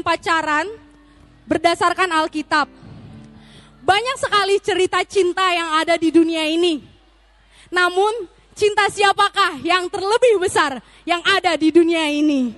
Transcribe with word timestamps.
dan 0.00 0.16
pacaran 0.16 0.66
berdasarkan 1.44 2.08
Alkitab. 2.24 2.72
Banyak 3.84 4.16
sekali 4.16 4.56
cerita 4.64 5.04
cinta 5.04 5.44
yang 5.52 5.76
ada 5.76 6.00
di 6.00 6.08
dunia 6.08 6.48
ini. 6.48 6.80
Namun, 7.68 8.24
cinta 8.56 8.88
siapakah 8.88 9.60
yang 9.60 9.92
terlebih 9.92 10.40
besar 10.40 10.80
yang 11.04 11.20
ada 11.28 11.52
di 11.60 11.68
dunia 11.68 12.08
ini? 12.08 12.56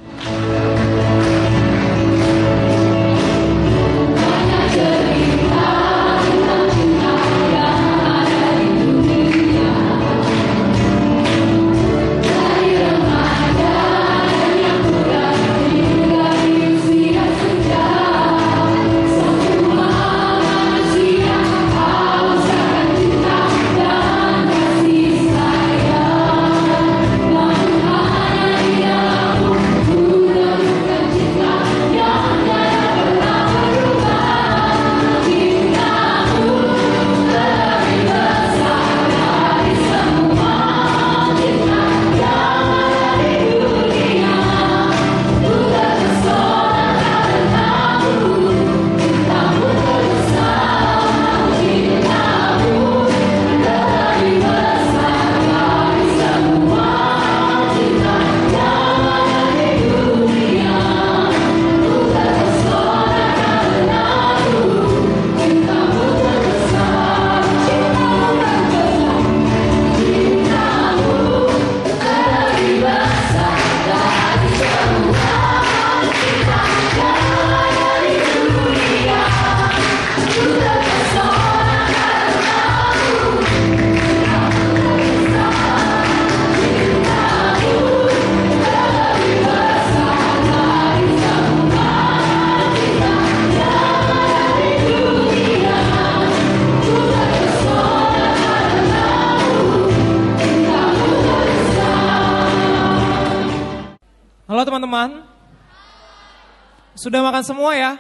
Sudah 107.03 107.19
makan 107.19 107.43
semua 107.43 107.75
ya? 107.75 107.99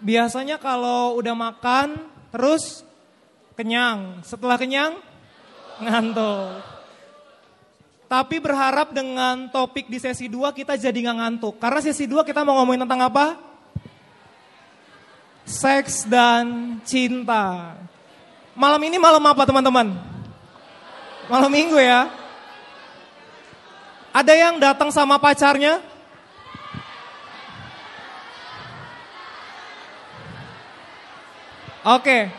Biasanya 0.00 0.56
kalau 0.56 1.20
udah 1.20 1.36
makan 1.36 2.08
terus 2.32 2.88
kenyang. 3.52 4.24
Setelah 4.24 4.56
kenyang 4.56 4.96
ngantuk. 5.76 6.64
Tapi 8.08 8.40
berharap 8.40 8.96
dengan 8.96 9.44
topik 9.52 9.92
di 9.92 10.00
sesi 10.00 10.24
2 10.24 10.56
kita 10.56 10.80
jadi 10.80 10.96
nggak 11.04 11.18
ngantuk. 11.20 11.60
Karena 11.60 11.84
sesi 11.84 12.08
2 12.08 12.24
kita 12.24 12.48
mau 12.48 12.56
ngomongin 12.64 12.88
tentang 12.88 13.04
apa? 13.04 13.36
Seks 15.44 16.08
dan 16.08 16.80
cinta. 16.80 17.76
Malam 18.56 18.80
ini 18.88 18.96
malam 18.96 19.20
apa 19.28 19.44
teman-teman? 19.44 19.92
Malam 21.28 21.52
minggu 21.52 21.76
ya. 21.76 22.08
Ada 24.16 24.32
yang 24.32 24.56
datang 24.56 24.88
sama 24.88 25.20
pacarnya? 25.20 25.91
Oke. 31.82 32.30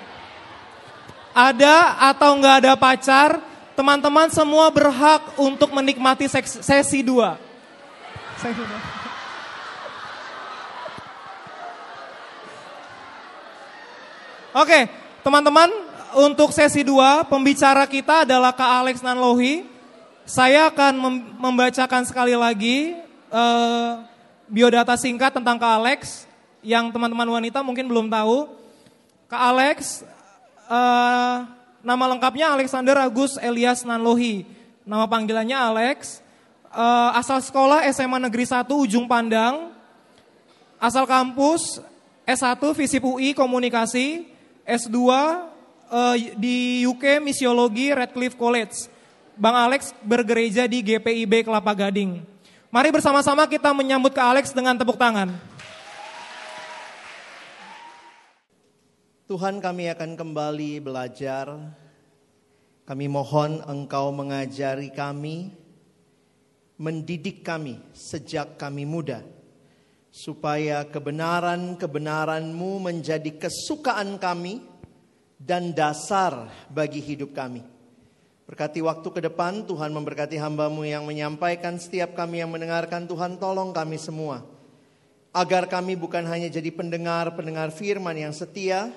Ada 1.34 1.98
atau 2.13 2.38
nggak 2.40 2.56
ada 2.63 2.74
pacar, 2.78 3.42
teman-teman 3.75 4.30
semua 4.30 4.69
berhak 4.69 5.34
untuk 5.36 5.74
menikmati 5.74 6.30
sesi 6.30 7.04
2. 7.04 7.36
Sesi 8.40 8.63
dua. 8.63 8.80
Oke, 14.54 14.86
teman-teman, 15.25 15.74
untuk 16.13 16.54
sesi 16.54 16.86
2 16.86 17.25
pembicara 17.25 17.90
kita 17.90 18.22
adalah 18.22 18.54
Kak 18.54 18.86
Alex 18.86 19.01
Nanlohi. 19.01 19.66
Saya 20.24 20.69
akan 20.69 20.94
mem- 20.95 21.25
membacakan 21.42 22.06
sekali 22.06 22.38
lagi 22.38 22.95
eh, 23.34 23.92
biodata 24.48 24.94
singkat 24.95 25.34
tentang 25.34 25.57
Kak 25.57 25.74
Alex 25.81 26.30
yang 26.62 26.94
teman-teman 26.94 27.28
wanita 27.42 27.66
mungkin 27.66 27.90
belum 27.90 28.07
tahu. 28.07 28.62
Kak 29.33 29.50
Alex, 29.50 30.06
eh, 30.69 31.38
nama 31.81 32.06
lengkapnya 32.06 32.53
Alexander 32.53 33.01
Agus 33.01 33.33
Elias 33.41 33.81
Nanlohi. 33.81 34.45
Nama 34.85 35.09
panggilannya 35.09 35.57
Alex. 35.57 36.21
Eh, 36.69 37.09
asal 37.18 37.41
sekolah 37.41 37.81
SMA 37.89 38.21
Negeri 38.21 38.45
1 38.45 38.77
Ujung 38.77 39.09
Pandang. 39.09 39.74
Asal 40.77 41.09
kampus 41.09 41.81
S1 42.30 42.62
Visip 42.77 43.01
UI 43.01 43.33
Komunikasi. 43.33 44.30
S2 44.69 45.01
eh, 45.01 46.38
di 46.38 46.85
UK 46.85 47.18
Misiologi 47.18 47.89
Radcliffe 47.89 48.38
College. 48.38 48.85
Bang 49.33 49.57
Alex 49.57 49.97
bergereja 50.06 50.69
di 50.69 50.85
GPIB 50.85 51.50
Kelapa 51.50 51.74
Gading. 51.74 52.21
Mari 52.69 52.94
bersama-sama 52.94 53.50
kita 53.50 53.74
menyambut 53.74 54.13
Kak 54.13 54.30
Alex 54.30 54.53
dengan 54.53 54.77
tepuk 54.77 55.01
tangan. 55.01 55.53
Tuhan 59.24 59.64
kami 59.64 59.88
akan 59.88 60.20
kembali 60.20 60.84
belajar. 60.84 61.56
Kami 62.84 63.08
mohon 63.08 63.64
Engkau 63.64 64.12
mengajari 64.12 64.92
kami, 64.92 65.48
mendidik 66.75 67.40
kami 67.40 67.80
sejak 67.96 68.60
kami 68.60 68.84
muda. 68.84 69.24
Supaya 70.12 70.84
kebenaran-kebenaran-Mu 70.92 72.84
menjadi 72.84 73.31
kesukaan 73.40 74.20
kami 74.20 74.60
dan 75.40 75.72
dasar 75.72 76.52
bagi 76.68 77.00
hidup 77.00 77.31
kami. 77.31 77.64
Berkati 78.44 78.84
waktu 78.84 79.08
ke 79.08 79.24
depan, 79.24 79.64
Tuhan 79.64 79.96
memberkati 79.96 80.36
hambamu 80.36 80.84
yang 80.84 81.08
menyampaikan 81.08 81.80
setiap 81.80 82.12
kami 82.12 82.44
yang 82.44 82.52
mendengarkan. 82.52 83.08
Tuhan 83.08 83.40
tolong 83.40 83.72
kami 83.72 83.96
semua. 83.96 84.44
Agar 85.31 85.72
kami 85.72 85.96
bukan 85.96 86.28
hanya 86.28 86.52
jadi 86.52 86.68
pendengar-pendengar 86.76 87.72
firman 87.72 88.19
yang 88.19 88.36
setia, 88.36 88.92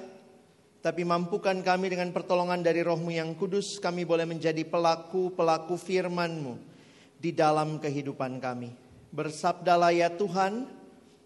tapi 0.87 1.03
mampukan 1.03 1.67
kami 1.67 1.91
dengan 1.91 2.15
pertolongan 2.15 2.63
dari 2.63 2.79
rohmu 2.79 3.11
yang 3.11 3.35
kudus, 3.35 3.83
kami 3.83 4.07
boleh 4.07 4.23
menjadi 4.23 4.63
pelaku-pelaku 4.63 5.75
firmanmu 5.75 6.55
di 7.19 7.35
dalam 7.35 7.83
kehidupan 7.83 8.39
kami. 8.39 8.71
Bersabdalah 9.11 9.91
ya 9.91 10.15
Tuhan, 10.15 10.71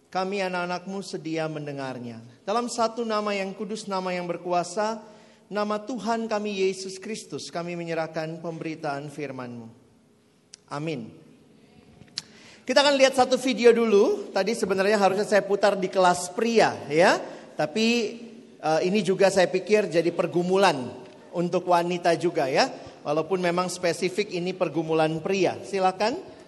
kami 0.09 0.41
anak-anakmu 0.41 1.05
sedia 1.05 1.45
mendengarnya. 1.45 2.25
Dalam 2.49 2.73
satu 2.73 3.05
nama 3.05 3.37
yang 3.37 3.53
kudus, 3.53 3.85
nama 3.85 4.09
yang 4.17 4.25
berkuasa, 4.25 5.05
nama 5.53 5.77
Tuhan 5.77 6.25
kami 6.25 6.65
Yesus 6.65 6.97
Kristus, 6.97 7.53
kami 7.53 7.77
menyerahkan 7.77 8.41
pemberitaan 8.41 9.13
firmanmu. 9.13 9.69
Amin. 10.73 11.13
Kita 12.65 12.81
akan 12.81 12.97
lihat 12.97 13.13
satu 13.13 13.37
video 13.37 13.77
dulu. 13.77 14.33
Tadi 14.33 14.57
sebenarnya 14.57 14.97
harusnya 14.97 15.29
saya 15.29 15.45
putar 15.45 15.77
di 15.77 15.93
kelas 15.93 16.33
pria 16.33 16.73
ya. 16.89 17.21
Tapi 17.61 18.17
ini 18.85 19.01
juga 19.01 19.33
saya 19.33 19.49
pikir 19.49 19.89
jadi 19.89 20.13
pergumulan 20.13 20.93
untuk 21.33 21.73
wanita 21.73 22.13
juga 22.21 22.47
ya. 22.47 22.69
Walaupun 23.01 23.41
memang 23.41 23.73
spesifik 23.73 24.37
ini 24.37 24.53
pergumulan 24.53 25.21
pria. 25.25 25.57
Silakan. 25.65 26.41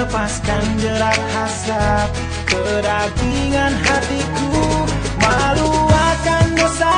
Lepaskan 0.00 0.64
jerat 0.80 1.20
hasrat 1.36 2.08
Kedagingan 2.48 3.72
hatiku 3.84 4.79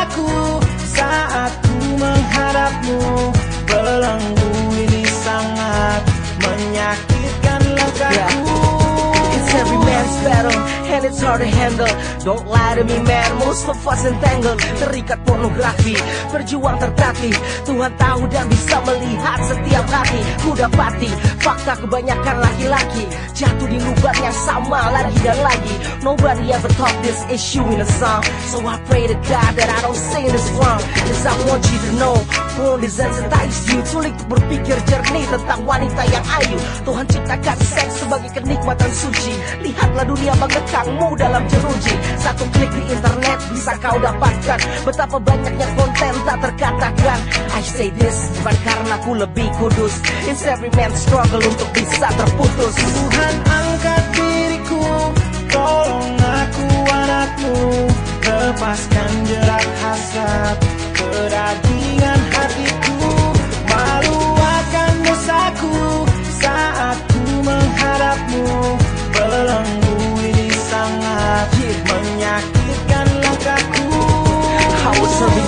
dosaku 0.02 0.58
Saat 0.82 1.52
ku 1.62 1.76
menghadapmu. 1.98 3.00
Belenggu 3.66 4.50
ini 4.82 5.02
sangat 5.22 6.02
Menyakitkan 6.42 7.62
langkahku. 7.78 8.58
It's 9.38 9.50
every 9.54 9.78
man's 9.78 10.16
battle 10.26 10.81
and 10.92 11.04
it's 11.06 11.20
hard 11.20 11.40
to 11.40 11.46
handle. 11.48 11.88
Don't 12.20 12.46
lie 12.46 12.76
to 12.76 12.84
me 12.84 12.98
man, 13.02 13.38
most 13.40 13.66
of 13.68 13.80
us 13.88 14.04
entangled. 14.04 14.60
Terikat 14.76 15.24
pornografi, 15.24 15.96
berjuang 16.28 16.76
tertatih. 16.76 17.32
Tuhan 17.64 17.92
tahu 17.96 18.28
dan 18.28 18.44
bisa 18.52 18.76
melihat 18.84 19.40
setiap 19.48 19.86
hati. 19.88 20.20
Ku 20.44 20.52
dapati 20.52 21.10
fakta 21.40 21.80
kebanyakan 21.80 22.36
laki-laki. 22.44 23.04
Jatuh 23.32 23.68
di 23.72 23.80
lubang 23.80 24.18
yang 24.20 24.36
sama 24.44 24.92
lagi 24.92 25.18
dan 25.24 25.38
lagi. 25.40 25.76
Nobody 26.04 26.52
ever 26.52 26.70
taught 26.76 26.94
this 27.00 27.24
issue 27.32 27.64
in 27.72 27.80
a 27.80 27.88
song. 27.98 28.22
So 28.52 28.60
I 28.62 28.76
pray 28.86 29.08
to 29.08 29.16
God 29.26 29.50
that 29.56 29.68
I 29.72 29.78
don't 29.80 29.96
sing 29.96 30.28
this 30.28 30.46
wrong. 30.60 30.80
Cause 31.08 31.24
I 31.24 31.34
want 31.48 31.64
you 31.72 31.78
to 31.88 31.90
know 31.96 32.16
Porn 32.52 32.84
desensitize 32.84 33.64
you. 33.72 33.80
Sulit 33.88 34.12
berpikir 34.28 34.76
jernih 34.84 35.24
tentang 35.32 35.64
wanita 35.64 36.02
yang 36.12 36.24
ayu. 36.28 36.58
Tuhan 36.84 37.06
ciptakan 37.08 37.58
seks 37.64 38.04
sebagai 38.04 38.30
kenikmatan 38.36 38.92
suci. 38.92 39.32
Lihatlah 39.64 40.04
dunia 40.04 40.36
mengekangmu 40.82 41.08
dalam 41.16 41.42
jeruji. 41.46 41.94
Satu 42.18 42.44
klik 42.50 42.70
di 42.74 42.82
internet 42.90 43.38
bisa 43.54 43.72
kau 43.78 43.96
dapatkan. 43.98 44.58
Betapa 44.84 45.16
banyaknya 45.22 45.68
konten 45.78 46.12
tak 46.26 46.38
terkatakan. 46.42 47.18
I 47.54 47.62
say 47.62 47.88
this 47.94 48.16
bukan 48.38 48.56
karena 48.66 48.96
ku 49.02 49.10
lebih 49.14 49.48
kudus. 49.58 49.94
It's 50.26 50.42
every 50.46 50.70
man's 50.74 50.98
struggle 50.98 51.42
untuk 51.42 51.68
bisa 51.74 52.08
terputus. 52.10 52.74
Tuhan 52.74 53.34
angkat 53.46 54.02
diriku 54.16 54.82
Tolong 55.52 56.16
aku 56.16 56.66
anakmu 56.88 57.56
Lepaskan 58.24 59.12
jerat 59.28 59.68
hasrat 59.84 60.56
Kedagingan 60.96 62.20
hatiku 62.32 62.71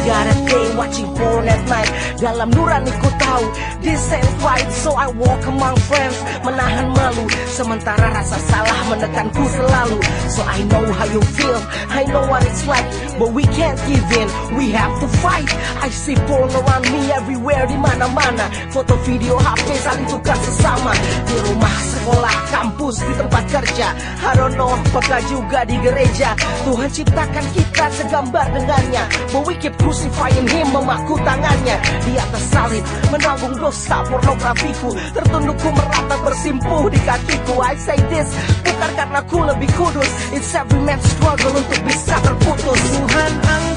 was 0.06 0.12
serving 0.12 0.24
God 0.24 0.26
at 0.26 0.43
day, 0.54 0.76
watching 0.76 1.08
porn 1.18 1.46
at 1.50 1.62
night. 1.66 1.90
Dalam 2.22 2.48
nuraniku 2.54 3.10
tahu, 3.18 3.44
this 3.82 4.00
ain't 4.14 4.30
right 4.40 4.68
So 4.70 4.94
I 4.94 5.10
walk 5.10 5.42
among 5.50 5.76
friends, 5.90 6.16
menahan 6.46 6.94
malu. 6.94 7.26
Sementara 7.50 8.14
rasa 8.14 8.38
salah 8.46 8.78
menekanku 8.94 9.42
selalu. 9.50 9.98
So 10.30 10.40
I 10.46 10.62
know 10.70 10.84
how 10.94 11.06
you 11.10 11.22
feel, 11.34 11.58
I 11.90 12.06
know 12.08 12.24
what 12.30 12.42
it's 12.46 12.64
like 12.66 12.86
But 13.18 13.34
we 13.34 13.44
can't 13.54 13.78
give 13.86 14.06
in, 14.14 14.28
we 14.54 14.70
have 14.72 14.94
to 15.02 15.08
fight. 15.20 15.50
I 15.82 15.90
see 15.90 16.16
porn 16.26 16.50
around 16.50 16.86
me 16.90 17.10
everywhere, 17.10 17.66
di 17.66 17.76
mana 17.76 18.06
mana 18.08 18.46
Foto 18.70 18.94
video 19.02 19.36
HP 19.36 19.68
saling 19.82 20.06
tukar 20.08 20.38
sesama. 20.38 20.94
Di 21.26 21.36
rumah, 21.50 21.76
sekolah, 21.92 22.36
kampus, 22.50 23.02
di 23.02 23.12
tempat 23.18 23.44
kerja. 23.50 23.88
I 24.24 24.32
don't 24.38 24.54
know, 24.56 24.70
apakah 24.70 25.20
juga 25.28 25.66
di 25.66 25.76
gereja. 25.82 26.32
Tuhan 26.64 26.90
ciptakan 26.90 27.46
kita 27.52 27.84
segambar 27.92 28.46
dengannya 28.54 29.04
But 29.34 29.42
we 29.46 29.54
keep 29.58 29.74
crucifying 29.78 30.43
him, 30.48 30.66
memaku 30.72 31.14
tangannya 31.22 31.76
Di 32.04 32.12
atas 32.18 32.44
salib, 32.52 32.84
menanggung 33.10 33.56
dosa 33.58 34.02
pornografiku. 34.06 34.90
Tertundukku 35.12 35.68
merata 35.72 36.16
bersimpuh 36.22 36.88
di 36.90 37.00
kakiku. 37.02 37.54
I 37.60 37.74
say 37.78 37.98
this, 38.12 38.28
bukan 38.64 38.90
karena 38.94 39.20
ku 39.28 39.38
lebih 39.42 39.70
kudus. 39.74 40.10
It's 40.34 40.52
every 40.54 40.80
man's 40.82 41.04
struggle 41.04 41.54
untuk 41.54 41.80
bisa 41.84 42.14
terputus. 42.22 42.80
Tuhan 42.94 43.32
angkat 43.42 43.73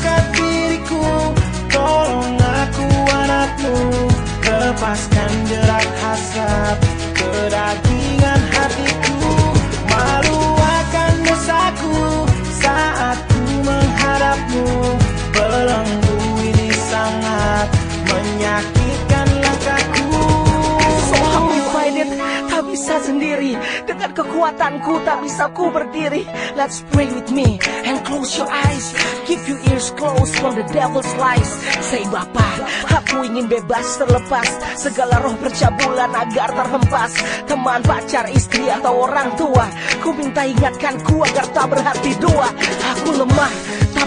kekuatanku 24.38 25.02
tak 25.02 25.18
bisa 25.26 25.50
ku 25.50 25.74
berdiri. 25.74 26.22
Let's 26.54 26.86
pray 26.94 27.10
with 27.10 27.34
me 27.34 27.58
and 27.90 28.06
close 28.06 28.38
your 28.38 28.46
eyes. 28.46 28.94
Keep 29.26 29.50
your 29.50 29.58
ears 29.74 29.90
closed 29.98 30.38
from 30.38 30.54
the 30.54 30.62
devil's 30.70 31.10
lies. 31.18 31.50
Say 31.82 32.06
Bapa, 32.06 32.46
aku 32.86 33.26
ingin 33.26 33.50
bebas 33.50 33.98
terlepas. 33.98 34.46
Segala 34.78 35.26
roh 35.26 35.34
percabulan 35.42 36.14
agar 36.14 36.54
terhempas. 36.54 37.18
Teman, 37.50 37.82
pacar, 37.82 38.30
istri 38.30 38.70
atau 38.70 39.10
orang 39.10 39.34
tua 39.42 39.66
Ku 40.06 40.14
minta 40.14 40.46
ingatkanku 40.46 41.18
agar 41.26 41.46
tak 41.50 41.74
berhati 41.74 42.14
dua. 42.22 42.54
Aku 42.94 43.18
lemah, 43.18 43.52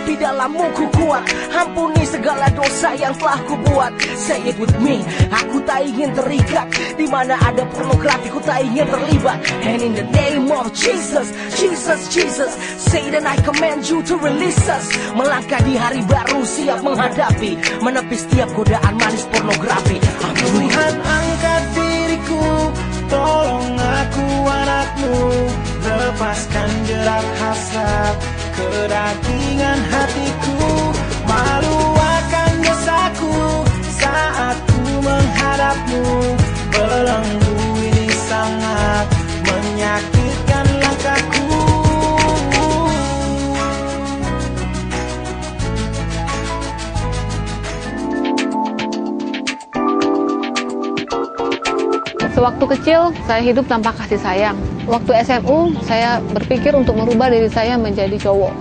tapi 0.01 0.17
dalammu 0.17 0.65
ku 0.73 0.89
kuat. 0.97 1.29
Ampuni 1.53 2.01
segala 2.09 2.49
dosa 2.57 2.97
yang 2.97 3.13
telah 3.21 3.37
ku 3.45 3.53
buat 3.69 3.93
Say 4.17 4.41
it 4.49 4.57
with 4.57 4.73
me. 4.81 5.05
Aku 5.29 5.61
tak 5.69 5.85
ingin 5.85 6.17
terikat. 6.17 6.73
Di 6.97 7.05
mana 7.05 7.37
ada 7.37 7.69
pornografi 7.69 8.33
ku 8.33 8.41
tak 8.41 8.65
ingin 8.65 8.89
terlibat. 8.89 9.45
And 9.61 9.85
in 9.85 9.93
the 9.93 10.09
name 10.09 10.49
of 10.49 10.73
Jesus 10.73 11.29
Jesus, 11.53 12.09
Jesus 12.09 12.53
Satan 12.81 13.29
I 13.29 13.37
command 13.45 13.85
you 13.93 14.01
to 14.09 14.17
release 14.17 14.65
us. 14.73 14.89
Melangkah 15.13 15.61
di 15.69 15.77
hari 15.77 16.01
baru 16.09 16.49
siap 16.49 16.81
menghadapi. 16.81 17.85
Menepi 17.85 18.17
setiap 18.17 18.49
godaan 18.57 18.97
manis 18.97 19.29
pornografi. 19.29 20.01
Amin. 20.25 20.49
Tuhan 20.49 20.95
angkat 20.97 21.63
diriku. 21.77 22.45
Tolong 23.13 23.77
aku 23.77 24.27
anakmu. 24.49 25.17
Lepaskan 25.85 26.71
jerat 26.89 27.27
hasrat 27.37 28.40
Kedagingan 28.55 29.81
hatiku 29.91 30.59
Malu 31.27 31.81
akan 31.97 32.53
dosaku 32.63 33.35
Saat 33.89 34.57
ku 34.69 34.83
menghadapmu. 35.03 36.07
Belenggu 36.71 37.57
ini 37.85 38.09
sangat 38.29 39.07
Menyakitkan 39.47 40.20
Sewaktu 52.41 52.65
kecil, 52.73 53.13
saya 53.29 53.45
hidup 53.45 53.69
tanpa 53.69 53.93
kasih 53.93 54.17
sayang. 54.17 54.57
Waktu 54.89 55.13
SMU, 55.29 55.77
saya 55.85 56.25
berpikir 56.33 56.73
untuk 56.73 56.97
merubah 56.97 57.29
diri 57.29 57.53
saya 57.53 57.77
menjadi 57.77 58.17
cowok. 58.17 58.57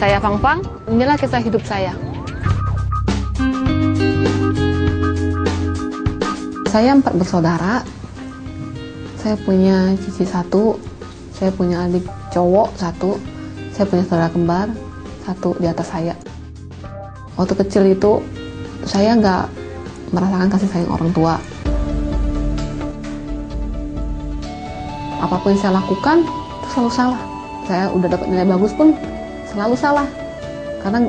Saya 0.00 0.16
Fang 0.24 0.40
Fang, 0.40 0.64
inilah 0.88 1.20
kisah 1.20 1.44
hidup 1.44 1.60
saya. 1.60 1.92
Saya 6.72 6.96
empat 6.96 7.12
bersaudara. 7.12 7.84
Saya 9.20 9.36
punya 9.44 9.92
cici 10.00 10.24
satu, 10.24 10.80
saya 11.36 11.52
punya 11.52 11.84
adik 11.92 12.08
cowok 12.32 12.72
satu, 12.80 13.20
saya 13.76 13.84
punya 13.84 14.04
saudara 14.08 14.32
kembar 14.32 14.72
satu 15.28 15.60
di 15.60 15.68
atas 15.68 15.92
saya. 15.92 16.16
Waktu 17.36 17.52
kecil 17.52 17.84
itu, 17.84 18.24
saya 18.88 19.12
nggak 19.12 19.44
merasakan 20.08 20.48
kasih 20.48 20.68
sayang 20.72 20.88
orang 20.96 21.12
tua. 21.12 21.36
Apa 25.20 25.36
pun 25.40 25.52
yang 25.52 25.60
saya 25.60 25.72
lakukan 25.76 26.24
itu 26.24 26.68
selalu 26.72 26.90
salah. 26.92 27.20
Saya 27.68 27.84
udah 27.92 28.08
dapat 28.08 28.26
nilai 28.32 28.46
bagus 28.48 28.72
pun 28.72 28.96
selalu 29.52 29.76
salah. 29.76 30.08
Karena 30.80 31.04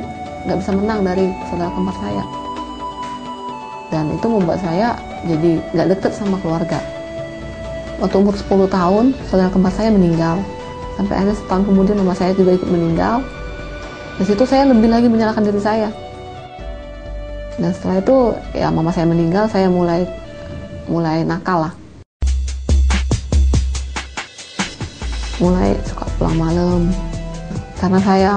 nggak 0.45 0.57
bisa 0.59 0.71
menang 0.75 0.99
dari 1.07 1.31
saudara 1.47 1.71
kembar 1.71 1.95
saya. 1.97 2.23
Dan 3.91 4.11
itu 4.15 4.27
membuat 4.27 4.59
saya 4.59 4.99
jadi 5.27 5.51
nggak 5.71 5.87
deket 5.97 6.11
sama 6.11 6.35
keluarga. 6.43 6.79
Waktu 8.03 8.15
umur 8.17 8.35
10 8.35 8.67
tahun 8.67 9.05
saudara 9.31 9.49
kembar 9.49 9.71
saya 9.71 9.89
meninggal. 9.95 10.43
Sampai 10.99 11.15
akhirnya 11.17 11.37
setahun 11.39 11.63
kemudian 11.65 11.97
mama 11.97 12.13
saya 12.13 12.35
juga 12.35 12.51
ikut 12.55 12.67
meninggal. 12.67 13.23
Di 14.19 14.27
situ 14.27 14.43
saya 14.43 14.67
lebih 14.67 14.91
lagi 14.91 15.07
menyalahkan 15.07 15.43
diri 15.47 15.61
saya. 15.63 15.89
Dan 17.55 17.71
setelah 17.71 18.03
itu 18.03 18.17
ya 18.57 18.67
mama 18.73 18.91
saya 18.91 19.07
meninggal 19.07 19.47
saya 19.47 19.71
mulai 19.71 20.03
mulai 20.89 21.23
nakal 21.23 21.69
lah 21.69 21.80
mulai 25.41 25.73
suka 25.83 26.05
pulang 26.15 26.37
malam. 26.37 26.81
Karena 27.81 27.99
saya 27.99 28.31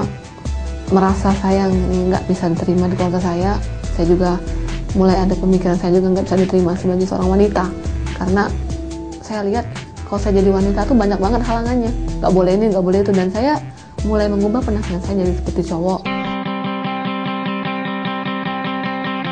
merasa 0.88 1.30
saya 1.36 1.68
nggak 1.68 2.24
bisa 2.24 2.48
diterima 2.48 2.88
di 2.88 2.96
keluarga 2.96 3.20
saya 3.20 3.56
saya 3.96 4.06
juga 4.08 4.36
mulai 4.96 5.16
ada 5.16 5.32
pemikiran 5.36 5.76
saya 5.80 5.96
juga 5.96 6.16
nggak 6.16 6.24
bisa 6.26 6.36
diterima 6.40 6.72
sebagai 6.74 7.04
seorang 7.04 7.28
wanita. 7.36 7.64
Karena 8.16 8.48
saya 9.20 9.44
lihat 9.44 9.68
kalau 10.08 10.18
saya 10.18 10.40
jadi 10.40 10.50
wanita 10.50 10.88
tuh 10.88 10.96
banyak 10.96 11.20
banget 11.20 11.40
halangannya. 11.44 11.92
Nggak 12.24 12.32
boleh 12.32 12.52
ini 12.56 12.64
nggak 12.72 12.84
boleh 12.84 12.98
itu. 13.04 13.12
Dan 13.12 13.28
saya 13.28 13.60
mulai 14.08 14.26
mengubah 14.32 14.64
penampilan 14.64 15.00
saya 15.04 15.14
jadi 15.20 15.32
seperti 15.36 15.62
cowok. 15.68 16.00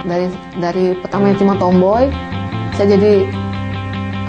Dari 0.03 0.27
dari 0.61 0.85
pertamanya 1.01 1.37
cuma 1.41 1.55
tomboy 1.57 2.13
saya 2.77 2.99
jadi 2.99 3.25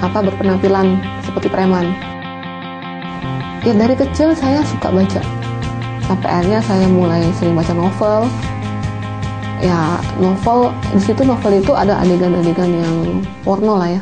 apa 0.03 0.19
berpenampilan 0.19 1.00
seperti 1.23 1.47
preman 1.47 2.12
ya 3.63 3.74
dari 3.75 3.96
kecil 3.96 4.36
saya 4.36 4.63
suka 4.63 4.91
baca. 4.91 5.22
Sampai 6.03 6.29
akhirnya 6.29 6.60
saya 6.63 6.88
mulai 6.88 7.24
sering 7.39 7.55
baca 7.55 7.74
novel. 7.75 8.27
Ya 9.63 10.00
novel 10.20 10.75
di 10.91 11.00
situ 11.00 11.24
novel 11.24 11.63
itu 11.63 11.72
ada 11.72 12.00
adegan-adegan 12.03 12.70
yang 12.70 12.96
porno 13.48 13.79
lah 13.79 13.89
ya. 13.96 14.01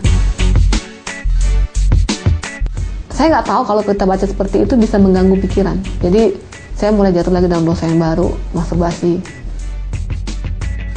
Saya 3.13 3.37
nggak 3.37 3.45
tahu 3.45 3.61
kalau 3.63 3.81
kita 3.85 4.03
baca 4.09 4.25
seperti 4.25 4.65
itu 4.65 4.73
bisa 4.73 4.97
mengganggu 4.97 5.37
pikiran. 5.45 5.77
Jadi 6.01 6.33
saya 6.81 6.97
mulai 6.97 7.13
jatuh 7.13 7.29
lagi 7.29 7.45
dalam 7.45 7.61
dosa 7.61 7.85
yang 7.85 8.01
baru 8.01 8.33
masturbasi 8.57 9.21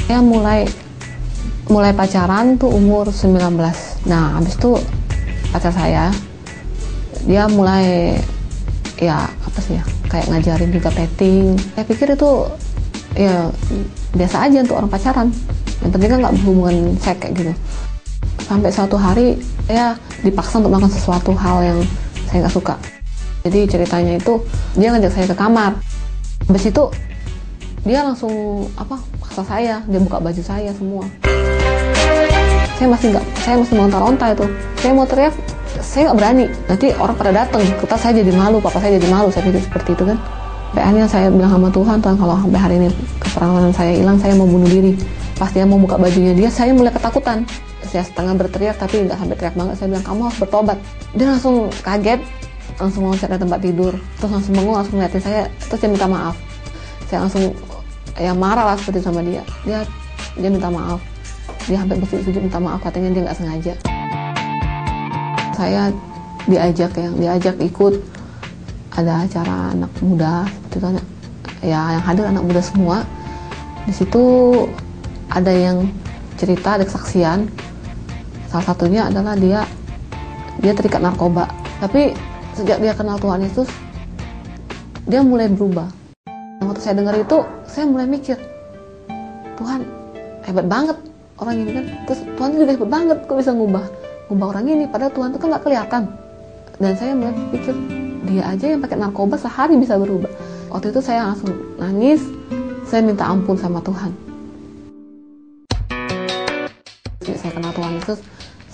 saya 0.08 0.24
mulai 0.24 0.64
mulai 1.68 1.92
pacaran 1.92 2.56
tuh 2.56 2.72
umur 2.72 3.12
19 3.12 3.36
nah 4.08 4.40
habis 4.40 4.56
itu 4.56 4.80
pacar 5.52 5.76
saya 5.76 6.08
dia 7.28 7.44
mulai 7.52 8.16
ya 8.98 9.26
apa 9.26 9.58
sih 9.58 9.78
ya 9.78 9.84
kayak 10.10 10.30
ngajarin 10.30 10.70
juga 10.70 10.90
petting. 10.94 11.58
Saya 11.74 11.84
pikir 11.86 12.14
itu 12.14 12.30
ya 13.14 13.50
biasa 14.14 14.36
aja 14.46 14.58
untuk 14.62 14.76
orang 14.78 14.90
pacaran. 14.90 15.28
Yang 15.82 15.90
penting 15.98 16.10
kan 16.10 16.18
nggak 16.22 16.34
berhubungan 16.38 16.76
seks 17.02 17.18
kayak 17.22 17.32
gitu. 17.34 17.52
Sampai 18.44 18.70
suatu 18.70 18.96
hari 19.00 19.40
ya 19.66 19.96
dipaksa 20.22 20.60
untuk 20.60 20.76
melakukan 20.76 20.94
sesuatu 20.94 21.32
hal 21.34 21.64
yang 21.64 21.78
saya 22.28 22.46
nggak 22.46 22.54
suka. 22.54 22.74
Jadi 23.44 23.60
ceritanya 23.68 24.16
itu 24.16 24.40
dia 24.78 24.88
ngajak 24.94 25.12
saya 25.12 25.26
ke 25.28 25.36
kamar. 25.36 25.76
Habis 26.48 26.64
itu 26.68 26.84
dia 27.84 28.00
langsung 28.04 28.66
apa 28.76 29.00
paksa 29.20 29.42
saya. 29.44 29.84
Dia 29.84 30.00
buka 30.00 30.20
baju 30.20 30.42
saya 30.44 30.70
semua. 30.76 31.04
Saya 32.74 32.88
masih 32.90 33.14
nggak 33.14 33.26
saya 33.44 33.56
masih 33.60 33.74
lontar-lontar 33.76 34.28
itu. 34.34 34.46
Saya 34.80 34.92
mau 34.96 35.06
teriak 35.06 35.34
saya 35.94 36.10
nggak 36.10 36.18
berani. 36.18 36.44
Nanti 36.66 36.86
orang 36.98 37.14
pada 37.14 37.30
datang 37.30 37.62
kita 37.62 37.94
saya 37.94 38.12
jadi 38.18 38.34
malu 38.34 38.58
papa 38.58 38.82
saya 38.82 38.98
jadi 38.98 39.06
malu. 39.06 39.30
Saya 39.30 39.46
pikir 39.46 39.62
seperti 39.62 39.94
itu 39.94 40.02
kan. 40.02 40.18
Sampai 40.18 40.82
akhirnya 40.82 41.06
saya 41.06 41.26
bilang 41.30 41.52
sama 41.54 41.68
Tuhan 41.70 41.96
Tuhan 42.02 42.16
kalau 42.18 42.34
sampai 42.34 42.58
hari 42.58 42.74
ini 42.82 42.88
keperawanan 43.22 43.70
saya 43.70 43.92
hilang 43.94 44.18
saya 44.18 44.34
mau 44.34 44.50
bunuh 44.50 44.66
diri. 44.66 44.98
Pas 45.38 45.54
dia 45.54 45.62
mau 45.62 45.78
buka 45.78 45.94
bajunya 45.94 46.34
dia 46.34 46.50
saya 46.50 46.74
mulai 46.74 46.90
ketakutan. 46.90 47.46
Saya 47.86 48.02
setengah 48.02 48.34
berteriak 48.34 48.74
tapi 48.74 49.06
nggak 49.06 49.14
sampai 49.22 49.36
teriak 49.38 49.54
banget. 49.54 49.74
Saya 49.78 49.88
bilang 49.94 50.04
kamu 50.04 50.20
harus 50.26 50.38
bertobat. 50.42 50.78
Dia 51.14 51.26
langsung 51.30 51.70
kaget. 51.86 52.20
Langsung 52.74 53.02
loncat 53.06 53.28
dari 53.30 53.38
tempat 53.38 53.60
tidur. 53.62 53.92
Terus 54.18 54.30
langsung 54.34 54.52
bangun 54.58 54.74
langsung 54.74 54.94
ngeliatin 54.98 55.22
saya. 55.22 55.42
Terus 55.70 55.78
dia 55.78 55.90
minta 55.94 56.10
maaf. 56.10 56.34
Saya 57.06 57.18
langsung 57.22 57.54
ya 58.18 58.34
marah 58.34 58.74
lah 58.74 58.76
seperti 58.82 58.98
sama 58.98 59.22
dia. 59.22 59.46
Dia 59.62 59.86
dia 60.34 60.50
minta 60.50 60.66
maaf. 60.74 60.98
Dia 61.70 61.86
sampai 61.86 62.02
bersujud 62.02 62.34
minta 62.34 62.58
maaf 62.58 62.82
katanya 62.82 63.14
dia 63.14 63.22
nggak 63.30 63.38
sengaja 63.38 63.93
saya 65.54 65.94
diajak 66.44 66.92
yang 66.98 67.14
diajak 67.16 67.56
ikut. 67.62 67.94
Ada 68.94 69.26
acara 69.26 69.74
anak 69.74 69.90
muda 70.06 70.46
seperti 70.70 71.02
itu 71.02 71.02
ya 71.66 71.98
yang 71.98 72.04
hadir 72.06 72.24
anak 72.30 72.46
muda 72.46 72.62
semua. 72.62 73.02
Di 73.88 73.92
situ 73.94 74.22
ada 75.26 75.50
yang 75.50 75.90
cerita 76.38 76.78
ada 76.78 76.86
kesaksian. 76.86 77.50
Salah 78.46 78.66
satunya 78.70 79.10
adalah 79.10 79.34
dia 79.34 79.66
dia 80.62 80.72
terikat 80.78 81.02
narkoba. 81.02 81.50
Tapi 81.82 82.14
sejak 82.54 82.78
dia 82.78 82.94
kenal 82.94 83.18
Tuhan 83.18 83.42
Yesus 83.42 83.66
dia 85.10 85.26
mulai 85.26 85.50
berubah. 85.50 85.90
Waktu 86.62 86.80
saya 86.80 86.94
dengar 86.94 87.18
itu 87.18 87.42
saya 87.66 87.90
mulai 87.90 88.06
mikir 88.06 88.38
Tuhan 89.58 89.82
hebat 90.46 90.70
banget 90.70 90.96
orang 91.42 91.66
ini 91.66 91.70
kan. 91.82 91.84
Terus 92.06 92.20
Tuhan 92.38 92.50
juga 92.54 92.72
hebat 92.78 92.90
banget 92.94 93.18
kok 93.26 93.36
bisa 93.42 93.50
ngubah 93.50 94.03
ngubah 94.28 94.56
orang 94.56 94.64
ini 94.68 94.84
padahal 94.88 95.12
Tuhan 95.12 95.28
itu 95.34 95.38
kan 95.40 95.48
nggak 95.52 95.64
kelihatan. 95.64 96.02
Dan 96.80 96.92
saya 96.98 97.12
mulai 97.14 97.34
pikir 97.54 97.74
dia 98.24 98.42
aja 98.50 98.66
yang 98.74 98.80
pakai 98.80 98.96
narkoba 98.98 99.36
sehari 99.36 99.76
bisa 99.76 99.94
berubah. 100.00 100.32
Waktu 100.72 100.90
itu 100.90 101.00
saya 101.04 101.30
langsung 101.30 101.54
nangis 101.78 102.24
saya 102.88 103.04
minta 103.04 103.28
ampun 103.28 103.54
sama 103.54 103.78
Tuhan. 103.84 104.10
Saya 107.24 107.52
kenal 107.52 107.72
Tuhan 107.76 107.92
Yesus 108.00 108.18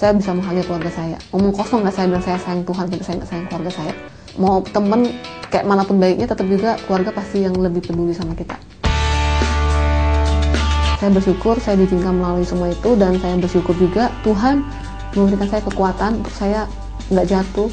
saya 0.00 0.16
bisa 0.16 0.32
menghargai 0.32 0.64
keluarga 0.64 0.90
saya. 0.96 1.16
Ngomong 1.28 1.52
kosong 1.52 1.84
nggak 1.84 1.92
saya 1.92 2.06
bilang 2.08 2.24
saya 2.24 2.38
sayang 2.40 2.64
Tuhan 2.64 2.84
tapi 2.88 3.04
saya 3.04 3.14
nggak 3.20 3.28
sayang 3.28 3.46
keluarga 3.52 3.70
saya. 3.74 3.92
Mau 4.40 4.64
temen 4.64 5.00
kayak 5.52 5.66
mana 5.68 5.82
pun 5.84 6.00
baiknya 6.00 6.24
tetap 6.30 6.46
juga 6.48 6.80
keluarga 6.88 7.10
pasti 7.12 7.44
yang 7.44 7.52
lebih 7.58 7.84
peduli 7.84 8.16
sama 8.16 8.32
kita. 8.32 8.56
Saya 11.00 11.10
bersyukur 11.12 11.56
saya 11.60 11.80
diizinkan 11.80 12.16
melalui 12.16 12.44
semua 12.48 12.72
itu 12.72 12.96
dan 12.96 13.16
saya 13.20 13.36
bersyukur 13.36 13.72
juga 13.76 14.08
Tuhan 14.24 14.64
memberikan 15.14 15.48
saya 15.50 15.62
kekuatan 15.66 16.22
untuk 16.22 16.34
saya 16.34 16.60
nggak 17.10 17.26
jatuh 17.26 17.70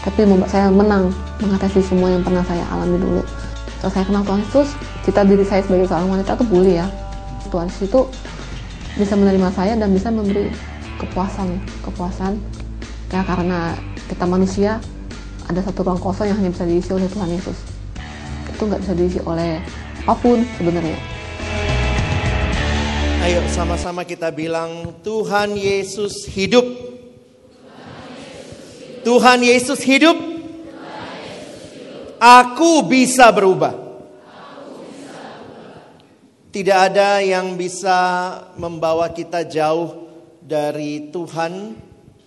tapi 0.00 0.24
membuat 0.24 0.48
saya 0.48 0.72
menang 0.72 1.12
mengatasi 1.44 1.84
semua 1.84 2.08
yang 2.08 2.24
pernah 2.24 2.40
saya 2.48 2.64
alami 2.72 2.96
dulu. 2.96 3.22
Setelah 3.76 3.92
saya 3.92 4.04
kenal 4.08 4.22
Tuhan 4.24 4.40
Yesus 4.44 4.68
cita 5.04 5.20
diri 5.24 5.44
saya 5.44 5.60
sebagai 5.64 5.86
seorang 5.88 6.08
wanita 6.08 6.36
itu 6.40 6.46
boleh 6.48 6.74
ya. 6.80 6.86
Tuhan 7.52 7.68
Yesus 7.68 7.84
itu 7.88 8.00
bisa 8.96 9.14
menerima 9.16 9.48
saya 9.52 9.76
dan 9.76 9.88
bisa 9.92 10.08
memberi 10.08 10.48
kepuasan 10.96 11.60
kepuasan. 11.84 12.40
Ya 13.12 13.20
karena 13.28 13.76
kita 14.08 14.24
manusia 14.24 14.80
ada 15.50 15.60
satu 15.60 15.84
ruang 15.84 16.00
kosong 16.00 16.32
yang 16.32 16.38
hanya 16.40 16.52
bisa 16.54 16.64
diisi 16.64 16.90
oleh 16.96 17.08
Tuhan 17.08 17.28
Yesus. 17.28 17.58
Itu 18.48 18.62
nggak 18.64 18.80
bisa 18.80 18.92
diisi 18.96 19.20
oleh 19.28 19.60
apa 20.08 20.16
pun 20.16 20.40
sebenarnya 20.56 21.19
Ayo 23.20 23.44
sama-sama 23.52 24.00
kita 24.08 24.32
bilang 24.32 24.96
Tuhan 25.04 25.52
Yesus 25.52 26.24
hidup. 26.24 26.64
Tuhan 29.04 29.44
Yesus 29.44 29.84
hidup. 29.84 30.16
Aku 32.16 32.88
bisa 32.88 33.28
berubah. 33.28 33.76
Tidak 36.48 36.78
ada 36.80 37.20
yang 37.20 37.60
bisa 37.60 38.00
membawa 38.56 39.12
kita 39.12 39.44
jauh 39.44 40.08
dari 40.40 41.12
Tuhan 41.12 41.76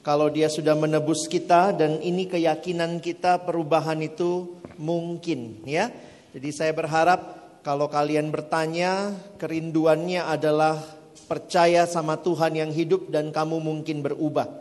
kalau 0.06 0.30
dia 0.30 0.46
sudah 0.46 0.78
menebus 0.78 1.26
kita 1.26 1.74
dan 1.74 2.06
ini 2.06 2.30
keyakinan 2.30 3.02
kita 3.02 3.41
perubahan 3.41 3.98
itu 3.98 4.62
mungkin 4.78 5.65
ya. 5.65 5.89
Jadi 6.38 6.50
saya 6.54 6.70
berharap 6.70 7.42
kalau 7.63 7.88
kalian 7.88 8.28
bertanya, 8.28 9.15
kerinduannya 9.39 10.19
adalah 10.19 10.84
percaya 11.32 11.88
sama 11.88 12.19
Tuhan 12.19 12.60
yang 12.60 12.71
hidup 12.76 13.08
dan 13.08 13.32
kamu 13.32 13.63
mungkin 13.63 14.04
berubah. 14.04 14.52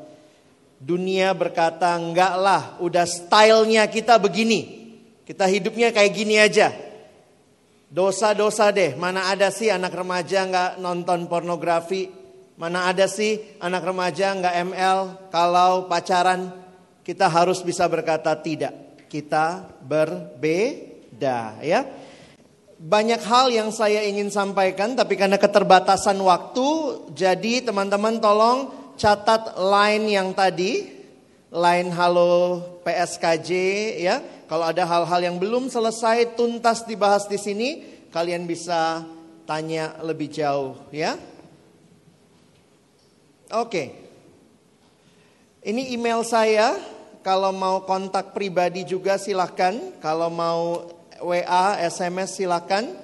Dunia 0.78 1.34
berkata, 1.34 1.98
enggak 1.98 2.34
lah, 2.38 2.62
udah 2.78 3.02
stylenya 3.02 3.90
kita 3.90 4.22
begini. 4.22 4.86
Kita 5.26 5.50
hidupnya 5.50 5.90
kayak 5.90 6.12
gini 6.14 6.38
aja. 6.38 6.70
Dosa-dosa 7.90 8.70
deh, 8.70 8.94
mana 8.94 9.34
ada 9.34 9.50
sih 9.50 9.66
anak 9.66 9.98
remaja 9.98 10.46
nggak 10.46 10.70
nonton 10.78 11.26
pornografi? 11.26 12.06
Mana 12.54 12.86
ada 12.86 13.10
sih 13.10 13.42
anak 13.58 13.82
remaja 13.82 14.30
nggak 14.30 14.54
ML 14.70 14.98
kalau 15.34 15.90
pacaran? 15.90 16.54
Kita 17.02 17.26
harus 17.26 17.66
bisa 17.66 17.82
berkata 17.90 18.30
tidak. 18.38 19.02
Kita 19.10 19.66
berbeda 19.82 21.58
ya 21.66 22.01
banyak 22.82 23.22
hal 23.22 23.46
yang 23.54 23.70
saya 23.70 24.02
ingin 24.02 24.26
sampaikan, 24.26 24.98
tapi 24.98 25.14
karena 25.14 25.38
keterbatasan 25.38 26.18
waktu, 26.18 26.66
jadi 27.14 27.62
teman-teman 27.62 28.18
tolong 28.18 28.74
catat 28.98 29.54
line 29.54 30.18
yang 30.18 30.34
tadi, 30.34 30.90
line 31.54 31.94
halo 31.94 32.58
PSKJ 32.82 33.50
ya. 34.02 34.18
Kalau 34.50 34.66
ada 34.66 34.82
hal-hal 34.82 35.20
yang 35.22 35.36
belum 35.38 35.70
selesai 35.70 36.34
tuntas 36.34 36.82
dibahas 36.82 37.30
di 37.30 37.38
sini, 37.38 37.68
kalian 38.10 38.50
bisa 38.50 39.06
tanya 39.46 39.94
lebih 40.02 40.26
jauh 40.28 40.74
ya. 40.90 41.14
Oke. 43.54 43.94
Ini 45.62 45.94
email 45.94 46.26
saya, 46.26 46.74
kalau 47.22 47.54
mau 47.54 47.86
kontak 47.86 48.34
pribadi 48.34 48.82
juga 48.82 49.14
silahkan. 49.14 49.78
Kalau 50.02 50.26
mau 50.26 50.90
WA, 51.22 51.78
SMS 51.80 52.36
silakan. 52.36 52.98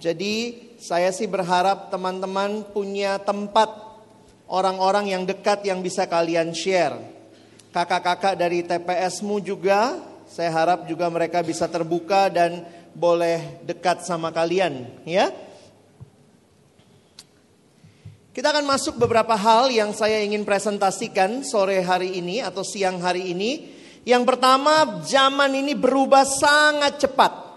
Jadi 0.00 0.56
saya 0.80 1.12
sih 1.12 1.28
berharap 1.28 1.92
teman-teman 1.92 2.64
punya 2.72 3.20
tempat 3.20 3.68
orang-orang 4.48 5.12
yang 5.12 5.22
dekat 5.28 5.62
yang 5.68 5.84
bisa 5.84 6.08
kalian 6.08 6.56
share. 6.56 6.96
Kakak-kakak 7.70 8.34
dari 8.34 8.66
TPSmu 8.66 9.38
juga, 9.44 10.00
saya 10.26 10.50
harap 10.50 10.90
juga 10.90 11.06
mereka 11.06 11.44
bisa 11.44 11.70
terbuka 11.70 12.26
dan 12.26 12.66
boleh 12.90 13.62
dekat 13.62 14.02
sama 14.02 14.34
kalian, 14.34 14.90
ya. 15.06 15.30
Kita 18.30 18.50
akan 18.54 18.66
masuk 18.66 18.98
beberapa 18.98 19.34
hal 19.34 19.74
yang 19.74 19.90
saya 19.90 20.22
ingin 20.22 20.46
presentasikan 20.46 21.42
sore 21.42 21.82
hari 21.82 22.18
ini 22.18 22.38
atau 22.38 22.62
siang 22.62 23.02
hari 23.02 23.34
ini. 23.34 23.74
Yang 24.06 24.22
pertama, 24.34 25.02
zaman 25.02 25.50
ini 25.54 25.74
berubah 25.74 26.22
sangat 26.24 27.02
cepat. 27.04 27.49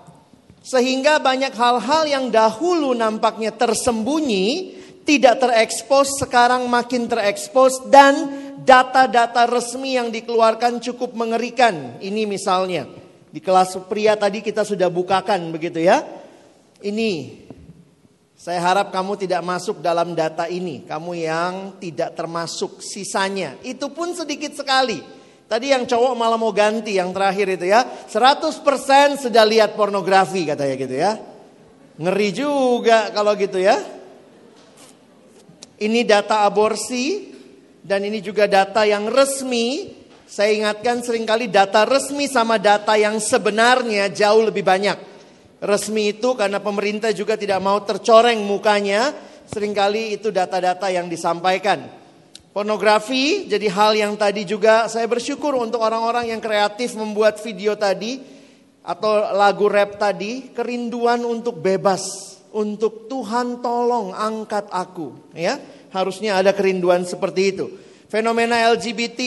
Sehingga 0.63 1.19
banyak 1.19 1.52
hal-hal 1.52 2.08
yang 2.08 2.26
dahulu 2.32 2.95
nampaknya 2.95 3.52
tersembunyi, 3.52 4.80
tidak 5.04 5.43
terekspos, 5.43 6.23
sekarang 6.23 6.71
makin 6.71 7.12
terekspos 7.12 7.91
dan 7.91 8.32
data-data 8.63 9.43
resmi 9.43 9.99
yang 9.99 10.08
dikeluarkan 10.08 10.80
cukup 10.80 11.12
mengerikan. 11.19 11.99
Ini 11.99 12.23
misalnya, 12.23 12.88
di 13.28 13.43
kelas 13.43 13.76
pria 13.91 14.15
tadi 14.15 14.39
kita 14.39 14.63
sudah 14.63 14.88
bukakan 14.88 15.52
begitu 15.52 15.84
ya. 15.84 15.99
Ini, 16.80 17.43
saya 18.39 18.60
harap 18.63 18.95
kamu 18.95 19.19
tidak 19.19 19.43
masuk 19.43 19.84
dalam 19.84 20.15
data 20.15 20.47
ini. 20.47 20.88
Kamu 20.88 21.12
yang 21.12 21.54
tidak 21.84 22.15
termasuk 22.15 22.80
sisanya. 22.80 23.60
Itu 23.67 23.91
pun 23.91 24.15
sedikit 24.15 24.56
sekali. 24.56 25.23
Tadi 25.54 25.70
yang 25.70 25.86
cowok 25.86 26.18
malah 26.18 26.42
mau 26.42 26.50
ganti 26.50 26.98
yang 26.98 27.13
terakhir 27.13 27.46
itu 27.46 27.70
ya. 27.70 27.86
100% 27.86 28.66
sudah 29.22 29.46
lihat 29.46 29.78
pornografi 29.78 30.50
katanya 30.50 30.76
gitu 30.82 30.96
ya. 30.98 31.13
Ngeri 32.02 32.30
juga 32.34 33.13
kalau 33.13 33.38
gitu 33.38 33.62
ya. 33.62 33.78
Ini 35.78 36.10
data 36.10 36.42
aborsi 36.50 37.38
dan 37.86 38.02
ini 38.02 38.18
juga 38.18 38.50
data 38.50 38.82
yang 38.82 39.06
resmi. 39.13 39.94
Saya 40.26 40.58
ingatkan 40.58 41.06
sering 41.06 41.22
kali 41.22 41.54
data 41.54 41.86
resmi 41.86 42.26
sama 42.26 42.58
data 42.58 42.98
yang 42.98 43.22
sebenarnya 43.22 44.10
jauh 44.10 44.50
lebih 44.50 44.66
banyak. 44.66 44.98
Resmi 45.62 46.18
itu 46.18 46.34
karena 46.34 46.66
pemerintah 46.66 47.13
juga 47.13 47.38
tidak 47.38 47.62
mau 47.62 47.78
tercoreng 47.86 48.42
mukanya. 48.42 49.13
Seringkali 49.54 50.18
itu 50.18 50.34
data-data 50.34 50.89
yang 50.89 51.06
disampaikan. 51.06 52.03
Pornografi 52.54 53.50
jadi 53.50 53.66
hal 53.74 53.98
yang 53.98 54.13
tadi 54.13 54.46
juga 54.46 54.86
saya 54.86 55.10
bersyukur 55.10 55.58
untuk 55.58 55.82
orang-orang 55.82 56.30
yang 56.30 56.38
kreatif 56.38 56.94
membuat 56.94 57.42
video 57.42 57.74
tadi 57.74 58.22
atau 58.84 59.34
lagu 59.34 59.66
rap 59.72 59.98
tadi, 59.98 60.54
kerinduan 60.54 61.24
untuk 61.26 61.58
bebas, 61.63 62.36
untuk 62.54 63.10
Tuhan 63.10 63.63
tolong 63.63 64.13
angkat 64.13 64.70
aku, 64.70 65.34
ya. 65.34 65.58
Harusnya 65.89 66.38
ada 66.38 66.52
kerinduan 66.52 67.08
seperti 67.08 67.42
itu. 67.56 67.66
Fenomena 68.12 68.70
LGBT 68.76 69.22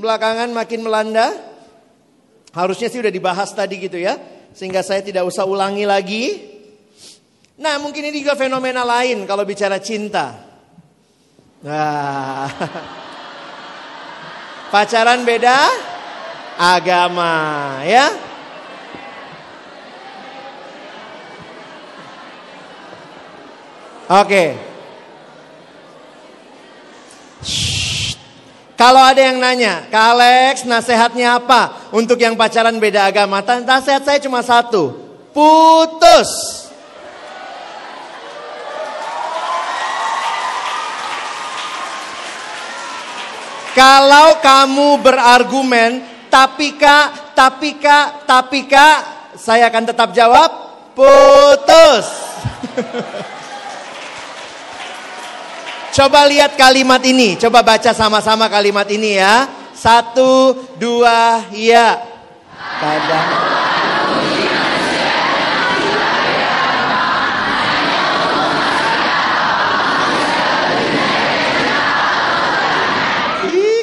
belakangan 0.00 0.48
makin 0.54 0.80
melanda. 0.80 1.36
Harusnya 2.56 2.88
sih 2.88 3.02
udah 3.02 3.12
dibahas 3.12 3.52
tadi 3.52 3.76
gitu 3.76 4.00
ya, 4.00 4.16
sehingga 4.56 4.80
saya 4.80 5.04
tidak 5.04 5.28
usah 5.28 5.44
ulangi 5.44 5.84
lagi. 5.84 6.24
Nah, 7.60 7.76
mungkin 7.76 8.08
ini 8.08 8.24
juga 8.24 8.40
fenomena 8.40 8.86
lain 8.86 9.28
kalau 9.28 9.44
bicara 9.44 9.76
cinta. 9.82 10.49
Nah. 11.60 12.48
Pacaran 14.72 15.26
beda 15.26 15.66
agama, 16.54 17.34
ya. 17.82 18.06
Oke. 24.10 24.54
Kalau 28.80 29.02
ada 29.04 29.20
yang 29.20 29.36
nanya, 29.36 29.84
Kak 29.92 30.06
Alex 30.16 30.64
nasihatnya 30.64 31.36
apa 31.36 31.92
untuk 31.92 32.16
yang 32.16 32.32
pacaran 32.32 32.80
beda 32.80 33.12
agama? 33.12 33.44
Nasihat 33.44 34.06
saya 34.06 34.16
cuma 34.22 34.40
satu, 34.40 34.96
putus. 35.36 36.69
Kalau 43.70 44.42
kamu 44.42 44.98
berargumen, 44.98 46.02
tapi 46.26 46.74
kak, 46.74 47.34
tapi 47.38 47.78
kak, 47.78 48.26
tapi 48.26 48.66
kak, 48.66 48.98
saya 49.38 49.70
akan 49.70 49.84
tetap 49.90 50.10
jawab, 50.10 50.50
putus. 50.94 52.06
Coba 55.90 56.22
lihat 56.30 56.54
kalimat 56.54 57.02
ini, 57.02 57.34
coba 57.34 57.66
baca 57.66 57.90
sama-sama 57.90 58.46
kalimat 58.46 58.86
ini 58.86 59.18
ya. 59.18 59.50
Satu, 59.74 60.54
dua, 60.78 61.50
ya. 61.50 61.98
Kadang. 62.78 63.28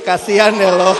Kasihan 0.08 0.56
ya 0.56 0.72
lo. 0.72 0.96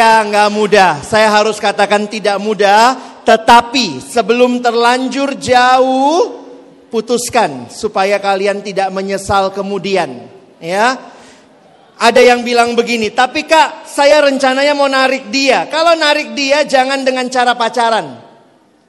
ya 0.00 0.24
nggak 0.24 0.48
mudah, 0.48 1.04
saya 1.04 1.28
harus 1.28 1.60
katakan 1.60 2.08
tidak 2.08 2.40
mudah. 2.40 2.96
Tetapi 3.20 4.00
sebelum 4.00 4.64
terlanjur 4.64 5.36
jauh, 5.36 6.40
putuskan 6.88 7.68
supaya 7.68 8.16
kalian 8.16 8.64
tidak 8.64 8.88
menyesal 8.88 9.52
kemudian. 9.52 10.24
Ya, 10.56 10.96
ada 12.00 12.20
yang 12.24 12.40
bilang 12.40 12.72
begini, 12.72 13.12
tapi 13.12 13.44
kak 13.44 13.84
saya 13.84 14.24
rencananya 14.24 14.72
mau 14.72 14.88
narik 14.88 15.28
dia. 15.28 15.68
Kalau 15.68 15.92
narik 16.00 16.32
dia 16.32 16.64
jangan 16.64 17.04
dengan 17.04 17.28
cara 17.28 17.52
pacaran. 17.52 18.24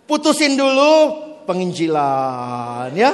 Putusin 0.08 0.56
dulu 0.56 1.20
penginjilan 1.44 2.92
ya. 2.96 3.12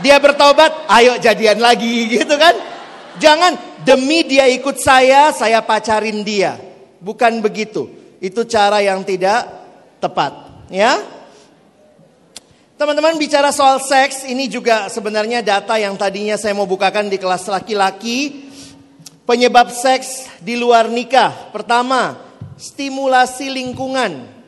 Dia 0.00 0.16
bertobat, 0.16 0.88
ayo 0.88 1.20
jadian 1.20 1.60
lagi 1.60 2.08
gitu 2.16 2.34
kan. 2.40 2.71
Jangan 3.20 3.82
demi 3.84 4.24
dia 4.24 4.48
ikut 4.48 4.78
saya, 4.80 5.34
saya 5.34 5.60
pacarin 5.60 6.24
dia. 6.24 6.56
Bukan 7.02 7.42
begitu. 7.42 7.90
Itu 8.22 8.46
cara 8.46 8.78
yang 8.78 9.02
tidak 9.02 9.50
tepat, 9.98 10.32
ya. 10.70 11.02
Teman-teman 12.78 13.14
bicara 13.14 13.54
soal 13.54 13.78
seks, 13.78 14.26
ini 14.26 14.50
juga 14.50 14.90
sebenarnya 14.90 15.38
data 15.38 15.78
yang 15.78 15.94
tadinya 15.94 16.34
saya 16.34 16.50
mau 16.54 16.66
bukakan 16.66 17.06
di 17.06 17.18
kelas 17.18 17.46
laki-laki. 17.46 18.50
Penyebab 19.22 19.70
seks 19.70 20.26
di 20.42 20.58
luar 20.58 20.90
nikah. 20.90 21.54
Pertama, 21.54 22.18
stimulasi 22.58 23.54
lingkungan. 23.54 24.41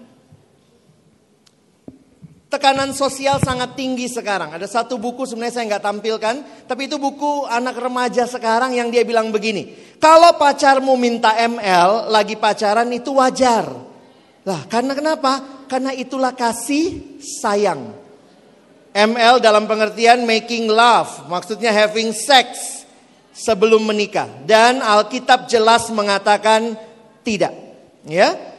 Tekanan 2.54 2.94
sosial 2.94 3.42
sangat 3.42 3.74
tinggi 3.74 4.06
sekarang. 4.06 4.54
Ada 4.54 4.70
satu 4.70 4.94
buku 4.94 5.26
sebenarnya 5.26 5.58
saya 5.58 5.74
nggak 5.74 5.86
tampilkan, 5.90 6.34
tapi 6.70 6.86
itu 6.86 7.02
buku 7.02 7.50
anak 7.50 7.74
remaja 7.82 8.30
sekarang 8.30 8.78
yang 8.78 8.94
dia 8.94 9.02
bilang 9.02 9.34
begini. 9.34 9.74
Kalau 9.98 10.38
pacarmu 10.38 10.94
minta 10.94 11.34
ML 11.34 12.14
lagi 12.14 12.38
pacaran 12.38 12.86
itu 12.94 13.10
wajar. 13.18 13.66
Lah 14.46 14.70
karena 14.70 14.94
kenapa? 14.94 15.66
Karena 15.66 15.98
itulah 15.98 16.30
kasih 16.30 17.18
sayang. 17.18 17.90
ML 18.94 19.42
dalam 19.42 19.66
pengertian 19.66 20.22
making 20.22 20.70
love, 20.70 21.26
maksudnya 21.26 21.74
having 21.74 22.14
sex 22.14 22.86
sebelum 23.34 23.82
menikah. 23.82 24.30
Dan 24.46 24.78
Alkitab 24.78 25.50
jelas 25.50 25.90
mengatakan 25.90 26.78
tidak. 27.26 27.50
Ya, 28.06 28.53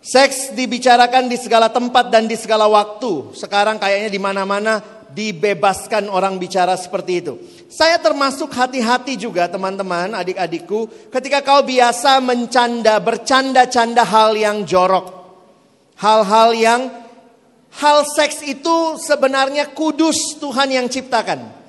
Seks 0.00 0.56
dibicarakan 0.56 1.28
di 1.28 1.36
segala 1.36 1.68
tempat 1.68 2.08
dan 2.08 2.24
di 2.24 2.32
segala 2.32 2.64
waktu. 2.72 3.36
Sekarang 3.36 3.76
kayaknya 3.76 4.08
di 4.08 4.16
mana-mana 4.16 4.80
dibebaskan 5.12 6.08
orang 6.08 6.40
bicara 6.40 6.72
seperti 6.72 7.20
itu. 7.20 7.36
Saya 7.68 8.00
termasuk 8.00 8.48
hati-hati 8.48 9.20
juga 9.20 9.44
teman-teman, 9.44 10.16
adik-adikku, 10.16 11.12
ketika 11.12 11.44
kau 11.44 11.60
biasa 11.60 12.16
mencanda, 12.24 12.96
bercanda-canda 12.96 14.00
hal 14.00 14.32
yang 14.40 14.64
jorok. 14.64 15.20
Hal-hal 16.00 16.56
yang 16.56 16.80
hal 17.76 18.08
seks 18.08 18.40
itu 18.40 18.96
sebenarnya 18.96 19.68
kudus 19.76 20.40
Tuhan 20.40 20.72
yang 20.72 20.88
ciptakan. 20.88 21.60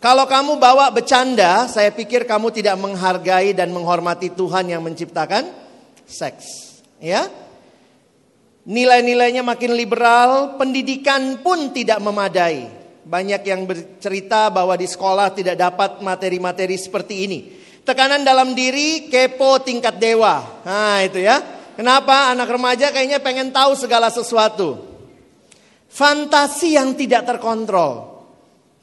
Kalau 0.00 0.24
kamu 0.24 0.56
bawa 0.56 0.88
bercanda, 0.88 1.68
saya 1.68 1.92
pikir 1.92 2.24
kamu 2.24 2.48
tidak 2.56 2.80
menghargai 2.80 3.52
dan 3.52 3.68
menghormati 3.68 4.32
Tuhan 4.32 4.72
yang 4.72 4.80
menciptakan 4.80 5.44
seks 6.08 6.69
ya. 7.00 7.26
Nilai-nilainya 8.70 9.40
makin 9.40 9.72
liberal, 9.74 10.60
pendidikan 10.60 11.40
pun 11.40 11.72
tidak 11.72 11.98
memadai. 11.98 12.68
Banyak 13.02 13.42
yang 13.42 13.64
bercerita 13.64 14.52
bahwa 14.52 14.76
di 14.76 14.84
sekolah 14.86 15.32
tidak 15.32 15.56
dapat 15.56 16.04
materi-materi 16.04 16.76
seperti 16.76 17.14
ini. 17.26 17.40
Tekanan 17.80 18.22
dalam 18.22 18.52
diri, 18.52 19.08
kepo 19.08 19.64
tingkat 19.64 19.96
dewa. 19.96 20.62
Nah 20.62 21.00
itu 21.02 21.18
ya. 21.18 21.40
Kenapa 21.74 22.28
anak 22.28 22.52
remaja 22.52 22.92
kayaknya 22.92 23.24
pengen 23.24 23.50
tahu 23.50 23.72
segala 23.72 24.12
sesuatu. 24.12 24.76
Fantasi 25.88 26.76
yang 26.76 26.92
tidak 26.94 27.24
terkontrol. 27.24 28.22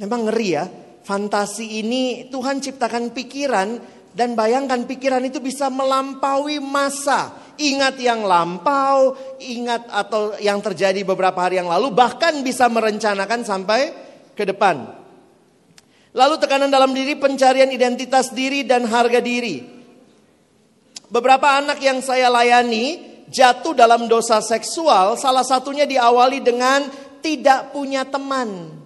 Memang 0.02 0.28
ngeri 0.28 0.50
ya. 0.50 0.66
Fantasi 1.08 1.80
ini 1.80 2.28
Tuhan 2.28 2.60
ciptakan 2.60 3.16
pikiran 3.16 3.97
dan 4.18 4.34
bayangkan 4.34 4.90
pikiran 4.90 5.22
itu 5.22 5.38
bisa 5.38 5.70
melampaui 5.70 6.58
masa 6.58 7.38
ingat 7.62 8.02
yang 8.02 8.26
lampau, 8.26 9.14
ingat 9.38 9.86
atau 9.90 10.34
yang 10.42 10.58
terjadi 10.62 11.06
beberapa 11.06 11.38
hari 11.38 11.62
yang 11.62 11.70
lalu, 11.70 11.94
bahkan 11.94 12.42
bisa 12.42 12.66
merencanakan 12.66 13.46
sampai 13.46 13.94
ke 14.34 14.42
depan. 14.42 14.90
Lalu 16.18 16.36
tekanan 16.42 16.74
dalam 16.74 16.98
diri, 16.98 17.14
pencarian 17.14 17.70
identitas 17.70 18.34
diri 18.34 18.66
dan 18.66 18.90
harga 18.90 19.22
diri. 19.22 19.62
Beberapa 21.14 21.62
anak 21.62 21.78
yang 21.78 22.02
saya 22.02 22.34
layani 22.34 22.98
jatuh 23.30 23.78
dalam 23.78 24.10
dosa 24.10 24.42
seksual, 24.42 25.14
salah 25.14 25.46
satunya 25.46 25.86
diawali 25.86 26.42
dengan 26.42 26.90
tidak 27.22 27.70
punya 27.70 28.02
teman. 28.02 28.82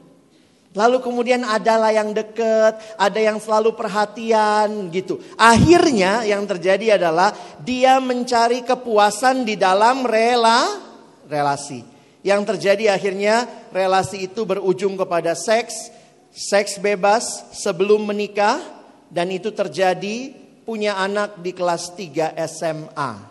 Lalu 0.71 1.03
kemudian 1.03 1.43
adalah 1.43 1.91
yang 1.91 2.15
deket, 2.15 2.79
ada 2.95 3.19
yang 3.19 3.43
selalu 3.43 3.75
perhatian 3.75 4.87
gitu. 4.87 5.19
Akhirnya 5.35 6.23
yang 6.23 6.47
terjadi 6.47 6.95
adalah 6.95 7.35
dia 7.59 7.99
mencari 7.99 8.63
kepuasan 8.63 9.43
di 9.43 9.59
dalam 9.59 10.07
rela 10.07 10.79
relasi. 11.27 11.83
Yang 12.23 12.55
terjadi 12.55 12.95
akhirnya 12.95 13.49
relasi 13.75 14.31
itu 14.31 14.47
berujung 14.47 14.95
kepada 14.95 15.35
seks, 15.35 15.91
seks 16.31 16.79
bebas 16.79 17.51
sebelum 17.51 18.07
menikah 18.07 18.63
dan 19.11 19.27
itu 19.27 19.51
terjadi 19.51 20.31
punya 20.63 20.95
anak 20.95 21.43
di 21.43 21.51
kelas 21.51 21.91
3 21.99 22.31
SMA. 22.47 23.30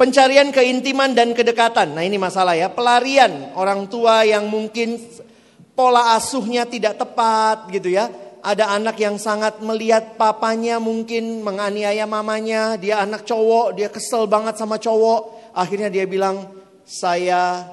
Pencarian 0.00 0.48
keintiman 0.48 1.12
dan 1.12 1.36
kedekatan. 1.36 1.92
Nah 1.92 2.00
ini 2.00 2.16
masalah 2.16 2.56
ya. 2.56 2.72
Pelarian 2.72 3.52
orang 3.52 3.84
tua 3.84 4.24
yang 4.24 4.48
mungkin 4.48 4.96
pola 5.76 6.16
asuhnya 6.16 6.64
tidak 6.64 6.96
tepat 6.96 7.68
gitu 7.68 7.92
ya. 7.92 8.08
Ada 8.40 8.80
anak 8.80 8.96
yang 8.96 9.20
sangat 9.20 9.60
melihat 9.60 10.16
papanya 10.16 10.80
mungkin 10.80 11.44
menganiaya 11.44 12.08
mamanya. 12.08 12.80
Dia 12.80 13.04
anak 13.04 13.28
cowok, 13.28 13.76
dia 13.76 13.92
kesel 13.92 14.24
banget 14.24 14.56
sama 14.56 14.80
cowok. 14.80 15.52
Akhirnya 15.52 15.92
dia 15.92 16.08
bilang, 16.08 16.48
saya 16.88 17.68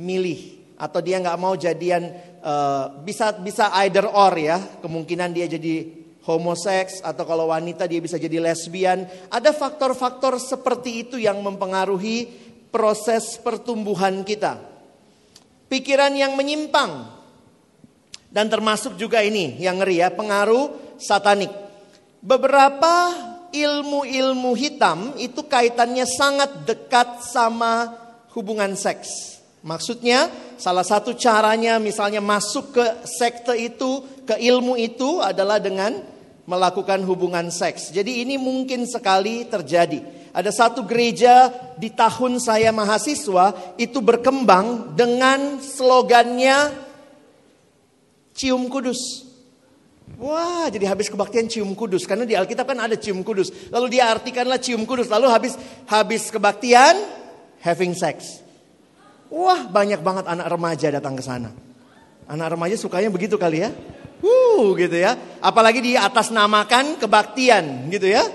milih. 0.00 0.72
Atau 0.80 1.04
dia 1.04 1.20
nggak 1.20 1.36
mau 1.36 1.60
jadian, 1.60 2.08
uh, 2.40 3.04
bisa 3.04 3.36
bisa 3.36 3.68
either 3.84 4.08
or 4.08 4.32
ya. 4.32 4.56
Kemungkinan 4.80 5.28
dia 5.36 5.44
jadi 5.44 6.05
homoseks 6.26 7.00
atau 7.06 7.22
kalau 7.22 7.54
wanita 7.54 7.86
dia 7.86 8.02
bisa 8.02 8.18
jadi 8.18 8.42
lesbian. 8.42 9.06
Ada 9.30 9.54
faktor-faktor 9.54 10.42
seperti 10.42 11.06
itu 11.06 11.16
yang 11.22 11.38
mempengaruhi 11.38 12.26
proses 12.74 13.38
pertumbuhan 13.38 14.26
kita. 14.26 14.58
Pikiran 15.70 16.12
yang 16.18 16.34
menyimpang. 16.34 17.14
Dan 18.26 18.52
termasuk 18.52 18.98
juga 19.00 19.22
ini 19.22 19.56
yang 19.62 19.80
ngeri 19.80 20.02
ya, 20.02 20.12
pengaruh 20.12 20.98
satanik. 21.00 21.48
Beberapa 22.20 23.14
ilmu-ilmu 23.54 24.52
hitam 24.58 25.14
itu 25.16 25.46
kaitannya 25.46 26.04
sangat 26.04 26.66
dekat 26.68 27.22
sama 27.22 27.96
hubungan 28.36 28.76
seks. 28.76 29.40
Maksudnya 29.64 30.28
salah 30.60 30.84
satu 30.84 31.16
caranya 31.16 31.80
misalnya 31.80 32.20
masuk 32.20 32.76
ke 32.76 32.84
sekte 33.08 33.56
itu, 33.56 34.04
ke 34.28 34.36
ilmu 34.36 34.76
itu 34.76 35.24
adalah 35.24 35.56
dengan 35.56 35.96
melakukan 36.46 37.02
hubungan 37.04 37.50
seks. 37.50 37.90
Jadi 37.90 38.22
ini 38.22 38.38
mungkin 38.38 38.86
sekali 38.86 39.44
terjadi. 39.46 40.30
Ada 40.30 40.52
satu 40.54 40.86
gereja 40.86 41.50
di 41.76 41.90
tahun 41.90 42.38
saya 42.38 42.70
mahasiswa 42.70 43.74
itu 43.76 43.98
berkembang 43.98 44.94
dengan 44.94 45.58
slogannya 45.58 46.70
cium 48.36 48.70
kudus. 48.70 49.26
Wah, 50.16 50.70
jadi 50.70 50.86
habis 50.86 51.10
kebaktian 51.10 51.50
cium 51.50 51.74
kudus 51.74 52.06
karena 52.06 52.22
di 52.22 52.38
Alkitab 52.38 52.62
kan 52.62 52.78
ada 52.78 52.94
cium 52.94 53.26
kudus. 53.26 53.50
Lalu 53.74 53.98
dia 53.98 54.06
artikanlah 54.06 54.62
cium 54.62 54.86
kudus. 54.86 55.10
Lalu 55.10 55.26
habis 55.28 55.58
habis 55.90 56.30
kebaktian 56.30 56.94
having 57.60 57.92
sex. 57.92 58.40
Wah, 59.26 59.66
banyak 59.66 59.98
banget 60.00 60.24
anak 60.30 60.46
remaja 60.46 60.88
datang 60.94 61.18
ke 61.18 61.24
sana. 61.26 61.50
Anak 62.30 62.54
remaja 62.54 62.78
sukanya 62.78 63.10
begitu 63.10 63.34
kali 63.34 63.66
ya. 63.66 63.74
Wuh, 64.26 64.74
gitu 64.74 64.98
ya. 64.98 65.14
Apalagi 65.38 65.78
di 65.78 65.92
atas 65.94 66.34
namakan 66.34 66.98
kebaktian, 66.98 67.86
gitu 67.94 68.10
ya. 68.10 68.26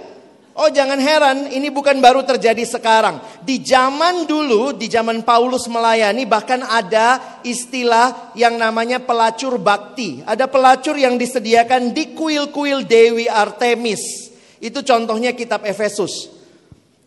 Oh 0.52 0.68
jangan 0.68 1.00
heran, 1.00 1.48
ini 1.48 1.72
bukan 1.72 2.04
baru 2.04 2.28
terjadi 2.28 2.64
sekarang. 2.68 3.24
Di 3.40 3.64
zaman 3.64 4.28
dulu, 4.28 4.76
di 4.76 4.92
zaman 4.92 5.24
Paulus 5.24 5.64
melayani, 5.72 6.28
bahkan 6.28 6.60
ada 6.68 7.40
istilah 7.48 8.36
yang 8.36 8.60
namanya 8.60 9.00
pelacur 9.00 9.56
bakti. 9.56 10.20
Ada 10.28 10.52
pelacur 10.52 11.00
yang 11.00 11.16
disediakan 11.16 11.96
di 11.96 12.12
kuil-kuil 12.12 12.84
Dewi 12.84 13.32
Artemis. 13.32 14.28
Itu 14.60 14.84
contohnya 14.84 15.32
kitab 15.32 15.64
Efesus. 15.64 16.28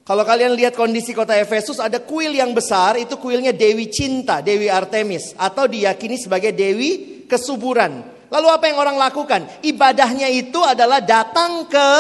Kalau 0.09 0.25
kalian 0.25 0.57
lihat 0.57 0.73
kondisi 0.73 1.13
kota 1.13 1.37
Efesus, 1.37 1.81
ada 1.81 2.01
kuil 2.01 2.33
yang 2.33 2.53
besar, 2.57 2.97
itu 2.97 3.17
kuilnya 3.21 3.53
Dewi 3.53 3.93
Cinta, 3.93 4.41
Dewi 4.41 4.73
Artemis. 4.73 5.37
Atau 5.37 5.69
diyakini 5.69 6.17
sebagai 6.17 6.57
Dewi 6.57 7.25
Kesuburan. 7.29 8.14
Lalu 8.35 8.49
apa 8.51 8.67
yang 8.67 8.83
orang 8.83 8.99
lakukan? 8.99 9.47
Ibadahnya 9.63 10.27
itu 10.27 10.59
adalah 10.59 10.99
datang 10.99 11.71
ke 11.71 11.91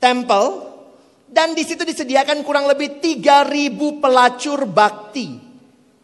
temple 0.00 0.48
dan 1.28 1.52
di 1.52 1.60
situ 1.60 1.84
disediakan 1.84 2.40
kurang 2.40 2.64
lebih 2.64 3.04
3000 3.04 4.00
pelacur 4.00 4.64
bakti. 4.64 5.36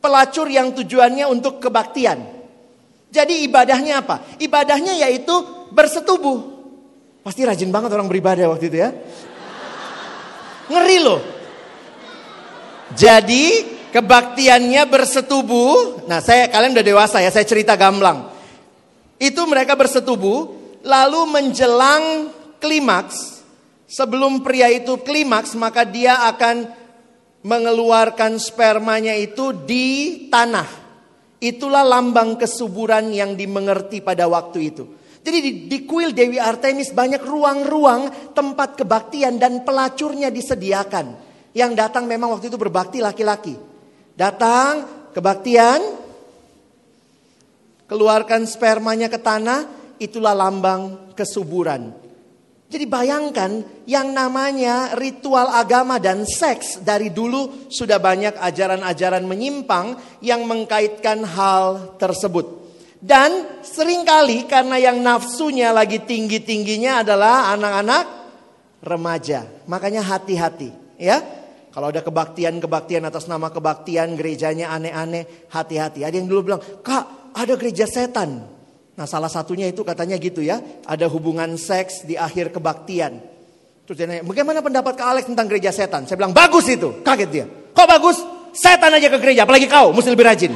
Pelacur 0.04 0.52
yang 0.52 0.76
tujuannya 0.76 1.24
untuk 1.32 1.64
kebaktian. 1.64 2.20
Jadi 3.08 3.48
ibadahnya 3.48 4.04
apa? 4.04 4.36
Ibadahnya 4.36 5.00
yaitu 5.08 5.32
bersetubuh. 5.72 6.52
Pasti 7.24 7.42
rajin 7.48 7.72
banget 7.72 7.96
orang 7.96 8.12
beribadah 8.12 8.52
waktu 8.52 8.68
itu 8.68 8.84
ya. 8.84 8.92
Ngeri 10.68 10.98
loh. 11.00 11.20
Jadi 12.92 13.64
kebaktiannya 13.96 14.82
bersetubuh. 14.92 16.04
Nah, 16.04 16.20
saya 16.20 16.52
kalian 16.52 16.76
udah 16.76 16.86
dewasa 16.86 17.24
ya, 17.24 17.32
saya 17.32 17.48
cerita 17.48 17.74
gamblang. 17.80 18.35
Itu 19.16 19.48
mereka 19.48 19.74
bersetubuh 19.74 20.52
lalu 20.84 21.20
menjelang 21.28 22.30
klimaks 22.60 23.36
Sebelum 23.86 24.42
pria 24.42 24.66
itu 24.66 24.98
klimaks, 24.98 25.54
maka 25.54 25.86
dia 25.86 26.26
akan 26.26 26.66
mengeluarkan 27.46 28.34
spermanya 28.42 29.14
itu 29.14 29.54
di 29.54 30.26
tanah. 30.26 30.66
Itulah 31.38 31.86
lambang 31.86 32.34
kesuburan 32.34 33.14
yang 33.14 33.38
dimengerti 33.38 34.02
pada 34.02 34.26
waktu 34.26 34.58
itu. 34.74 34.84
Jadi 35.22 35.38
di, 35.38 35.52
di 35.70 35.78
kuil 35.86 36.10
Dewi 36.10 36.38
Artemis 36.42 36.90
banyak 36.90 37.22
ruang-ruang 37.22 38.34
tempat 38.34 38.74
kebaktian 38.74 39.38
dan 39.38 39.62
pelacurnya 39.62 40.34
disediakan. 40.34 41.22
Yang 41.54 41.72
datang 41.78 42.10
memang 42.10 42.34
waktu 42.34 42.50
itu 42.50 42.58
berbakti 42.58 42.98
laki-laki. 42.98 43.54
Datang 44.18 45.08
kebaktian, 45.14 46.05
keluarkan 47.86 48.44
spermanya 48.46 49.10
ke 49.10 49.18
tanah, 49.18 49.66
itulah 49.98 50.36
lambang 50.36 51.14
kesuburan. 51.16 52.06
Jadi 52.66 52.82
bayangkan 52.90 53.62
yang 53.86 54.10
namanya 54.10 54.98
ritual 54.98 55.46
agama 55.54 56.02
dan 56.02 56.26
seks 56.26 56.82
dari 56.82 57.14
dulu 57.14 57.70
sudah 57.70 58.02
banyak 58.02 58.34
ajaran-ajaran 58.42 59.22
menyimpang 59.22 59.94
yang 60.18 60.42
mengkaitkan 60.50 61.22
hal 61.22 61.94
tersebut. 61.94 62.66
Dan 62.98 63.62
sering 63.62 64.02
kali 64.02 64.50
karena 64.50 64.82
yang 64.82 64.98
nafsunya 64.98 65.70
lagi 65.70 66.02
tinggi-tingginya 66.02 67.06
adalah 67.06 67.54
anak-anak 67.54 68.04
remaja. 68.82 69.46
Makanya 69.70 70.02
hati-hati 70.02 70.98
ya. 70.98 71.22
Kalau 71.70 71.92
ada 71.92 72.00
kebaktian-kebaktian 72.00 73.04
atas 73.04 73.28
nama 73.28 73.52
kebaktian 73.52 74.16
gerejanya 74.16 74.72
aneh-aneh, 74.72 75.46
hati-hati. 75.52 76.08
Ada 76.08 76.18
yang 76.18 76.24
dulu 76.24 76.40
bilang, 76.50 76.62
"Kak, 76.80 77.25
ada 77.36 77.54
gereja 77.60 77.84
setan." 77.84 78.48
Nah 78.96 79.04
salah 79.04 79.28
satunya 79.28 79.68
itu 79.68 79.84
katanya 79.84 80.16
gitu 80.16 80.40
ya, 80.40 80.56
ada 80.88 81.04
hubungan 81.12 81.60
seks 81.60 82.08
di 82.08 82.16
akhir 82.16 82.56
kebaktian. 82.56 83.20
Terus 83.86 83.96
dia 84.02 84.08
nanya, 84.08 84.24
bagaimana 84.26 84.58
pendapat 84.64 84.98
Kak 84.98 85.08
Alex 85.14 85.24
tentang 85.30 85.46
gereja 85.46 85.70
setan? 85.70 86.08
Saya 86.10 86.18
bilang, 86.18 86.34
bagus 86.34 86.66
itu. 86.66 87.04
Kaget 87.06 87.30
dia. 87.30 87.46
Kok 87.46 87.86
bagus? 87.86 88.18
Setan 88.50 88.90
aja 88.90 89.06
ke 89.12 89.20
gereja, 89.20 89.44
apalagi 89.46 89.68
kau, 89.68 89.92
mesti 89.94 90.10
lebih 90.10 90.26
rajin. 90.26 90.52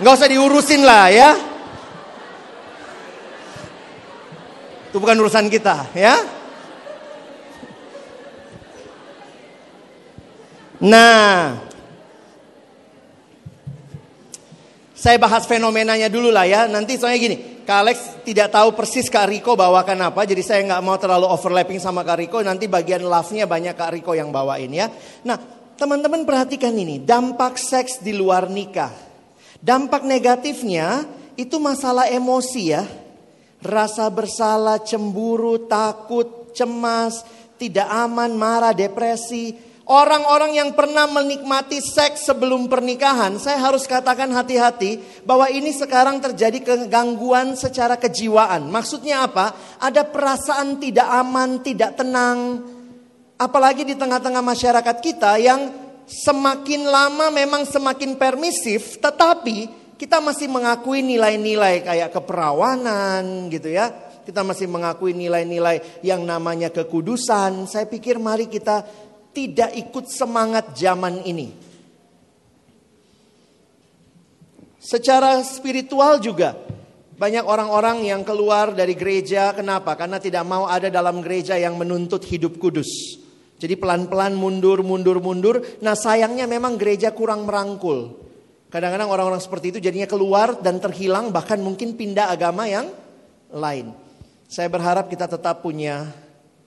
Nggak 0.00 0.14
usah 0.16 0.28
diurusin 0.32 0.82
lah 0.82 1.06
ya. 1.12 1.30
Itu 4.88 4.96
bukan 4.96 5.20
urusan 5.20 5.52
kita 5.52 5.92
ya. 5.92 6.16
Nah, 10.82 11.67
Saya 14.98 15.14
bahas 15.14 15.46
fenomenanya 15.46 16.10
dulu 16.10 16.34
lah 16.34 16.42
ya. 16.42 16.66
Nanti 16.66 16.98
soalnya 16.98 17.22
gini, 17.22 17.36
Kak 17.62 17.78
Alex 17.86 17.96
tidak 18.26 18.50
tahu 18.50 18.74
persis 18.74 19.06
Kak 19.06 19.30
Riko 19.30 19.54
bawakan 19.54 20.10
apa. 20.10 20.26
Jadi 20.26 20.42
saya 20.42 20.66
nggak 20.66 20.82
mau 20.82 20.98
terlalu 20.98 21.30
overlapping 21.30 21.78
sama 21.78 22.02
Kak 22.02 22.18
Riko. 22.18 22.42
Nanti 22.42 22.66
bagian 22.66 23.06
love-nya 23.06 23.46
banyak 23.46 23.78
Kak 23.78 23.94
Riko 23.94 24.18
yang 24.18 24.34
bawain 24.34 24.74
ya. 24.74 24.90
Nah 25.22 25.38
teman-teman 25.78 26.26
perhatikan 26.26 26.74
ini. 26.74 26.98
Dampak 26.98 27.62
seks 27.62 28.02
di 28.02 28.10
luar 28.10 28.50
nikah. 28.50 28.90
Dampak 29.62 30.02
negatifnya 30.02 31.06
itu 31.38 31.62
masalah 31.62 32.10
emosi 32.10 32.62
ya. 32.66 32.82
Rasa 33.62 34.10
bersalah, 34.10 34.82
cemburu, 34.82 35.70
takut, 35.70 36.50
cemas, 36.58 37.22
tidak 37.54 37.86
aman, 37.86 38.34
marah, 38.34 38.74
depresi 38.74 39.67
Orang-orang 39.88 40.52
yang 40.52 40.76
pernah 40.76 41.08
menikmati 41.08 41.80
seks 41.80 42.28
sebelum 42.28 42.68
pernikahan, 42.68 43.40
saya 43.40 43.56
harus 43.56 43.88
katakan 43.88 44.28
hati-hati 44.36 45.00
bahwa 45.24 45.48
ini 45.48 45.72
sekarang 45.72 46.20
terjadi 46.20 46.60
kegangguan 46.60 47.56
secara 47.56 47.96
kejiwaan. 47.96 48.68
Maksudnya 48.68 49.24
apa? 49.24 49.56
Ada 49.80 50.04
perasaan 50.04 50.76
tidak 50.76 51.08
aman, 51.08 51.64
tidak 51.64 51.96
tenang. 51.96 52.68
Apalagi 53.40 53.88
di 53.88 53.96
tengah-tengah 53.96 54.44
masyarakat 54.44 54.96
kita 55.00 55.40
yang 55.40 55.72
semakin 56.04 56.84
lama 56.84 57.32
memang 57.32 57.64
semakin 57.64 58.20
permisif, 58.20 59.00
tetapi 59.00 59.72
kita 59.96 60.20
masih 60.20 60.52
mengakui 60.52 61.00
nilai-nilai 61.00 61.80
kayak 61.80 62.12
keperawanan 62.12 63.48
gitu 63.48 63.72
ya. 63.72 63.88
Kita 64.28 64.44
masih 64.44 64.68
mengakui 64.68 65.16
nilai-nilai 65.16 66.04
yang 66.04 66.20
namanya 66.28 66.68
kekudusan. 66.68 67.64
Saya 67.64 67.88
pikir 67.88 68.20
mari 68.20 68.44
kita 68.44 69.07
tidak 69.32 69.74
ikut 69.76 70.06
semangat 70.10 70.74
zaman 70.74 71.22
ini. 71.24 71.54
Secara 74.78 75.42
spiritual 75.44 76.16
juga 76.22 76.56
banyak 77.18 77.42
orang-orang 77.42 78.06
yang 78.06 78.22
keluar 78.22 78.70
dari 78.70 78.94
gereja 78.94 79.50
kenapa? 79.50 79.98
Karena 79.98 80.22
tidak 80.22 80.46
mau 80.46 80.70
ada 80.70 80.86
dalam 80.86 81.18
gereja 81.18 81.58
yang 81.58 81.74
menuntut 81.74 82.22
hidup 82.22 82.62
kudus. 82.62 83.18
Jadi 83.58 83.74
pelan-pelan 83.74 84.38
mundur, 84.38 84.86
mundur, 84.86 85.18
mundur. 85.18 85.58
Nah 85.82 85.98
sayangnya 85.98 86.46
memang 86.46 86.78
gereja 86.78 87.10
kurang 87.10 87.42
merangkul. 87.42 88.14
Kadang-kadang 88.70 89.10
orang-orang 89.10 89.42
seperti 89.42 89.74
itu 89.74 89.78
jadinya 89.82 90.06
keluar 90.06 90.62
dan 90.62 90.78
terhilang 90.78 91.34
bahkan 91.34 91.58
mungkin 91.58 91.98
pindah 91.98 92.30
agama 92.30 92.70
yang 92.70 92.86
lain. 93.50 93.90
Saya 94.46 94.70
berharap 94.70 95.10
kita 95.10 95.26
tetap 95.26 95.58
punya 95.58 96.06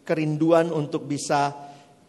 kerinduan 0.04 0.68
untuk 0.68 1.08
bisa 1.08 1.56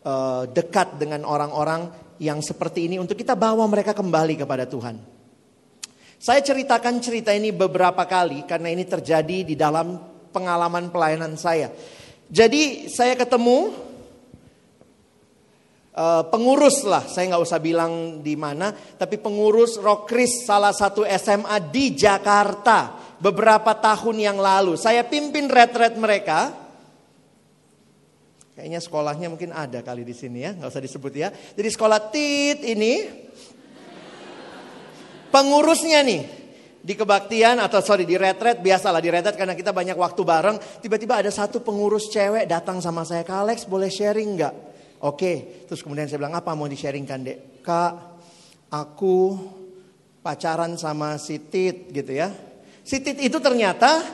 uh, 0.07 0.47
dekat 0.51 0.99
dengan 0.99 1.27
orang-orang 1.27 1.91
yang 2.23 2.39
seperti 2.39 2.87
ini 2.87 3.03
untuk 3.03 3.19
kita 3.19 3.35
bawa 3.35 3.67
mereka 3.67 3.91
kembali 3.91 4.39
kepada 4.39 4.67
Tuhan. 4.67 4.97
Saya 6.23 6.39
ceritakan 6.39 7.03
cerita 7.03 7.35
ini 7.35 7.51
beberapa 7.51 8.07
kali 8.07 8.47
karena 8.47 8.71
ini 8.71 8.87
terjadi 8.87 9.43
di 9.43 9.59
dalam 9.59 9.99
pengalaman 10.31 10.95
pelayanan 10.95 11.35
saya. 11.35 11.75
Jadi 12.31 12.87
saya 12.87 13.19
ketemu 13.19 13.75
uh, 15.99 16.23
pengurus 16.31 16.87
lah, 16.87 17.03
saya 17.11 17.35
nggak 17.35 17.43
usah 17.43 17.59
bilang 17.59 18.23
di 18.23 18.39
mana, 18.39 18.71
tapi 18.71 19.19
pengurus 19.19 19.83
Rokris 19.83 20.47
salah 20.47 20.71
satu 20.71 21.03
SMA 21.03 21.59
di 21.75 21.99
Jakarta 21.99 22.95
beberapa 23.19 23.75
tahun 23.75 24.23
yang 24.23 24.39
lalu. 24.39 24.79
Saya 24.79 25.03
pimpin 25.03 25.51
retret 25.51 25.99
mereka 25.99 26.62
Kayaknya 28.53 28.81
sekolahnya 28.85 29.29
mungkin 29.33 29.51
ada 29.57 29.81
kali 29.81 30.05
di 30.05 30.13
sini 30.13 30.45
ya, 30.45 30.53
nggak 30.53 30.69
usah 30.69 30.85
disebut 30.85 31.13
ya. 31.17 31.33
Jadi 31.33 31.69
sekolah 31.73 32.01
tit 32.13 32.61
ini 32.61 33.09
pengurusnya 35.33 36.05
nih 36.05 36.23
di 36.83 36.93
kebaktian 36.93 37.63
atau 37.63 37.81
sorry 37.81 38.05
di 38.05 38.21
retret 38.21 38.61
biasalah 38.61 39.01
di 39.01 39.09
retret 39.09 39.41
karena 39.41 39.57
kita 39.57 39.73
banyak 39.73 39.97
waktu 39.97 40.21
bareng. 40.21 40.57
Tiba-tiba 40.85 41.25
ada 41.25 41.33
satu 41.33 41.65
pengurus 41.65 42.13
cewek 42.13 42.45
datang 42.45 42.85
sama 42.85 43.09
saya, 43.09 43.25
Kak 43.25 43.41
Alex 43.49 43.65
boleh 43.65 43.89
sharing 43.89 44.37
nggak? 44.37 44.55
Oke, 45.03 45.65
terus 45.65 45.81
kemudian 45.81 46.07
saya 46.07 46.21
bilang 46.21 46.37
apa 46.37 46.53
mau 46.53 46.69
di 46.69 46.77
sharingkan 46.77 47.21
dek? 47.25 47.39
Kak, 47.65 47.93
aku 48.69 49.35
pacaran 50.21 50.79
sama 50.79 51.17
si 51.17 51.41
Tit 51.49 51.89
gitu 51.89 52.13
ya. 52.15 52.31
Si 52.85 53.03
Tit 53.03 53.19
itu 53.19 53.41
ternyata 53.41 54.05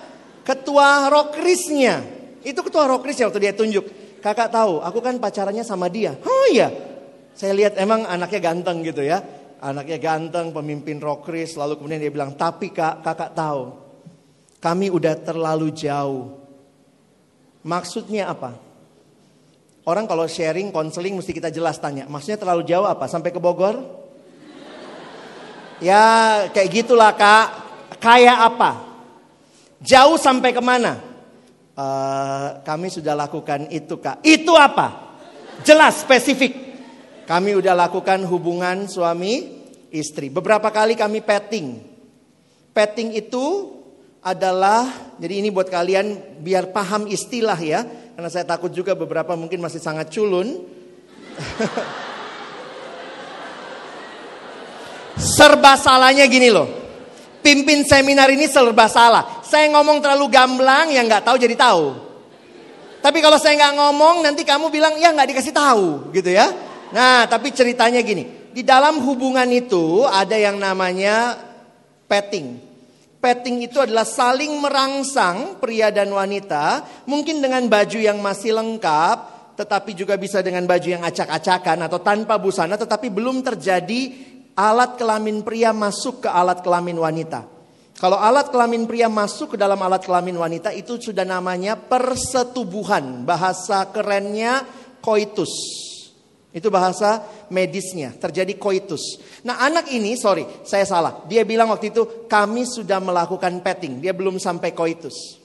ketua 0.47 1.13
rokrisnya. 1.13 2.07
Itu 2.41 2.65
ketua 2.65 2.89
rokrisnya 2.89 3.29
waktu 3.29 3.41
dia 3.43 3.53
tunjuk. 3.53 4.08
Kakak 4.19 4.51
tahu, 4.51 4.83
aku 4.83 4.99
kan 4.99 5.17
pacarannya 5.23 5.63
sama 5.63 5.87
dia. 5.87 6.19
Oh 6.27 6.47
iya, 6.51 6.71
saya 7.39 7.55
lihat 7.55 7.79
emang 7.79 8.03
anaknya 8.03 8.41
ganteng 8.43 8.83
gitu 8.83 9.07
ya. 9.07 9.23
Anaknya 9.63 9.99
ganteng, 10.03 10.51
pemimpin 10.51 10.99
rokris. 10.99 11.55
Lalu 11.55 11.79
kemudian 11.79 12.03
dia 12.03 12.11
bilang, 12.11 12.35
tapi 12.35 12.75
kak, 12.75 13.03
kakak 13.07 13.35
tahu. 13.35 13.75
Kami 14.59 14.91
udah 14.91 15.15
terlalu 15.23 15.71
jauh. 15.71 16.35
Maksudnya 17.63 18.31
apa? 18.31 18.59
Orang 19.87 20.11
kalau 20.11 20.27
sharing, 20.27 20.75
konseling 20.75 21.15
mesti 21.15 21.31
kita 21.31 21.51
jelas 21.55 21.79
tanya. 21.79 22.11
Maksudnya 22.11 22.39
terlalu 22.43 22.67
jauh 22.67 22.87
apa? 22.87 23.07
Sampai 23.07 23.31
ke 23.31 23.39
Bogor? 23.39 23.79
Ya 25.79 26.03
kayak 26.51 26.71
gitulah 26.75 27.15
kak. 27.15 27.47
Kayak 28.03 28.51
apa? 28.51 28.83
Jauh 29.79 30.19
sampai 30.19 30.51
ke 30.51 30.59
mana? 30.59 31.08
Eh, 31.79 32.49
kami 32.67 32.91
sudah 32.91 33.15
lakukan 33.15 33.71
itu 33.71 34.03
kak. 34.03 34.19
Itu 34.27 34.59
apa? 34.59 35.15
Jelas, 35.63 36.03
spesifik. 36.03 36.51
Kami 37.23 37.55
udah 37.55 37.79
lakukan 37.79 38.27
hubungan 38.27 38.91
suami 38.91 39.63
istri. 39.95 40.27
Beberapa 40.27 40.75
kali 40.75 40.99
kami 40.99 41.23
petting. 41.23 41.79
Petting 42.75 43.15
itu 43.15 43.79
adalah, 44.27 45.15
jadi 45.23 45.39
ini 45.39 45.55
buat 45.55 45.71
kalian 45.71 46.43
biar 46.43 46.75
paham 46.75 47.07
istilah 47.07 47.59
ya. 47.63 47.87
Karena 47.87 48.27
saya 48.27 48.43
takut 48.43 48.75
juga 48.75 48.99
beberapa 48.99 49.39
mungkin 49.39 49.63
masih 49.63 49.79
sangat 49.79 50.11
culun. 50.11 50.67
serba 55.39 55.79
salahnya 55.79 56.27
gini 56.27 56.51
loh. 56.51 56.88
Pimpin 57.39 57.87
seminar 57.87 58.29
ini 58.29 58.51
serba 58.51 58.91
salah. 58.91 59.41
Saya 59.47 59.71
ngomong 59.73 60.03
terlalu 60.03 60.27
gamblang 60.29 60.91
yang 60.91 61.07
nggak 61.07 61.25
tahu 61.25 61.37
jadi 61.39 61.55
tahu. 61.55 61.95
Tapi 62.99 63.19
kalau 63.23 63.39
saya 63.39 63.55
nggak 63.55 63.75
ngomong 63.79 64.27
nanti 64.27 64.43
kamu 64.43 64.75
bilang 64.75 64.99
ya 64.99 65.15
nggak 65.15 65.31
dikasih 65.31 65.55
tahu 65.55 66.11
gitu 66.11 66.35
ya. 66.35 66.51
Nah 66.91 67.31
tapi 67.31 67.55
ceritanya 67.55 68.03
gini. 68.03 68.51
Di 68.51 68.67
dalam 68.67 68.99
hubungan 69.07 69.47
itu 69.55 70.03
ada 70.03 70.35
yang 70.35 70.59
namanya 70.59 71.39
petting. 72.11 72.59
Petting 73.19 73.67
itu 73.67 73.79
adalah 73.83 74.07
saling 74.07 74.63
merangsang 74.63 75.59
pria 75.59 75.91
dan 75.91 76.11
wanita, 76.11 76.87
mungkin 77.11 77.43
dengan 77.43 77.67
baju 77.67 77.99
yang 77.99 78.23
masih 78.23 78.55
lengkap, 78.55 79.19
tetapi 79.59 79.91
juga 79.99 80.15
bisa 80.15 80.39
dengan 80.39 80.63
baju 80.71 80.87
yang 80.87 81.03
acak-acakan 81.03 81.91
atau 81.91 81.99
tanpa 81.99 82.39
busana, 82.39 82.79
tetapi 82.79 83.11
belum 83.11 83.43
terjadi 83.43 84.15
alat 84.59 84.99
kelamin 84.99 85.47
pria 85.47 85.71
masuk 85.71 86.27
ke 86.27 86.29
alat 86.29 86.59
kelamin 86.67 86.99
wanita. 86.99 87.47
Kalau 87.99 88.19
alat 88.19 88.51
kelamin 88.51 88.91
pria 88.91 89.07
masuk 89.07 89.55
ke 89.55 89.57
dalam 89.59 89.79
alat 89.79 90.03
kelamin 90.03 90.35
wanita 90.35 90.75
itu 90.75 90.99
sudah 90.99 91.23
namanya 91.23 91.79
persetubuhan, 91.79 93.23
bahasa 93.23 93.87
kerennya 93.95 94.67
koitus. 94.99 95.51
Itu 96.51 96.75
bahasa 96.75 97.23
medisnya, 97.55 98.15
terjadi 98.19 98.59
koitus. 98.59 99.23
Nah 99.47 99.63
anak 99.63 99.95
ini, 99.95 100.19
sorry, 100.19 100.43
saya 100.67 100.83
salah. 100.83 101.23
Dia 101.31 101.47
bilang 101.47 101.71
waktu 101.71 101.95
itu, 101.95 102.27
kami 102.27 102.67
sudah 102.67 102.99
melakukan 102.99 103.63
petting. 103.63 104.03
Dia 104.03 104.11
belum 104.17 104.43
sampai 104.43 104.75
koitus. 104.75 105.39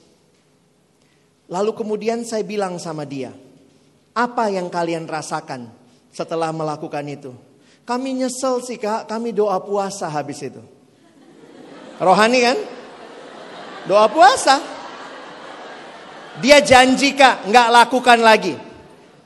Lalu 1.50 1.70
kemudian 1.76 2.24
saya 2.24 2.42
bilang 2.42 2.80
sama 2.80 3.04
dia, 3.04 3.30
apa 4.16 4.48
yang 4.48 4.72
kalian 4.72 5.04
rasakan 5.04 5.68
setelah 6.08 6.50
melakukan 6.56 7.04
itu? 7.04 7.53
Kami 7.84 8.16
nyesel 8.16 8.64
sih 8.64 8.80
kak, 8.80 9.04
kami 9.04 9.36
doa 9.36 9.60
puasa 9.60 10.08
habis 10.08 10.40
itu. 10.40 10.60
Rohani 12.00 12.38
kan? 12.40 12.58
Doa 13.84 14.08
puasa. 14.08 14.56
Dia 16.40 16.64
janji 16.64 17.12
kak, 17.12 17.44
nggak 17.44 17.68
lakukan 17.68 18.18
lagi. 18.24 18.56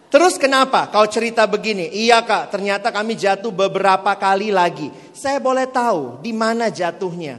Terus 0.08 0.40
kenapa 0.40 0.90
kau 0.90 1.06
cerita 1.06 1.46
begini? 1.46 1.86
Iya 1.86 2.26
kak, 2.26 2.50
ternyata 2.50 2.90
kami 2.90 3.14
jatuh 3.14 3.54
beberapa 3.54 4.10
kali 4.18 4.50
lagi. 4.50 4.90
Saya 5.14 5.38
boleh 5.38 5.70
tahu 5.70 6.18
di 6.18 6.34
mana 6.34 6.66
jatuhnya? 6.72 7.38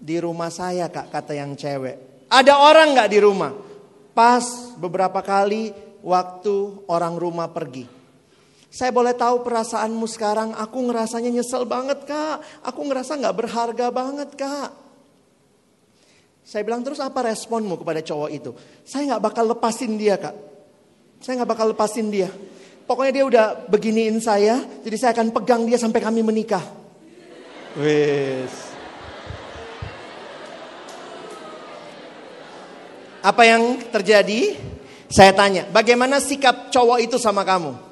Di 0.00 0.16
rumah 0.22 0.48
saya 0.48 0.88
kak, 0.88 1.12
kata 1.12 1.36
yang 1.36 1.52
cewek. 1.58 2.26
Ada 2.32 2.56
orang 2.56 2.96
nggak 2.96 3.10
di 3.10 3.18
rumah? 3.20 3.52
Pas 4.16 4.72
beberapa 4.80 5.20
kali 5.20 5.74
waktu 6.00 6.86
orang 6.88 7.18
rumah 7.18 7.50
pergi. 7.50 7.95
Saya 8.76 8.92
boleh 8.92 9.16
tahu 9.16 9.40
perasaanmu 9.40 10.04
sekarang, 10.04 10.52
aku 10.52 10.84
ngerasanya 10.84 11.32
nyesel 11.32 11.64
banget 11.64 12.04
kak. 12.04 12.44
Aku 12.60 12.84
ngerasa 12.84 13.16
nggak 13.16 13.32
berharga 13.32 13.88
banget 13.88 14.36
kak. 14.36 14.68
Saya 16.44 16.60
bilang 16.60 16.84
terus 16.84 17.00
apa 17.00 17.24
responmu 17.24 17.80
kepada 17.80 18.04
cowok 18.04 18.28
itu? 18.28 18.52
Saya 18.84 19.16
nggak 19.16 19.22
bakal 19.24 19.48
lepasin 19.48 19.96
dia 19.96 20.20
kak. 20.20 20.36
Saya 21.24 21.40
nggak 21.40 21.50
bakal 21.56 21.72
lepasin 21.72 22.12
dia. 22.12 22.28
Pokoknya 22.84 23.12
dia 23.16 23.24
udah 23.24 23.46
beginiin 23.64 24.20
saya, 24.20 24.60
jadi 24.84 24.96
saya 25.00 25.10
akan 25.16 25.32
pegang 25.32 25.64
dia 25.64 25.80
sampai 25.80 26.04
kami 26.04 26.20
menikah. 26.20 26.62
Wes. 27.80 28.52
Apa 33.24 33.40
yang 33.40 33.80
terjadi? 33.88 34.52
Saya 35.08 35.32
tanya, 35.32 35.64
bagaimana 35.72 36.20
sikap 36.20 36.68
cowok 36.68 37.00
itu 37.00 37.16
sama 37.16 37.40
kamu? 37.40 37.85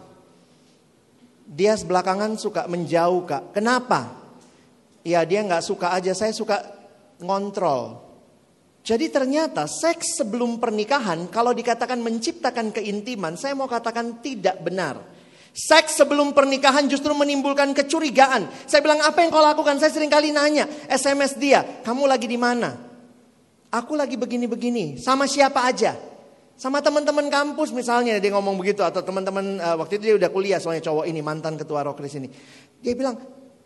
Dia 1.44 1.76
belakangan 1.76 2.40
suka 2.40 2.64
menjauh 2.64 3.28
kak. 3.28 3.52
Kenapa? 3.52 4.16
Ya 5.04 5.20
dia 5.28 5.44
nggak 5.44 5.60
suka 5.60 5.92
aja, 5.92 6.16
saya 6.16 6.32
suka 6.32 6.64
ngontrol. 7.20 8.00
Jadi 8.84 9.08
ternyata 9.08 9.64
seks 9.64 10.20
sebelum 10.20 10.60
pernikahan 10.60 11.28
kalau 11.32 11.56
dikatakan 11.56 12.00
menciptakan 12.00 12.72
keintiman, 12.72 13.36
saya 13.36 13.56
mau 13.56 13.68
katakan 13.68 14.20
tidak 14.20 14.60
benar. 14.60 15.00
Seks 15.54 15.96
sebelum 15.96 16.34
pernikahan 16.34 16.84
justru 16.90 17.14
menimbulkan 17.14 17.72
kecurigaan. 17.72 18.44
Saya 18.66 18.82
bilang 18.82 19.00
apa 19.00 19.22
yang 19.22 19.30
kau 19.30 19.40
lakukan? 19.40 19.78
Saya 19.80 19.94
sering 19.94 20.10
kali 20.10 20.34
nanya, 20.34 20.68
SMS 20.90 21.38
dia, 21.38 21.62
kamu 21.86 22.10
lagi 22.10 22.26
di 22.28 22.36
mana? 22.36 22.76
Aku 23.70 23.94
lagi 23.94 24.18
begini-begini, 24.18 25.00
sama 25.00 25.30
siapa 25.30 25.62
aja? 25.64 26.13
Sama 26.54 26.78
teman-teman 26.78 27.26
kampus 27.26 27.74
misalnya 27.74 28.22
dia 28.22 28.30
ngomong 28.30 28.54
begitu 28.54 28.86
atau 28.86 29.02
teman-teman 29.02 29.58
uh, 29.58 29.74
waktu 29.82 29.98
itu 29.98 30.14
dia 30.14 30.16
udah 30.22 30.30
kuliah 30.30 30.62
soalnya 30.62 30.86
cowok 30.86 31.10
ini 31.10 31.18
mantan 31.18 31.58
ketua 31.58 31.82
Rokris 31.82 32.14
ini. 32.14 32.30
Dia 32.78 32.94
bilang, 32.94 33.18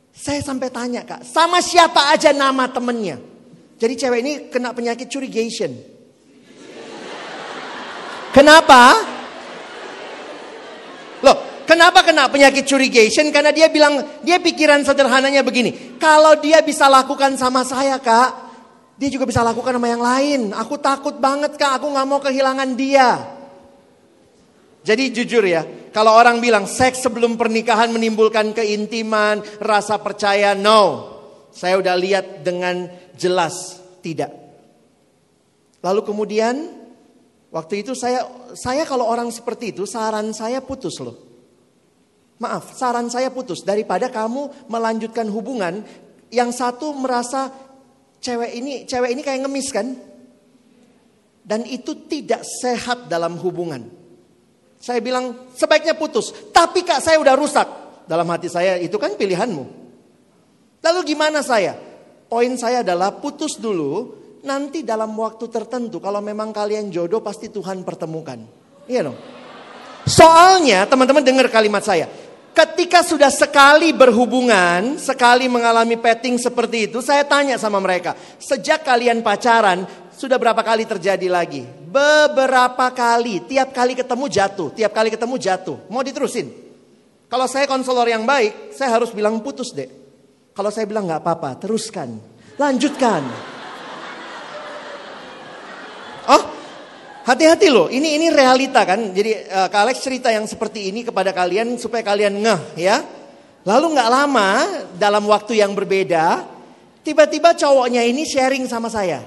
saya 0.08 0.40
sampai 0.40 0.72
tanya 0.72 1.04
kak, 1.04 1.20
sama 1.20 1.60
siapa 1.60 2.08
aja 2.08 2.32
nama 2.32 2.64
temennya? 2.72 3.20
Jadi 3.78 3.94
cewek 3.94 4.20
ini 4.24 4.32
kena 4.48 4.72
penyakit 4.72 5.06
curigation. 5.06 5.70
Kenapa? 8.32 8.82
Loh, 11.20 11.62
kenapa 11.68 12.02
kena 12.02 12.32
penyakit 12.32 12.64
curigation? 12.64 13.28
Karena 13.28 13.52
dia 13.52 13.68
bilang, 13.68 14.00
dia 14.24 14.40
pikiran 14.40 14.80
sederhananya 14.82 15.44
begini. 15.44 16.00
Kalau 16.00 16.40
dia 16.40 16.64
bisa 16.64 16.88
lakukan 16.88 17.36
sama 17.36 17.68
saya 17.68 18.00
kak, 18.00 18.47
dia 18.98 19.08
juga 19.14 19.30
bisa 19.30 19.46
lakukan 19.46 19.78
sama 19.78 19.88
yang 19.88 20.02
lain. 20.02 20.40
Aku 20.58 20.74
takut 20.82 21.14
banget 21.22 21.54
kak, 21.54 21.78
aku 21.78 21.94
gak 21.94 22.08
mau 22.10 22.18
kehilangan 22.18 22.74
dia. 22.74 23.38
Jadi 24.82 25.14
jujur 25.14 25.46
ya, 25.46 25.62
kalau 25.94 26.18
orang 26.18 26.42
bilang 26.42 26.66
seks 26.66 27.06
sebelum 27.06 27.38
pernikahan 27.38 27.94
menimbulkan 27.94 28.50
keintiman, 28.50 29.38
rasa 29.62 30.02
percaya, 30.02 30.58
no. 30.58 31.14
Saya 31.54 31.78
udah 31.78 31.94
lihat 31.94 32.42
dengan 32.42 32.90
jelas 33.14 33.78
tidak. 34.02 34.34
Lalu 35.78 36.00
kemudian 36.02 36.54
waktu 37.54 37.86
itu 37.86 37.94
saya 37.94 38.26
saya 38.54 38.82
kalau 38.82 39.06
orang 39.06 39.30
seperti 39.30 39.70
itu 39.74 39.86
saran 39.86 40.34
saya 40.34 40.58
putus 40.58 40.98
loh. 40.98 41.14
Maaf, 42.38 42.74
saran 42.78 43.10
saya 43.10 43.34
putus 43.34 43.66
daripada 43.66 44.06
kamu 44.06 44.70
melanjutkan 44.70 45.26
hubungan 45.26 45.82
yang 46.30 46.54
satu 46.54 46.94
merasa 46.94 47.50
cewek 48.18 48.50
ini 48.58 48.72
cewek 48.84 49.10
ini 49.14 49.22
kayak 49.22 49.46
ngemis 49.46 49.68
kan? 49.70 49.86
Dan 51.48 51.64
itu 51.64 52.04
tidak 52.04 52.44
sehat 52.44 53.08
dalam 53.08 53.40
hubungan. 53.40 53.88
Saya 54.78 55.00
bilang 55.00 55.50
sebaiknya 55.56 55.96
putus. 55.96 56.30
Tapi 56.52 56.84
kak 56.84 57.00
saya 57.00 57.16
udah 57.18 57.34
rusak. 57.34 57.68
Dalam 58.04 58.28
hati 58.28 58.48
saya 58.52 58.76
itu 58.76 58.96
kan 58.96 59.16
pilihanmu. 59.16 59.64
Lalu 60.84 61.00
gimana 61.04 61.40
saya? 61.40 61.76
Poin 62.28 62.52
saya 62.60 62.84
adalah 62.84 63.16
putus 63.16 63.56
dulu, 63.56 64.16
nanti 64.44 64.84
dalam 64.84 65.16
waktu 65.16 65.48
tertentu 65.48 65.98
kalau 65.98 66.20
memang 66.20 66.52
kalian 66.52 66.92
jodoh 66.92 67.24
pasti 67.24 67.48
Tuhan 67.48 67.82
pertemukan. 67.82 68.38
Iya 68.84 69.08
dong. 69.08 69.18
Soalnya 70.08 70.88
teman-teman 70.88 71.24
dengar 71.24 71.48
kalimat 71.52 71.84
saya. 71.84 72.08
Ketika 72.56 73.06
sudah 73.06 73.30
sekali 73.30 73.94
berhubungan, 73.94 74.98
sekali 74.98 75.46
mengalami 75.46 75.94
petting 75.94 76.36
seperti 76.42 76.90
itu, 76.90 76.98
saya 76.98 77.22
tanya 77.22 77.54
sama 77.54 77.78
mereka, 77.78 78.18
sejak 78.42 78.82
kalian 78.82 79.22
pacaran, 79.22 79.86
sudah 80.18 80.34
berapa 80.34 80.58
kali 80.66 80.82
terjadi 80.82 81.30
lagi? 81.30 81.62
Beberapa 81.62 82.90
kali, 82.90 83.46
tiap 83.46 83.70
kali 83.70 83.94
ketemu 83.94 84.26
jatuh, 84.26 84.68
tiap 84.74 84.90
kali 84.90 85.14
ketemu 85.14 85.38
jatuh. 85.38 85.78
Mau 85.86 86.02
diterusin? 86.02 86.50
Kalau 87.30 87.46
saya 87.46 87.70
konselor 87.70 88.10
yang 88.10 88.26
baik, 88.26 88.74
saya 88.74 88.98
harus 88.98 89.14
bilang 89.14 89.38
putus 89.44 89.70
deh. 89.70 89.86
Kalau 90.56 90.74
saya 90.74 90.90
bilang 90.90 91.06
nggak 91.06 91.22
apa-apa, 91.22 91.62
teruskan, 91.62 92.18
lanjutkan. 92.58 93.22
Hati-hati 97.28 97.68
loh. 97.68 97.92
Ini 97.92 98.16
ini 98.16 98.26
realita 98.32 98.88
kan. 98.88 99.12
Jadi 99.12 99.52
uh, 99.52 99.68
Kak 99.68 99.80
Alex 99.84 100.00
cerita 100.00 100.32
yang 100.32 100.48
seperti 100.48 100.88
ini 100.88 101.04
kepada 101.04 101.36
kalian 101.36 101.76
supaya 101.76 102.00
kalian 102.00 102.40
ngeh 102.40 102.62
ya. 102.80 103.04
Lalu 103.68 103.92
nggak 103.92 104.08
lama 104.08 104.50
dalam 104.96 105.28
waktu 105.28 105.60
yang 105.60 105.76
berbeda, 105.76 106.48
tiba-tiba 107.04 107.52
cowoknya 107.52 108.00
ini 108.00 108.24
sharing 108.24 108.64
sama 108.64 108.88
saya. 108.88 109.20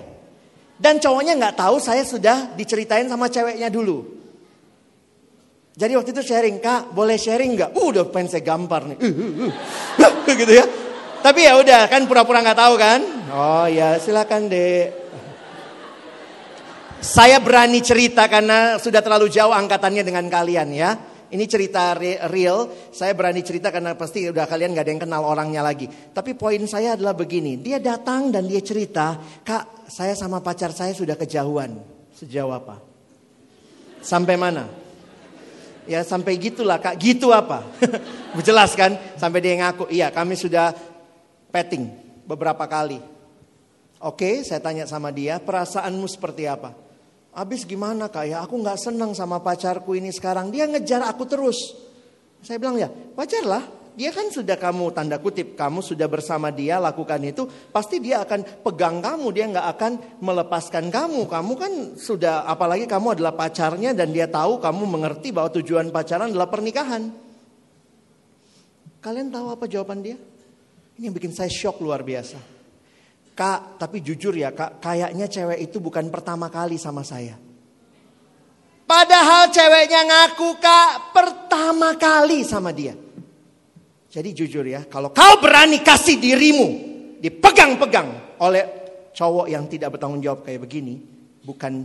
Dan 0.81 0.97
cowoknya 0.97 1.37
nggak 1.37 1.61
tahu 1.61 1.77
saya 1.77 2.01
sudah 2.01 2.57
diceritain 2.57 3.05
sama 3.05 3.29
ceweknya 3.29 3.69
dulu. 3.69 4.17
Jadi 5.77 5.93
waktu 5.93 6.09
itu 6.09 6.25
sharing, 6.25 6.57
kak 6.57 6.89
boleh 6.89 7.15
sharing 7.21 7.53
nggak? 7.53 7.77
Uh, 7.77 7.93
udah 7.93 8.09
pengen 8.09 8.33
saya 8.33 8.41
gampar 8.41 8.89
nih. 8.89 8.97
Uh, 8.97 9.07
uh, 9.07 9.31
uh. 9.45 10.35
gitu 10.41 10.53
ya. 10.57 10.65
Tapi 11.21 11.45
ya 11.45 11.53
udah 11.61 11.85
kan 11.85 12.09
pura-pura 12.09 12.41
nggak 12.41 12.57
tahu 12.57 12.73
kan? 12.81 12.99
Oh 13.29 13.69
ya 13.69 14.01
silakan 14.01 14.49
deh. 14.49 14.89
Saya 17.01 17.41
berani 17.41 17.81
cerita 17.81 18.29
karena 18.29 18.77
sudah 18.77 19.01
terlalu 19.01 19.25
jauh 19.33 19.49
angkatannya 19.49 20.05
dengan 20.05 20.29
kalian 20.29 20.69
ya. 20.69 20.93
Ini 21.33 21.49
cerita 21.49 21.97
real, 21.97 22.69
saya 22.93 23.17
berani 23.17 23.41
cerita 23.41 23.73
karena 23.73 23.97
pasti 23.97 24.29
udah 24.29 24.45
kalian 24.45 24.77
gak 24.77 24.85
ada 24.85 24.91
yang 24.93 25.01
kenal 25.01 25.23
orangnya 25.25 25.65
lagi. 25.65 25.89
Tapi 25.89 26.37
poin 26.37 26.61
saya 26.69 26.93
adalah 26.93 27.17
begini, 27.17 27.57
dia 27.57 27.81
datang 27.81 28.29
dan 28.29 28.45
dia 28.45 28.61
cerita, 28.61 29.17
kak 29.41 29.89
saya 29.89 30.13
sama 30.13 30.43
pacar 30.45 30.75
saya 30.75 30.93
sudah 30.93 31.17
kejauhan. 31.17 31.73
Sejauh 32.13 32.53
apa? 32.53 32.83
Sampai 34.03 34.35
mana? 34.37 34.69
Ya 35.87 36.05
sampai 36.05 36.37
gitulah 36.37 36.77
kak, 36.77 36.99
gitu 37.01 37.33
apa? 37.33 37.65
Jelas 38.45 38.77
kan? 38.77 38.93
Sampai 39.17 39.41
dia 39.41 39.57
ngaku, 39.57 39.89
iya 39.89 40.13
kami 40.13 40.35
sudah 40.37 40.75
petting 41.49 41.89
beberapa 42.27 42.67
kali. 42.67 42.99
Oke, 44.03 44.43
saya 44.45 44.59
tanya 44.59 44.83
sama 44.83 45.09
dia, 45.15 45.39
perasaanmu 45.39 46.05
seperti 46.11 46.45
apa? 46.45 46.90
Habis 47.31 47.63
gimana 47.63 48.11
kak 48.11 48.27
ya, 48.27 48.43
aku 48.43 48.59
gak 48.59 48.75
senang 48.75 49.15
sama 49.15 49.39
pacarku 49.39 49.95
ini 49.95 50.11
sekarang. 50.11 50.51
Dia 50.51 50.67
ngejar 50.67 50.99
aku 51.07 51.23
terus. 51.23 51.55
Saya 52.43 52.59
bilang 52.59 52.75
ya, 52.75 52.91
wajarlah. 53.15 53.79
Dia 53.91 54.07
kan 54.15 54.31
sudah 54.31 54.55
kamu 54.55 54.95
tanda 54.95 55.19
kutip, 55.19 55.59
kamu 55.59 55.83
sudah 55.83 56.07
bersama 56.07 56.47
dia 56.47 56.79
lakukan 56.79 57.19
itu. 57.23 57.43
Pasti 57.75 57.99
dia 57.99 58.23
akan 58.23 58.63
pegang 58.63 59.03
kamu, 59.03 59.27
dia 59.31 59.47
gak 59.47 59.67
akan 59.79 59.91
melepaskan 60.19 60.91
kamu. 60.91 61.27
Kamu 61.27 61.53
kan 61.55 61.71
sudah, 61.95 62.47
apalagi 62.47 62.83
kamu 62.87 63.19
adalah 63.19 63.35
pacarnya 63.35 63.95
dan 63.95 64.11
dia 64.11 64.27
tahu 64.27 64.59
kamu 64.59 64.83
mengerti 64.87 65.31
bahwa 65.31 65.55
tujuan 65.55 65.87
pacaran 65.91 66.31
adalah 66.31 66.51
pernikahan. 66.51 67.11
Kalian 68.99 69.31
tahu 69.31 69.55
apa 69.55 69.65
jawaban 69.71 70.03
dia? 70.03 70.19
Ini 70.99 71.09
yang 71.09 71.15
bikin 71.15 71.31
saya 71.31 71.49
shock 71.49 71.79
luar 71.79 72.03
biasa. 72.03 72.60
Kak, 73.41 73.81
tapi 73.81 74.05
jujur 74.05 74.37
ya 74.37 74.53
kak, 74.53 74.77
kayaknya 74.77 75.25
cewek 75.25 75.65
itu 75.65 75.81
bukan 75.81 76.13
pertama 76.13 76.45
kali 76.53 76.77
sama 76.77 77.01
saya. 77.01 77.33
Padahal 78.85 79.49
ceweknya 79.49 80.05
ngaku 80.05 80.61
kak 80.61 81.09
pertama 81.09 81.97
kali 81.97 82.45
sama 82.45 82.69
dia. 82.69 82.93
Jadi 84.13 84.29
jujur 84.37 84.61
ya, 84.61 84.85
kalau 84.85 85.09
kau 85.09 85.41
berani 85.41 85.81
kasih 85.81 86.21
dirimu 86.21 86.67
dipegang-pegang 87.17 88.37
oleh 88.45 88.63
cowok 89.09 89.49
yang 89.49 89.65
tidak 89.65 89.97
bertanggung 89.97 90.21
jawab 90.21 90.45
kayak 90.45 90.61
begini, 90.61 91.01
bukan 91.41 91.81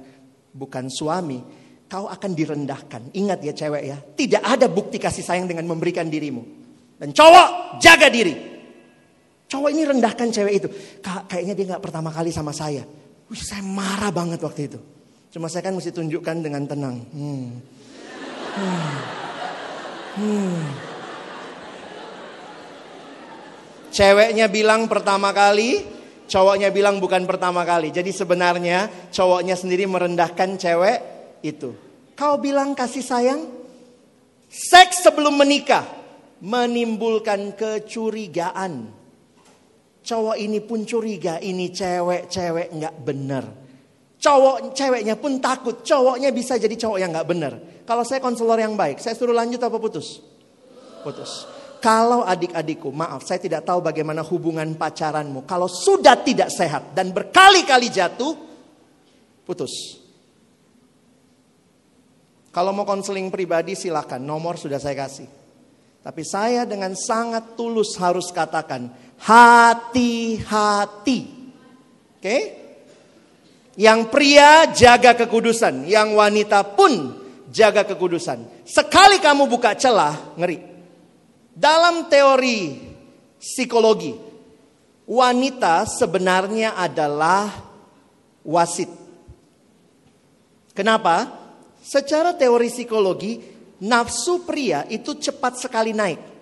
bukan 0.53 0.93
suami, 0.93 1.41
kau 1.89 2.05
akan 2.05 2.37
direndahkan. 2.37 3.17
Ingat 3.17 3.41
ya 3.41 3.57
cewek 3.57 3.83
ya, 3.89 3.97
tidak 4.13 4.45
ada 4.45 4.69
bukti 4.69 5.01
kasih 5.01 5.25
sayang 5.25 5.49
dengan 5.49 5.65
memberikan 5.65 6.05
dirimu. 6.05 6.45
Dan 7.01 7.17
cowok 7.17 7.81
jaga 7.81 8.13
diri. 8.13 8.56
Cowok 9.47 9.71
ini 9.71 9.83
rendahkan 9.87 10.29
cewek 10.35 10.55
itu. 10.59 10.69
Kak, 10.99 11.31
kayaknya 11.31 11.55
dia 11.55 11.67
nggak 11.75 11.85
pertama 11.85 12.11
kali 12.11 12.35
sama 12.35 12.51
saya. 12.51 12.83
Wih, 13.31 13.43
saya 13.43 13.63
marah 13.63 14.11
banget 14.11 14.43
waktu 14.43 14.67
itu. 14.67 14.79
Cuma 15.31 15.47
saya 15.47 15.71
kan 15.71 15.75
mesti 15.75 15.95
tunjukkan 15.95 16.37
dengan 16.43 16.67
tenang. 16.67 16.97
Hmm. 17.15 17.47
Hmm. 18.57 18.95
Hmm. 20.17 20.63
Ceweknya 23.95 24.51
bilang 24.51 24.91
pertama 24.91 25.31
kali, 25.31 25.87
cowoknya 26.27 26.75
bilang 26.75 26.99
bukan 26.99 27.23
pertama 27.25 27.63
kali. 27.63 27.95
Jadi 27.95 28.11
sebenarnya 28.11 29.11
cowoknya 29.15 29.55
sendiri 29.55 29.87
merendahkan 29.87 30.59
cewek 30.59 30.99
itu. 31.47 31.73
Kau 32.19 32.37
bilang 32.43 32.75
kasih 32.75 33.05
sayang? 33.05 33.41
Seks 34.51 35.07
sebelum 35.07 35.39
menikah 35.39 35.85
menimbulkan 36.41 37.57
kecurigaan 37.57 39.06
Cowok 40.07 40.39
ini 40.39 40.63
pun 40.63 40.87
curiga 40.87 41.43
ini 41.43 41.75
cewek-cewek 41.75 42.79
nggak 42.79 42.97
bener. 43.03 43.45
Cowok 44.23 44.71
ceweknya 44.71 45.19
pun 45.19 45.43
takut 45.43 45.83
cowoknya 45.83 46.31
bisa 46.31 46.55
jadi 46.55 46.79
cowok 46.79 46.99
yang 47.03 47.11
nggak 47.11 47.27
bener. 47.27 47.53
Kalau 47.83 48.07
saya 48.07 48.23
konselor 48.23 48.63
yang 48.63 48.79
baik, 48.79 49.03
saya 49.03 49.19
suruh 49.19 49.35
lanjut 49.35 49.59
apa 49.59 49.83
putus? 49.83 50.23
Putus. 51.03 51.51
Kalau 51.83 52.23
adik-adikku, 52.23 52.95
maaf 52.95 53.27
saya 53.27 53.43
tidak 53.43 53.67
tahu 53.67 53.83
bagaimana 53.83 54.23
hubungan 54.23 54.79
pacaranmu. 54.79 55.43
Kalau 55.43 55.67
sudah 55.67 56.19
tidak 56.23 56.55
sehat 56.55 56.95
dan 56.95 57.11
berkali-kali 57.11 57.91
jatuh, 57.91 58.35
putus. 59.43 60.03
Kalau 62.55 62.73
mau 62.73 62.89
konseling 62.89 63.29
pribadi 63.29 63.77
silahkan, 63.77 64.23
nomor 64.23 64.57
sudah 64.57 64.81
saya 64.81 64.97
kasih. 64.97 65.29
Tapi 66.01 66.23
saya 66.23 66.63
dengan 66.63 66.95
sangat 66.95 67.59
tulus 67.59 67.99
harus 67.99 68.31
katakan, 68.31 69.06
hati-hati. 69.21 71.21
Oke? 72.17 72.39
Yang 73.77 74.01
pria 74.09 74.73
jaga 74.73 75.12
kekudusan, 75.12 75.85
yang 75.85 76.17
wanita 76.17 76.64
pun 76.64 77.12
jaga 77.53 77.85
kekudusan. 77.85 78.64
Sekali 78.64 79.21
kamu 79.21 79.45
buka 79.49 79.77
celah, 79.77 80.17
ngeri. 80.41 80.61
Dalam 81.53 82.09
teori 82.09 82.81
psikologi, 83.37 84.17
wanita 85.05 85.85
sebenarnya 85.85 86.77
adalah 86.77 87.49
wasit. 88.45 88.89
Kenapa? 90.77 91.33
Secara 91.81 92.37
teori 92.37 92.69
psikologi, 92.69 93.41
nafsu 93.85 94.45
pria 94.45 94.85
itu 94.89 95.17
cepat 95.17 95.61
sekali 95.61 95.93
naik. 95.97 96.36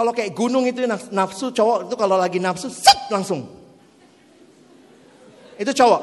Kalau 0.00 0.16
kayak 0.16 0.32
gunung 0.32 0.64
itu 0.64 0.88
nafsu 1.12 1.52
cowok 1.52 1.92
itu 1.92 1.94
kalau 2.00 2.16
lagi 2.16 2.40
nafsu 2.40 2.72
set 2.72 3.12
langsung. 3.12 3.44
Itu 5.60 5.76
cowok. 5.76 6.02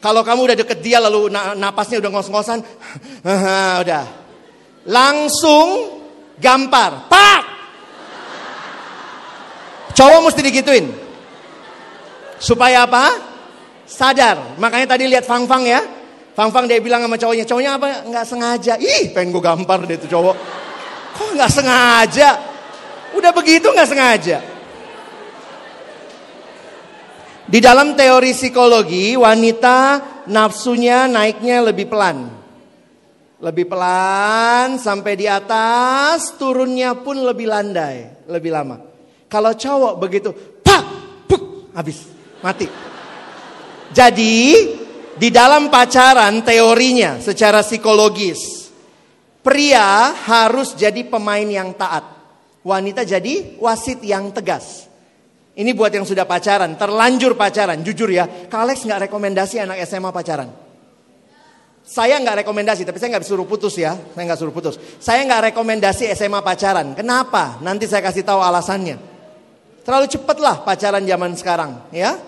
Kalau 0.00 0.24
kamu 0.24 0.48
udah 0.48 0.56
deket 0.56 0.80
dia 0.80 0.96
lalu 0.96 1.28
napasnya 1.60 2.00
udah 2.00 2.08
ngos-ngosan, 2.16 2.64
udah. 3.84 4.04
Langsung 4.88 6.00
gampar, 6.40 7.12
pak. 7.12 7.42
Cowok 9.92 10.32
mesti 10.32 10.40
digituin. 10.40 10.88
Supaya 12.40 12.88
apa? 12.88 13.20
Sadar. 13.84 14.56
Makanya 14.56 14.96
tadi 14.96 15.12
lihat 15.12 15.28
Fang 15.28 15.44
Fang 15.44 15.68
ya. 15.68 15.84
Fang 16.32 16.48
Fang 16.56 16.64
dia 16.64 16.80
bilang 16.80 17.04
sama 17.04 17.20
cowoknya, 17.20 17.44
cowoknya 17.44 17.76
apa? 17.76 18.08
Nggak 18.08 18.24
sengaja. 18.24 18.74
Ih, 18.80 19.12
pengen 19.12 19.36
gue 19.36 19.44
gampar 19.44 19.84
deh 19.84 20.00
tuh 20.00 20.08
cowok. 20.08 20.36
Kok 21.20 21.30
nggak 21.36 21.52
sengaja? 21.52 22.47
Udah 23.16 23.32
begitu 23.32 23.70
nggak 23.72 23.88
sengaja. 23.88 24.38
Di 27.48 27.64
dalam 27.64 27.96
teori 27.96 28.36
psikologi, 28.36 29.16
wanita 29.16 30.04
nafsunya 30.28 31.08
naiknya 31.08 31.64
lebih 31.64 31.88
pelan. 31.88 32.28
Lebih 33.40 33.64
pelan 33.64 34.76
sampai 34.76 35.16
di 35.16 35.24
atas, 35.24 36.36
turunnya 36.36 36.92
pun 36.92 37.24
lebih 37.24 37.48
landai, 37.48 38.28
lebih 38.28 38.52
lama. 38.52 38.76
Kalau 39.32 39.56
cowok 39.56 39.94
begitu, 39.96 40.28
pak, 40.60 40.84
puk, 41.24 41.72
habis, 41.72 42.04
mati. 42.44 42.68
Jadi, 43.96 44.36
di 45.16 45.28
dalam 45.32 45.72
pacaran 45.72 46.44
teorinya 46.44 47.16
secara 47.16 47.64
psikologis, 47.64 48.68
pria 49.40 50.12
harus 50.12 50.76
jadi 50.76 51.00
pemain 51.08 51.48
yang 51.48 51.72
taat 51.72 52.17
wanita 52.68 53.08
jadi 53.08 53.56
wasit 53.56 54.04
yang 54.04 54.28
tegas. 54.36 54.84
Ini 55.58 55.72
buat 55.74 55.90
yang 55.90 56.04
sudah 56.04 56.28
pacaran, 56.28 56.76
terlanjur 56.76 57.34
pacaran. 57.34 57.80
Jujur 57.82 58.12
ya, 58.12 58.28
Kak 58.46 58.60
Alex 58.62 58.84
nggak 58.84 59.08
rekomendasi 59.08 59.58
anak 59.58 59.80
SMA 59.88 60.12
pacaran. 60.12 60.52
Saya 61.88 62.20
nggak 62.20 62.44
rekomendasi, 62.44 62.84
tapi 62.84 63.00
saya 63.00 63.16
nggak 63.16 63.24
suruh 63.24 63.48
putus 63.48 63.74
ya. 63.80 63.96
Saya 63.96 64.22
nggak 64.28 64.38
suruh 64.38 64.52
putus. 64.52 64.76
Saya 65.00 65.24
nggak 65.24 65.50
rekomendasi 65.50 66.12
SMA 66.12 66.44
pacaran. 66.44 66.92
Kenapa? 66.92 67.58
Nanti 67.64 67.88
saya 67.88 68.04
kasih 68.04 68.22
tahu 68.22 68.38
alasannya. 68.38 69.00
Terlalu 69.82 70.06
cepet 70.06 70.36
lah 70.38 70.62
pacaran 70.62 71.00
zaman 71.02 71.32
sekarang, 71.32 71.90
ya. 71.90 72.20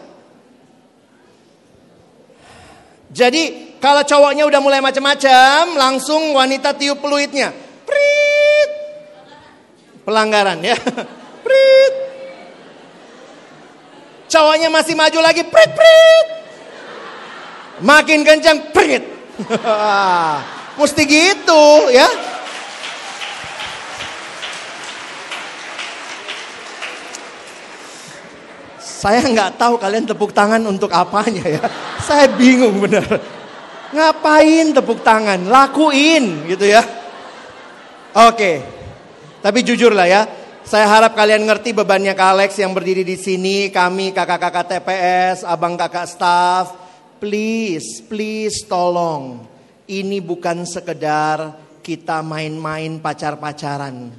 Jadi 3.13 3.77
kalau 3.79 4.01
cowoknya 4.01 4.49
udah 4.49 4.61
mulai 4.65 4.81
macam-macam, 4.81 5.77
langsung 5.77 6.33
wanita 6.35 6.73
tiup 6.75 6.99
peluitnya. 7.05 7.70
Pelanggaran 10.11 10.59
ya. 10.59 10.75
Prit. 11.47 11.95
Cowoknya 14.27 14.67
masih 14.67 14.99
maju 14.99 15.19
lagi, 15.23 15.47
prit 15.47 15.71
prit. 15.71 16.29
Makin 17.79 18.27
kencang, 18.27 18.75
prit. 18.75 19.07
Mesti 20.83 21.03
gitu 21.07 21.95
ya. 21.95 22.11
Saya 28.83 29.23
nggak 29.23 29.63
tahu 29.63 29.79
kalian 29.79 30.11
tepuk 30.11 30.35
tangan 30.35 30.59
untuk 30.67 30.91
apanya 30.91 31.47
ya. 31.47 31.63
Saya 32.03 32.27
bingung 32.35 32.83
bener. 32.83 33.07
Ngapain 33.95 34.75
tepuk 34.75 35.07
tangan? 35.07 35.47
Lakuin 35.47 36.51
gitu 36.51 36.67
ya. 36.67 36.83
Oke. 38.27 38.80
Tapi 39.41 39.65
jujur 39.65 39.97
lah 39.97 40.05
ya. 40.05 40.23
Saya 40.61 40.87
harap 40.87 41.17
kalian 41.17 41.49
ngerti 41.49 41.73
bebannya 41.73 42.13
Kak 42.13 42.31
Alex 42.37 42.61
yang 42.61 42.77
berdiri 42.77 43.01
di 43.01 43.17
sini. 43.17 43.73
Kami 43.73 44.13
kakak-kakak 44.13 44.69
TPS, 44.69 45.49
abang 45.49 45.75
kakak 45.81 46.05
staff. 46.05 46.77
Please, 47.17 48.05
please 48.05 48.63
tolong. 48.69 49.49
Ini 49.89 50.21
bukan 50.21 50.69
sekedar 50.69 51.57
kita 51.81 52.21
main-main 52.21 53.01
pacar-pacaran. 53.01 54.13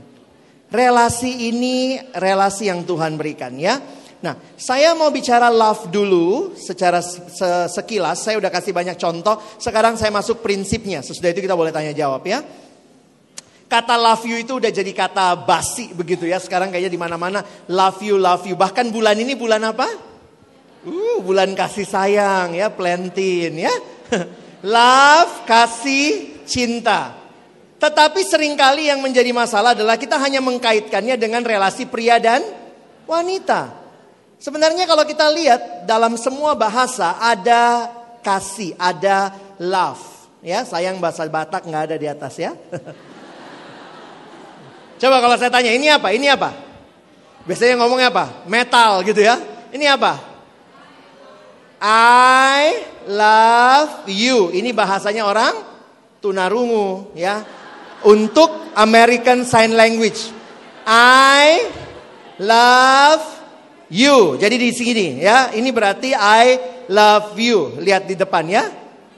Relasi 0.74 1.54
ini 1.54 2.02
relasi 2.18 2.68
yang 2.74 2.82
Tuhan 2.84 3.16
berikan 3.16 3.54
ya. 3.62 3.78
Nah, 4.22 4.38
saya 4.58 4.94
mau 4.94 5.10
bicara 5.10 5.50
love 5.50 5.90
dulu 5.90 6.54
secara 6.58 7.02
sekilas. 7.70 8.22
Saya 8.26 8.38
udah 8.38 8.54
kasih 8.54 8.74
banyak 8.74 8.98
contoh. 8.98 9.38
Sekarang 9.58 9.98
saya 9.98 10.14
masuk 10.14 10.46
prinsipnya. 10.46 11.02
Sesudah 11.02 11.34
itu 11.34 11.42
kita 11.42 11.58
boleh 11.58 11.74
tanya 11.74 11.94
jawab 11.94 12.22
ya. 12.26 12.42
Kata 13.72 13.96
love 13.96 14.28
you 14.28 14.36
itu 14.36 14.60
udah 14.60 14.68
jadi 14.68 14.92
kata 14.92 15.48
basi 15.48 15.96
begitu 15.96 16.28
ya. 16.28 16.44
Sekarang 16.44 16.76
kayaknya 16.76 16.92
di 16.92 17.00
mana-mana 17.00 17.40
love 17.72 18.04
you, 18.04 18.20
love 18.20 18.44
you. 18.44 18.60
Bahkan 18.60 18.92
bulan 18.92 19.16
ini 19.16 19.32
bulan 19.40 19.64
apa? 19.64 19.88
Uh, 20.84 21.24
bulan 21.24 21.56
kasih 21.56 21.88
sayang 21.88 22.52
ya, 22.52 22.68
plantin 22.68 23.64
ya. 23.64 23.72
love, 24.76 25.48
kasih, 25.48 26.44
cinta. 26.44 27.16
Tetapi 27.80 28.20
sering 28.28 28.60
kali 28.60 28.92
yang 28.92 29.00
menjadi 29.00 29.32
masalah 29.32 29.72
adalah 29.72 29.96
kita 29.96 30.20
hanya 30.20 30.44
mengkaitkannya 30.44 31.16
dengan 31.16 31.40
relasi 31.40 31.88
pria 31.88 32.20
dan 32.20 32.44
wanita. 33.08 33.72
Sebenarnya 34.36 34.84
kalau 34.84 35.08
kita 35.08 35.32
lihat 35.32 35.88
dalam 35.88 36.20
semua 36.20 36.60
bahasa 36.60 37.16
ada 37.24 37.88
kasih, 38.20 38.76
ada 38.76 39.32
love. 39.64 40.04
Ya, 40.44 40.68
sayang 40.68 41.00
bahasa 41.00 41.24
Batak 41.24 41.64
nggak 41.64 41.84
ada 41.88 41.96
di 41.96 42.12
atas 42.12 42.36
ya. 42.36 42.52
Coba 45.02 45.18
kalau 45.18 45.34
saya 45.34 45.50
tanya, 45.50 45.74
ini 45.74 45.90
apa? 45.90 46.14
Ini 46.14 46.30
apa? 46.30 46.54
Biasanya 47.50 47.82
ngomongnya 47.82 48.14
apa? 48.14 48.46
Metal 48.46 49.02
gitu 49.02 49.18
ya. 49.18 49.34
Ini 49.74 49.98
apa? 49.98 50.22
I 51.82 52.86
love 53.10 54.06
you. 54.06 54.54
Ini 54.54 54.70
bahasanya 54.78 55.26
orang 55.26 55.58
tunarungu 56.22 57.18
ya. 57.18 57.42
Untuk 58.06 58.78
American 58.78 59.42
Sign 59.42 59.74
Language. 59.74 60.30
I 60.86 61.66
love 62.38 63.26
you. 63.90 64.38
Jadi 64.38 64.56
di 64.62 64.70
sini 64.70 65.18
ya, 65.18 65.50
ini 65.50 65.74
berarti 65.74 66.14
I 66.14 66.46
love 66.94 67.34
you. 67.42 67.74
Lihat 67.82 68.06
di 68.06 68.14
depan 68.14 68.46
ya. 68.46 68.70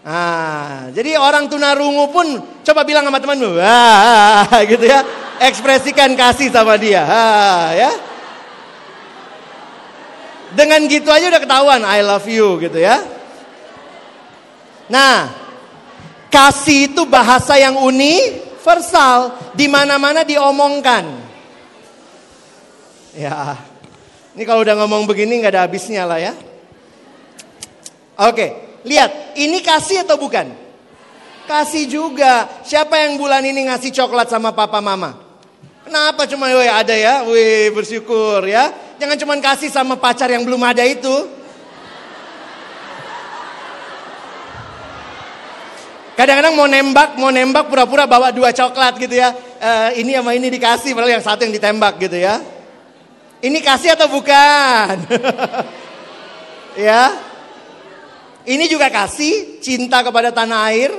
Ah, 0.03 0.91
jadi 0.91 1.15
orang 1.15 1.47
tunarungu 1.47 2.11
pun 2.11 2.27
coba 2.59 2.83
bilang 2.83 3.07
sama 3.07 3.23
temanmu, 3.23 3.55
ah, 3.63 4.43
gitu 4.71 4.83
ya, 4.83 4.99
ekspresikan 5.41 6.13
kasih 6.13 6.53
sama 6.53 6.77
dia, 6.77 7.01
ah, 7.05 7.73
ya. 7.73 7.91
Dengan 10.53 10.85
gitu 10.85 11.09
aja 11.09 11.33
udah 11.33 11.41
ketahuan 11.41 11.81
I 11.81 12.05
love 12.05 12.29
you 12.29 12.61
gitu 12.61 12.77
ya. 12.77 13.01
Nah, 14.85 15.33
kasih 16.29 16.93
itu 16.93 17.09
bahasa 17.09 17.57
yang 17.57 17.81
universal, 17.81 19.33
di 19.57 19.65
mana-mana 19.65 20.21
diomongkan. 20.21 21.09
Ya, 23.17 23.57
ini 24.37 24.45
kalau 24.45 24.61
udah 24.61 24.77
ngomong 24.85 25.09
begini 25.09 25.41
nggak 25.41 25.53
ada 25.57 25.65
habisnya 25.65 26.05
lah 26.05 26.21
ya. 26.21 26.33
Oke, 28.13 28.77
lihat, 28.85 29.33
ini 29.37 29.57
kasih 29.65 30.05
atau 30.05 30.21
bukan? 30.21 30.53
Kasih 31.49 31.89
juga. 31.89 32.45
Siapa 32.61 32.93
yang 33.01 33.17
bulan 33.17 33.41
ini 33.41 33.65
ngasih 33.65 33.89
coklat 33.89 34.29
sama 34.29 34.53
papa 34.53 34.77
mama? 34.77 35.22
Kenapa 35.83 36.23
cuma 36.31 36.47
woi 36.47 36.71
ada 36.71 36.95
ya? 36.95 37.27
Wih 37.27 37.75
bersyukur 37.75 38.47
ya. 38.47 38.71
Jangan 39.03 39.19
cuma 39.19 39.35
kasih 39.43 39.67
sama 39.67 39.99
pacar 39.99 40.31
yang 40.31 40.47
belum 40.47 40.63
ada 40.63 40.87
itu. 40.87 41.43
Kadang-kadang 46.13 46.53
mau 46.53 46.69
nembak, 46.69 47.09
mau 47.17 47.33
nembak 47.33 47.67
pura-pura 47.67 48.05
bawa 48.05 48.29
dua 48.31 48.53
coklat 48.53 48.95
gitu 49.01 49.17
ya. 49.17 49.33
Uh, 49.59 49.89
ini 49.97 50.13
sama 50.13 50.31
ini 50.37 50.47
dikasih, 50.53 50.93
padahal 50.93 51.19
yang 51.19 51.25
satu 51.25 51.41
yang 51.43 51.51
ditembak 51.51 51.99
gitu 51.99 52.15
ya. 52.21 52.37
Ini 53.43 53.59
kasih 53.59 53.97
atau 53.97 54.07
bukan? 54.07 54.95
ya. 56.87 57.11
Ini 58.45 58.65
juga 58.71 58.87
kasih 58.87 59.59
cinta 59.59 59.99
kepada 59.99 60.31
tanah 60.31 60.71
air. 60.71 60.91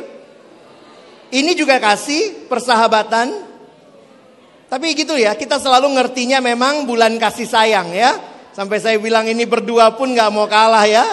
Ini 1.32 1.56
juga 1.56 1.80
kasih 1.80 2.50
persahabatan. 2.50 3.43
Tapi 4.74 4.90
gitu 4.98 5.14
ya, 5.14 5.38
kita 5.38 5.62
selalu 5.62 5.94
ngertinya 5.94 6.42
memang 6.42 6.82
bulan 6.82 7.14
kasih 7.14 7.46
sayang 7.46 7.94
ya. 7.94 8.18
Sampai 8.50 8.82
saya 8.82 8.98
bilang 8.98 9.22
ini 9.22 9.46
berdua 9.46 9.94
pun 9.94 10.10
gak 10.10 10.34
mau 10.34 10.50
kalah 10.50 10.82
ya. 10.82 11.06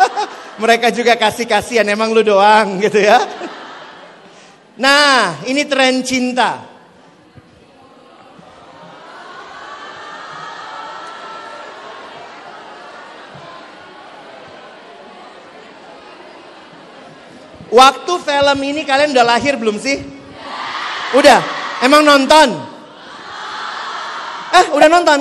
Mereka 0.64 0.88
juga 0.96 1.12
kasih 1.20 1.44
kasihan, 1.44 1.84
emang 1.92 2.16
lu 2.16 2.24
doang 2.24 2.80
gitu 2.80 2.96
ya. 3.04 3.20
Nah, 4.80 5.44
ini 5.44 5.60
tren 5.68 6.00
cinta. 6.00 6.64
Waktu 17.68 18.12
film 18.24 18.58
ini 18.64 18.88
kalian 18.88 19.12
udah 19.12 19.26
lahir 19.36 19.60
belum 19.60 19.76
sih? 19.76 20.00
Udah. 21.12 21.44
Emang 21.84 22.08
nonton? 22.08 22.71
Eh, 24.52 24.66
udah 24.76 24.88
nonton? 24.92 25.20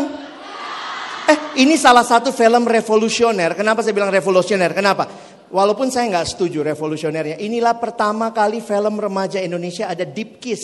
Eh, 1.32 1.38
ini 1.64 1.80
salah 1.80 2.04
satu 2.04 2.36
film 2.36 2.68
revolusioner. 2.68 3.56
Kenapa 3.56 3.80
saya 3.80 3.96
bilang 3.96 4.12
revolusioner? 4.12 4.76
Kenapa? 4.76 5.08
Walaupun 5.52 5.88
saya 5.92 6.08
nggak 6.12 6.28
setuju 6.36 6.64
revolusionernya. 6.64 7.40
Inilah 7.40 7.80
pertama 7.80 8.32
kali 8.36 8.60
film 8.60 9.00
remaja 9.00 9.40
Indonesia 9.40 9.88
ada 9.88 10.04
deep 10.04 10.44
kiss. 10.44 10.64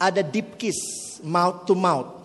Ada 0.00 0.24
deep 0.24 0.56
kiss, 0.56 1.20
mouth 1.24 1.68
to 1.68 1.76
mouth. 1.76 2.24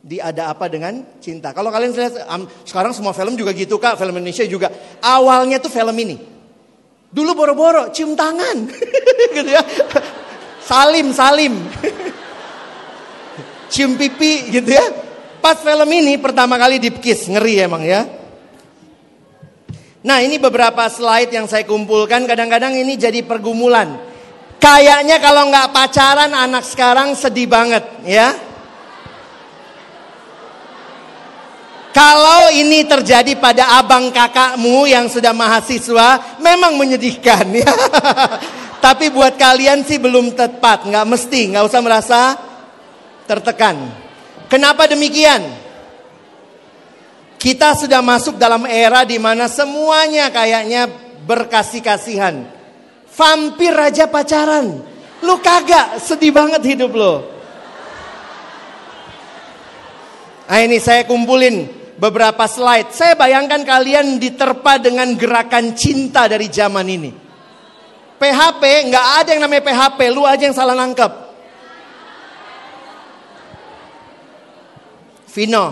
Di 0.00 0.20
ada 0.20 0.52
apa 0.52 0.68
dengan 0.68 1.20
cinta. 1.20 1.52
Kalau 1.52 1.72
kalian 1.72 1.92
lihat, 1.92 2.20
sekarang 2.64 2.92
semua 2.92 3.16
film 3.16 3.36
juga 3.36 3.52
gitu 3.56 3.80
kak. 3.80 3.96
Film 3.96 4.16
Indonesia 4.16 4.44
juga. 4.44 4.68
Awalnya 5.00 5.60
tuh 5.60 5.72
film 5.72 5.96
ini. 5.96 6.16
Dulu 7.08 7.32
boro-boro 7.32 7.88
cium 7.92 8.12
tangan. 8.12 8.68
gitu 9.36 9.48
ya. 9.48 9.64
Salim, 10.60 11.12
salim. 11.16 11.56
cium 13.68 13.94
pipi 13.94 14.50
gitu 14.52 14.72
ya. 14.72 14.86
Pas 15.38 15.54
film 15.62 15.88
ini 15.94 16.18
pertama 16.18 16.58
kali 16.58 16.82
deep 16.82 16.98
kiss, 16.98 17.30
ngeri 17.30 17.62
emang 17.62 17.86
ya. 17.86 18.02
Nah 20.02 20.18
ini 20.22 20.40
beberapa 20.40 20.88
slide 20.90 21.30
yang 21.30 21.46
saya 21.46 21.62
kumpulkan, 21.68 22.26
kadang-kadang 22.26 22.74
ini 22.74 22.98
jadi 22.98 23.22
pergumulan. 23.22 23.98
Kayaknya 24.58 25.22
kalau 25.22 25.46
nggak 25.46 25.70
pacaran 25.70 26.34
anak 26.34 26.66
sekarang 26.66 27.14
sedih 27.14 27.46
banget 27.46 27.86
ya. 28.02 28.34
Kalau 31.94 32.54
ini 32.54 32.86
terjadi 32.86 33.34
pada 33.38 33.78
abang 33.78 34.14
kakakmu 34.14 34.86
yang 34.86 35.10
sudah 35.10 35.34
mahasiswa, 35.34 36.38
memang 36.38 36.78
menyedihkan 36.78 37.46
ya. 37.58 37.72
Tapi 38.84 39.10
buat 39.10 39.34
kalian 39.34 39.82
sih 39.82 39.98
belum 39.98 40.38
tepat, 40.38 40.86
nggak 40.86 41.06
mesti, 41.06 41.50
nggak 41.50 41.64
usah 41.66 41.82
merasa 41.82 42.20
tertekan. 43.28 43.76
Kenapa 44.48 44.88
demikian? 44.88 45.44
Kita 47.38 47.76
sudah 47.76 48.02
masuk 48.02 48.40
dalam 48.40 48.66
era 48.66 49.04
di 49.04 49.20
mana 49.20 49.46
semuanya 49.46 50.32
kayaknya 50.32 50.90
berkasih-kasihan. 51.22 52.48
Vampir 53.12 53.70
raja 53.76 54.08
pacaran. 54.08 54.82
Lu 55.22 55.36
kagak, 55.38 56.00
sedih 56.00 56.32
banget 56.32 56.64
hidup 56.64 56.90
lo. 56.96 57.14
Nah 60.48 60.64
ini 60.64 60.80
saya 60.80 61.04
kumpulin 61.04 61.68
beberapa 62.00 62.48
slide. 62.48 62.90
Saya 62.96 63.14
bayangkan 63.14 63.60
kalian 63.62 64.16
diterpa 64.16 64.80
dengan 64.80 65.12
gerakan 65.14 65.76
cinta 65.76 66.24
dari 66.24 66.48
zaman 66.48 66.86
ini. 66.88 67.10
PHP, 68.18 68.62
nggak 68.90 69.06
ada 69.22 69.28
yang 69.36 69.42
namanya 69.46 69.62
PHP, 69.62 69.98
lu 70.10 70.26
aja 70.26 70.42
yang 70.48 70.56
salah 70.56 70.74
nangkep. 70.74 71.27
Vino. 75.38 75.70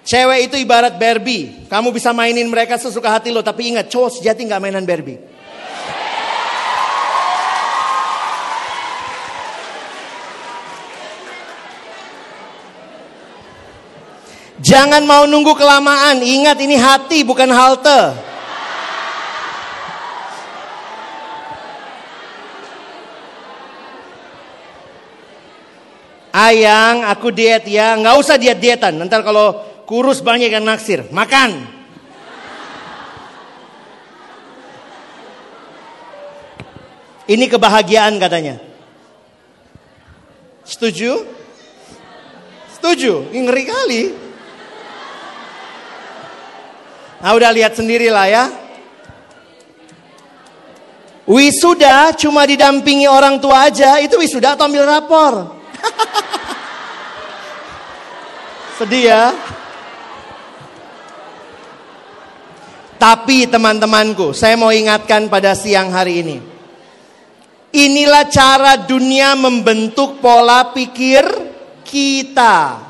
Cewek 0.00 0.48
itu 0.48 0.56
ibarat 0.56 0.96
Barbie. 0.96 1.68
Kamu 1.68 1.92
bisa 1.92 2.16
mainin 2.16 2.48
mereka 2.48 2.80
sesuka 2.80 3.12
hati 3.12 3.28
lo. 3.28 3.44
Tapi 3.44 3.76
ingat, 3.76 3.92
cowok 3.92 4.16
sejati 4.16 4.40
nggak 4.48 4.56
mainan 4.64 4.88
Barbie. 4.88 5.20
Jangan 14.56 15.04
mau 15.04 15.28
nunggu 15.28 15.52
kelamaan. 15.52 16.24
Ingat 16.24 16.56
ini 16.64 16.80
hati 16.80 17.28
bukan 17.28 17.52
halte. 17.52 18.31
Ayang, 26.32 27.04
aku 27.04 27.28
diet 27.28 27.68
ya. 27.68 27.92
Nggak 28.00 28.16
usah 28.16 28.40
diet-dietan. 28.40 28.96
Nanti 28.96 29.12
kalau 29.20 29.52
kurus 29.84 30.24
banyak 30.24 30.48
yang 30.48 30.64
naksir. 30.64 31.04
Makan. 31.12 31.80
Ini 37.28 37.44
kebahagiaan 37.52 38.16
katanya. 38.16 38.58
Setuju? 40.64 41.22
Setuju? 42.72 43.28
Ini 43.30 43.40
ngeri 43.44 43.64
kali. 43.68 44.02
Nah 47.22 47.30
udah 47.38 47.50
lihat 47.54 47.78
sendirilah 47.78 48.26
ya. 48.26 48.44
Wisuda 51.22 52.10
cuma 52.18 52.42
didampingi 52.42 53.06
orang 53.06 53.38
tua 53.38 53.70
aja, 53.70 54.02
itu 54.02 54.18
wisuda 54.18 54.58
atau 54.58 54.66
ambil 54.66 54.82
rapor? 54.90 55.61
Sedih 58.82 59.14
ya. 59.14 59.30
Tapi 62.98 63.46
teman-temanku, 63.46 64.34
saya 64.34 64.58
mau 64.58 64.74
ingatkan 64.74 65.30
pada 65.30 65.54
siang 65.54 65.94
hari 65.94 66.26
ini. 66.26 66.42
Inilah 67.70 68.26
cara 68.26 68.74
dunia 68.82 69.38
membentuk 69.38 70.18
pola 70.18 70.74
pikir 70.74 71.22
kita. 71.86 72.82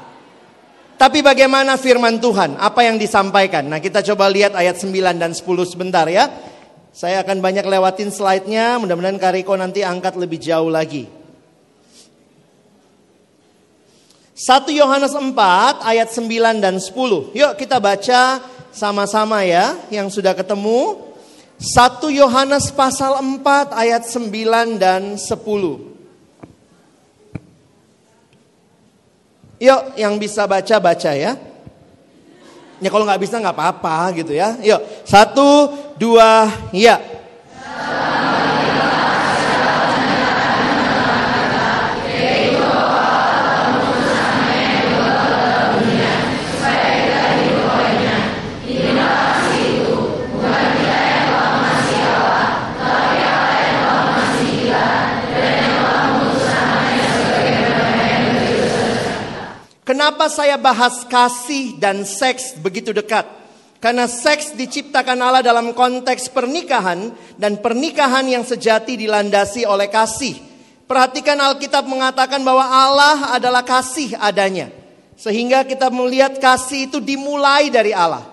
Tapi 0.97 1.21
bagaimana 1.21 1.77
firman 1.77 2.17
Tuhan? 2.17 2.57
Apa 2.57 2.89
yang 2.89 2.97
disampaikan? 2.97 3.69
Nah 3.69 3.77
kita 3.77 4.01
coba 4.01 4.33
lihat 4.33 4.57
ayat 4.57 4.81
9 4.81 4.97
dan 5.21 5.37
10 5.37 5.45
sebentar 5.69 6.09
ya. 6.09 6.33
Saya 6.89 7.21
akan 7.21 7.45
banyak 7.45 7.69
lewatin 7.69 8.09
slide-nya. 8.09 8.81
Mudah-mudahan 8.81 9.21
Kariko 9.21 9.61
nanti 9.61 9.85
angkat 9.85 10.17
lebih 10.17 10.41
jauh 10.41 10.73
lagi. 10.73 11.22
1 14.33 14.73
Yohanes 14.73 15.13
4 15.13 15.85
ayat 15.85 16.09
9 16.09 16.65
dan 16.65 16.81
10. 16.81 17.37
Yuk 17.37 17.53
kita 17.61 17.77
baca 17.77 18.41
sama-sama 18.73 19.45
ya 19.45 19.77
yang 19.93 20.09
sudah 20.09 20.33
ketemu. 20.33 20.97
1 21.61 22.09
Yohanes 22.11 22.73
pasal 22.73 23.21
4 23.21 23.77
ayat 23.77 24.09
9 24.09 24.81
dan 24.81 25.21
10. 25.21 25.93
Yuk 29.63 29.83
yang 30.01 30.17
bisa 30.17 30.49
baca 30.49 30.77
baca 30.81 31.13
ya. 31.13 31.39
Ya 32.83 32.89
kalau 32.91 33.07
nggak 33.07 33.23
bisa 33.23 33.39
nggak 33.39 33.55
apa-apa 33.55 34.11
gitu 34.17 34.35
ya. 34.35 34.59
Yuk 34.59 34.81
satu 35.07 35.71
dua 36.01 36.51
ya. 36.75 36.99
Kenapa 59.93 60.33
saya 60.33 60.57
bahas 60.57 61.05
kasih 61.05 61.77
dan 61.77 62.09
seks 62.09 62.57
begitu 62.57 62.97
dekat? 62.97 63.29
Karena 63.77 64.09
seks 64.09 64.57
diciptakan 64.57 65.21
Allah 65.21 65.45
dalam 65.45 65.77
konteks 65.77 66.33
pernikahan 66.33 67.13
dan 67.37 67.61
pernikahan 67.61 68.25
yang 68.25 68.41
sejati 68.41 68.97
dilandasi 68.97 69.69
oleh 69.69 69.93
kasih. 69.93 70.33
Perhatikan 70.89 71.37
Alkitab 71.37 71.85
mengatakan 71.85 72.41
bahwa 72.41 72.65
Allah 72.65 73.37
adalah 73.37 73.61
kasih 73.61 74.17
adanya. 74.17 74.73
Sehingga 75.21 75.61
kita 75.69 75.93
melihat 75.93 76.41
kasih 76.41 76.89
itu 76.89 76.97
dimulai 76.97 77.69
dari 77.69 77.93
Allah. 77.93 78.25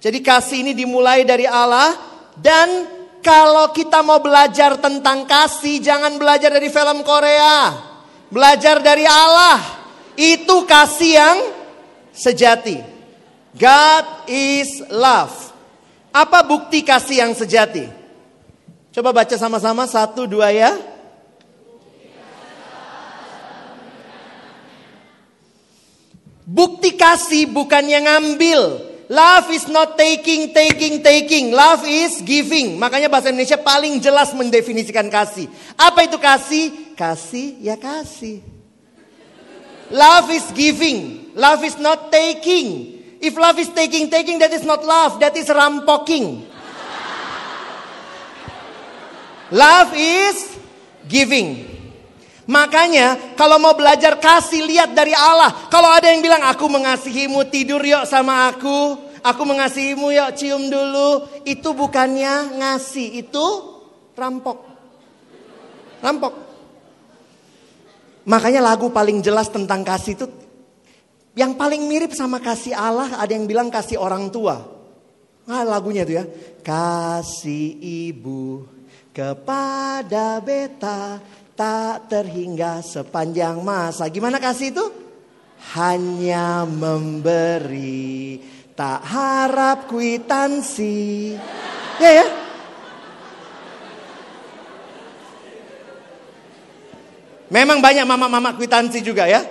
Jadi 0.00 0.24
kasih 0.24 0.64
ini 0.64 0.72
dimulai 0.72 1.28
dari 1.28 1.44
Allah 1.44 2.00
dan 2.40 2.88
kalau 3.20 3.76
kita 3.76 4.00
mau 4.00 4.24
belajar 4.24 4.80
tentang 4.80 5.28
kasih 5.28 5.84
jangan 5.84 6.16
belajar 6.16 6.48
dari 6.48 6.72
film 6.72 7.04
Korea. 7.04 7.76
Belajar 8.32 8.80
dari 8.80 9.04
Allah. 9.04 9.83
Itu 10.14 10.62
kasih 10.66 11.12
yang 11.18 11.38
sejati. 12.14 12.78
God 13.54 14.30
is 14.30 14.82
love. 14.90 15.34
Apa 16.14 16.46
bukti 16.46 16.86
kasih 16.86 17.26
yang 17.26 17.32
sejati? 17.34 17.90
Coba 18.94 19.10
baca 19.10 19.34
sama-sama 19.34 19.86
satu 19.90 20.30
dua 20.30 20.54
ya. 20.54 20.74
Bukti 26.44 26.94
kasih 26.94 27.50
bukan 27.50 27.82
yang 27.88 28.06
ngambil. 28.06 28.94
Love 29.10 29.52
is 29.52 29.66
not 29.68 29.98
taking, 29.98 30.54
taking, 30.54 31.02
taking. 31.02 31.50
Love 31.50 31.82
is 31.84 32.22
giving. 32.22 32.78
Makanya 32.78 33.10
bahasa 33.10 33.28
Indonesia 33.34 33.58
paling 33.60 34.00
jelas 34.00 34.32
mendefinisikan 34.32 35.10
kasih. 35.10 35.50
Apa 35.76 36.06
itu 36.06 36.16
kasih? 36.16 36.94
Kasih 36.94 37.58
ya 37.60 37.74
kasih. 37.76 38.53
Love 39.90 40.30
is 40.32 40.46
giving. 40.54 41.32
Love 41.34 41.64
is 41.66 41.76
not 41.76 42.08
taking. 42.08 42.94
If 43.20 43.36
love 43.36 43.58
is 43.58 43.68
taking, 43.72 44.08
taking, 44.08 44.38
that 44.38 44.52
is 44.52 44.64
not 44.64 44.84
love. 44.84 45.20
That 45.20 45.36
is 45.36 45.48
rampoking. 45.48 46.44
Love 49.52 49.90
is 49.96 50.56
giving. 51.08 51.74
Makanya 52.44 53.36
kalau 53.40 53.56
mau 53.56 53.72
belajar 53.72 54.20
kasih 54.20 54.68
lihat 54.68 54.92
dari 54.92 55.16
Allah. 55.16 55.68
Kalau 55.72 55.88
ada 55.88 56.12
yang 56.12 56.20
bilang 56.20 56.44
aku 56.44 56.68
mengasihimu 56.68 57.48
tidur 57.48 57.80
yuk 57.80 58.04
sama 58.04 58.52
aku. 58.52 59.00
Aku 59.24 59.42
mengasihimu 59.48 60.12
yuk 60.12 60.30
cium 60.36 60.68
dulu. 60.68 61.24
Itu 61.48 61.72
bukannya 61.72 62.60
ngasih, 62.60 63.24
itu 63.24 63.46
rampok. 64.12 64.68
Rampok. 66.04 66.53
Makanya 68.24 68.64
lagu 68.64 68.88
paling 68.88 69.20
jelas 69.20 69.52
tentang 69.52 69.84
kasih 69.84 70.16
itu 70.16 70.26
yang 71.34 71.58
paling 71.58 71.84
mirip 71.90 72.14
sama 72.14 72.38
kasih 72.38 72.72
Allah 72.72 73.18
ada 73.18 73.32
yang 73.34 73.44
bilang 73.50 73.68
kasih 73.68 73.98
orang 73.98 74.30
tua. 74.30 74.62
Nah 75.44 75.62
lagunya 75.66 76.06
itu 76.06 76.14
ya. 76.16 76.24
Kasih 76.64 77.74
ibu 78.08 78.64
kepada 79.10 80.38
beta 80.40 81.18
tak 81.58 82.06
terhingga 82.06 82.80
sepanjang 82.86 83.60
masa. 83.60 84.06
Gimana 84.10 84.38
kasih 84.38 84.70
itu? 84.74 84.86
Hanya 85.74 86.68
memberi, 86.68 88.38
tak 88.76 89.00
harap 89.02 89.90
kwitansi. 89.90 91.34
Ya 91.98 92.10
ya. 92.22 92.43
Memang 97.54 97.78
banyak 97.78 98.02
mama-mama 98.02 98.50
kwitansi 98.58 98.98
juga 98.98 99.30
ya. 99.30 99.46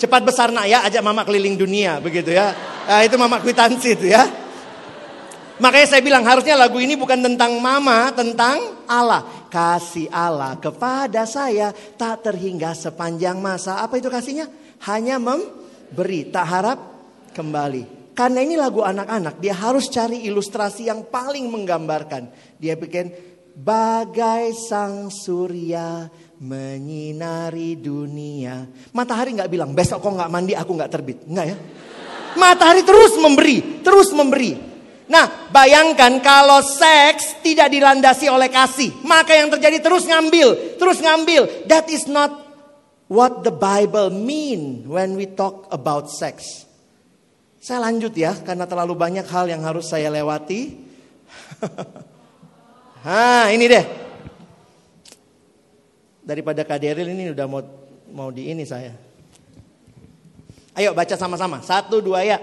Cepat 0.00 0.24
besar 0.24 0.48
nak 0.48 0.64
ya, 0.64 0.80
ajak 0.88 1.04
mama 1.04 1.20
keliling 1.20 1.60
dunia 1.60 2.00
begitu 2.00 2.32
ya. 2.32 2.56
Nah, 2.88 3.04
itu 3.04 3.20
mama 3.20 3.44
kwitansi 3.44 3.92
itu 3.92 4.08
ya. 4.08 4.24
Makanya 5.60 5.88
saya 5.88 6.00
bilang 6.04 6.24
harusnya 6.24 6.56
lagu 6.56 6.80
ini 6.80 6.96
bukan 6.96 7.20
tentang 7.20 7.60
mama, 7.60 8.08
tentang 8.16 8.88
Allah. 8.88 9.24
Kasih 9.52 10.08
Allah 10.12 10.56
kepada 10.60 11.24
saya 11.24 11.72
tak 11.72 12.24
terhingga 12.28 12.72
sepanjang 12.76 13.40
masa. 13.40 13.84
Apa 13.84 14.00
itu 14.00 14.08
kasihnya? 14.12 14.48
Hanya 14.84 15.16
memberi, 15.16 16.28
tak 16.28 16.44
harap 16.44 16.78
kembali. 17.32 18.12
Karena 18.16 18.44
ini 18.44 18.56
lagu 18.56 18.80
anak-anak, 18.80 19.40
dia 19.40 19.56
harus 19.56 19.88
cari 19.92 20.24
ilustrasi 20.28 20.88
yang 20.88 21.08
paling 21.08 21.48
menggambarkan. 21.48 22.32
Dia 22.60 22.76
bikin 22.76 23.12
bagai 23.56 24.52
sang 24.52 25.08
surya 25.08 26.08
menyinari 26.40 27.80
dunia. 27.80 28.68
Matahari 28.92 29.36
nggak 29.36 29.50
bilang 29.50 29.72
besok 29.72 30.04
kok 30.04 30.12
nggak 30.12 30.32
mandi 30.32 30.52
aku 30.52 30.70
nggak 30.76 30.92
terbit, 30.92 31.18
nggak 31.24 31.46
ya? 31.46 31.56
Matahari 32.36 32.84
terus 32.84 33.16
memberi, 33.16 33.80
terus 33.80 34.12
memberi. 34.12 34.52
Nah, 35.06 35.48
bayangkan 35.54 36.18
kalau 36.18 36.60
seks 36.60 37.40
tidak 37.40 37.70
dilandasi 37.70 38.26
oleh 38.26 38.50
kasih, 38.50 38.90
maka 39.06 39.38
yang 39.38 39.48
terjadi 39.54 39.78
terus 39.78 40.04
ngambil, 40.04 40.76
terus 40.76 40.98
ngambil. 40.98 41.46
That 41.70 41.86
is 41.88 42.10
not 42.10 42.34
what 43.06 43.46
the 43.46 43.54
Bible 43.54 44.10
mean 44.10 44.84
when 44.90 45.14
we 45.14 45.30
talk 45.30 45.70
about 45.70 46.10
sex. 46.10 46.66
Saya 47.62 47.86
lanjut 47.86 48.14
ya, 48.14 48.34
karena 48.42 48.66
terlalu 48.66 48.94
banyak 48.98 49.26
hal 49.26 49.46
yang 49.46 49.62
harus 49.62 49.90
saya 49.90 50.10
lewati. 50.10 50.74
Hah, 53.06 53.50
ini 53.54 53.66
deh. 53.70 54.05
Daripada 56.26 56.66
Kak 56.66 56.82
Deril 56.82 57.06
ini 57.14 57.30
udah 57.30 57.46
mau 57.46 57.62
mau 58.10 58.34
di 58.34 58.50
ini 58.50 58.66
saya. 58.66 58.90
Ayo 60.74 60.90
baca 60.90 61.14
sama-sama. 61.14 61.62
Satu, 61.62 62.02
dua 62.02 62.26
ya. 62.26 62.42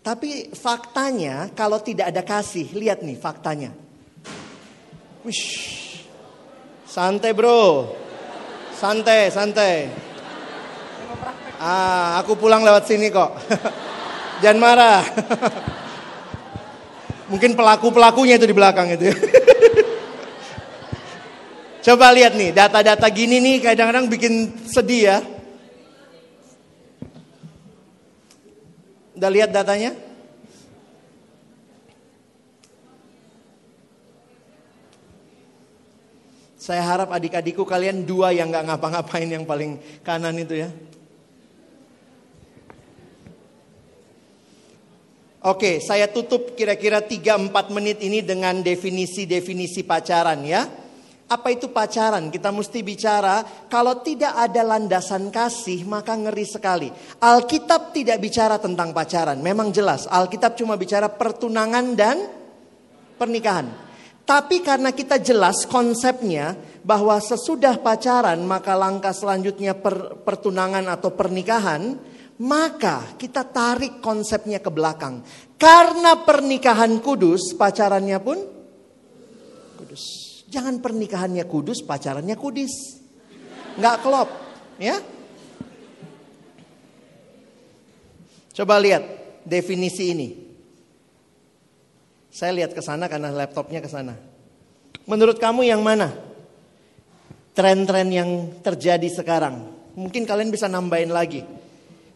Tapi 0.00 0.50
faktanya 0.56 1.52
kalau 1.52 1.78
tidak 1.84 2.10
ada 2.10 2.24
kasih, 2.24 2.72
lihat 2.72 3.04
nih 3.04 3.20
faktanya. 3.20 3.70
Wish. 5.22 5.76
Santai 6.88 7.36
bro. 7.36 7.92
Santai, 8.72 9.28
santai. 9.28 9.92
Ah, 11.60 12.18
aku 12.24 12.40
pulang 12.40 12.64
lewat 12.64 12.88
sini 12.88 13.12
kok. 13.12 13.36
Jangan 14.42 14.58
marah. 14.58 15.04
Mungkin 17.30 17.54
pelaku-pelakunya 17.54 18.34
itu 18.36 18.46
di 18.50 18.56
belakang 18.56 18.90
itu. 18.90 19.14
Coba 21.86 22.10
lihat 22.10 22.34
nih, 22.34 22.50
data-data 22.50 23.06
gini 23.08 23.38
nih 23.38 23.62
kadang-kadang 23.62 24.10
bikin 24.10 24.50
sedih 24.66 25.14
ya. 25.14 25.18
Udah 29.14 29.30
lihat 29.30 29.54
datanya? 29.54 29.94
Saya 36.60 36.84
harap 36.84 37.08
adik-adikku 37.14 37.64
kalian 37.64 38.04
dua 38.04 38.36
yang 38.36 38.52
nggak 38.52 38.68
ngapa-ngapain 38.68 39.30
yang 39.30 39.48
paling 39.48 39.80
kanan 40.04 40.36
itu 40.36 40.66
ya. 40.66 40.68
Oke, 45.40 45.80
saya 45.80 46.04
tutup 46.12 46.52
kira-kira 46.52 47.00
3-4 47.00 47.48
menit 47.72 47.96
ini 48.04 48.20
dengan 48.20 48.60
definisi-definisi 48.60 49.88
pacaran 49.88 50.44
ya. 50.44 50.68
Apa 51.32 51.48
itu 51.48 51.72
pacaran? 51.72 52.28
Kita 52.28 52.52
mesti 52.52 52.84
bicara 52.84 53.40
kalau 53.72 54.04
tidak 54.04 54.36
ada 54.36 54.60
landasan 54.60 55.32
kasih 55.32 55.88
maka 55.88 56.12
ngeri 56.12 56.44
sekali. 56.44 56.92
Alkitab 57.24 57.96
tidak 57.96 58.20
bicara 58.20 58.60
tentang 58.60 58.92
pacaran. 58.92 59.40
Memang 59.40 59.72
jelas 59.72 60.04
Alkitab 60.10 60.60
cuma 60.60 60.76
bicara 60.76 61.08
pertunangan 61.08 61.96
dan 61.96 62.20
pernikahan. 63.16 63.70
Tapi 64.28 64.60
karena 64.60 64.92
kita 64.92 65.16
jelas 65.24 65.64
konsepnya 65.64 66.52
bahwa 66.84 67.16
sesudah 67.16 67.80
pacaran 67.80 68.44
maka 68.44 68.76
langkah 68.76 69.16
selanjutnya 69.16 69.72
per, 69.72 70.20
pertunangan 70.20 70.84
atau 70.84 71.16
pernikahan, 71.16 71.96
maka 72.40 73.20
kita 73.20 73.44
tarik 73.44 74.00
konsepnya 74.00 74.64
ke 74.64 74.72
belakang. 74.72 75.20
Karena 75.60 76.16
pernikahan 76.24 76.96
kudus, 77.04 77.52
pacarannya 77.52 78.16
pun 78.16 78.38
kudus. 79.76 80.04
Jangan 80.48 80.80
pernikahannya 80.80 81.44
kudus, 81.44 81.84
pacarannya 81.84 82.34
kudis. 82.40 82.96
Nggak 83.76 83.96
klop, 84.00 84.28
ya. 84.80 84.96
Coba 88.56 88.80
lihat 88.80 89.04
definisi 89.44 90.10
ini. 90.10 90.28
Saya 92.32 92.56
lihat 92.56 92.72
ke 92.72 92.80
sana 92.80 93.04
karena 93.06 93.28
laptopnya 93.28 93.84
ke 93.84 93.90
sana. 93.90 94.16
Menurut 95.04 95.36
kamu 95.36 95.68
yang 95.68 95.84
mana? 95.84 96.08
Tren-tren 97.52 98.08
yang 98.08 98.30
terjadi 98.64 99.06
sekarang. 99.12 99.68
Mungkin 99.92 100.24
kalian 100.24 100.48
bisa 100.48 100.70
nambahin 100.70 101.12
lagi. 101.12 101.59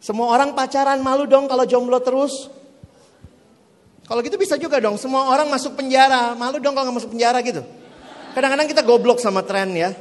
Semua 0.05 0.29
orang 0.37 0.53
pacaran 0.53 1.01
malu 1.01 1.25
dong 1.25 1.49
kalau 1.49 1.65
jomblo 1.65 1.97
terus. 1.97 2.45
Kalau 4.05 4.21
gitu 4.21 4.37
bisa 4.37 4.53
juga 4.53 4.77
dong. 4.77 5.01
Semua 5.01 5.33
orang 5.33 5.49
masuk 5.49 5.73
penjara. 5.73 6.37
Malu 6.37 6.61
dong 6.61 6.77
kalau 6.77 6.93
nggak 6.93 6.97
masuk 7.01 7.11
penjara 7.17 7.41
gitu. 7.41 7.65
Kadang-kadang 8.37 8.69
kita 8.69 8.85
goblok 8.85 9.17
sama 9.17 9.41
tren 9.41 9.73
ya. 9.73 9.97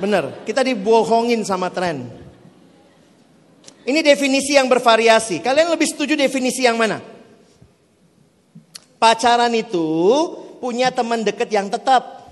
Bener, 0.00 0.40
kita 0.48 0.64
dibohongin 0.64 1.44
sama 1.44 1.68
tren. 1.68 2.08
Ini 3.84 4.00
definisi 4.00 4.56
yang 4.56 4.72
bervariasi. 4.72 5.44
Kalian 5.44 5.68
lebih 5.68 5.92
setuju 5.92 6.16
definisi 6.16 6.64
yang 6.64 6.80
mana? 6.80 7.04
Pacaran 8.96 9.52
itu 9.52 9.84
punya 10.64 10.88
teman 10.88 11.20
dekat 11.20 11.52
yang 11.52 11.68
tetap. 11.68 12.24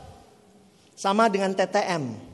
Sama 0.97 1.29
dengan 1.29 1.53
TTM. 1.53 2.28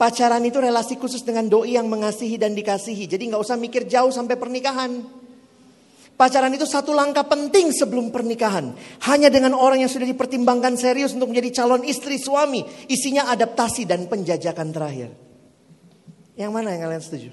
Pacaran 0.00 0.40
itu 0.48 0.56
relasi 0.56 0.96
khusus 0.96 1.20
dengan 1.20 1.44
doi 1.44 1.76
yang 1.76 1.84
mengasihi 1.84 2.40
dan 2.40 2.56
dikasihi. 2.56 3.04
Jadi 3.04 3.28
nggak 3.28 3.42
usah 3.44 3.60
mikir 3.60 3.84
jauh 3.84 4.08
sampai 4.08 4.40
pernikahan. 4.40 5.04
Pacaran 6.16 6.48
itu 6.56 6.64
satu 6.64 6.96
langkah 6.96 7.28
penting 7.28 7.68
sebelum 7.68 8.08
pernikahan. 8.08 8.72
Hanya 9.04 9.28
dengan 9.28 9.52
orang 9.52 9.84
yang 9.84 9.92
sudah 9.92 10.08
dipertimbangkan 10.08 10.80
serius 10.80 11.12
untuk 11.12 11.28
menjadi 11.28 11.60
calon 11.60 11.84
istri 11.84 12.16
suami. 12.16 12.64
Isinya 12.88 13.28
adaptasi 13.28 13.84
dan 13.84 14.08
penjajakan 14.08 14.72
terakhir. 14.72 15.12
Yang 16.32 16.48
mana 16.48 16.72
yang 16.72 16.88
kalian 16.88 17.04
setuju? 17.04 17.30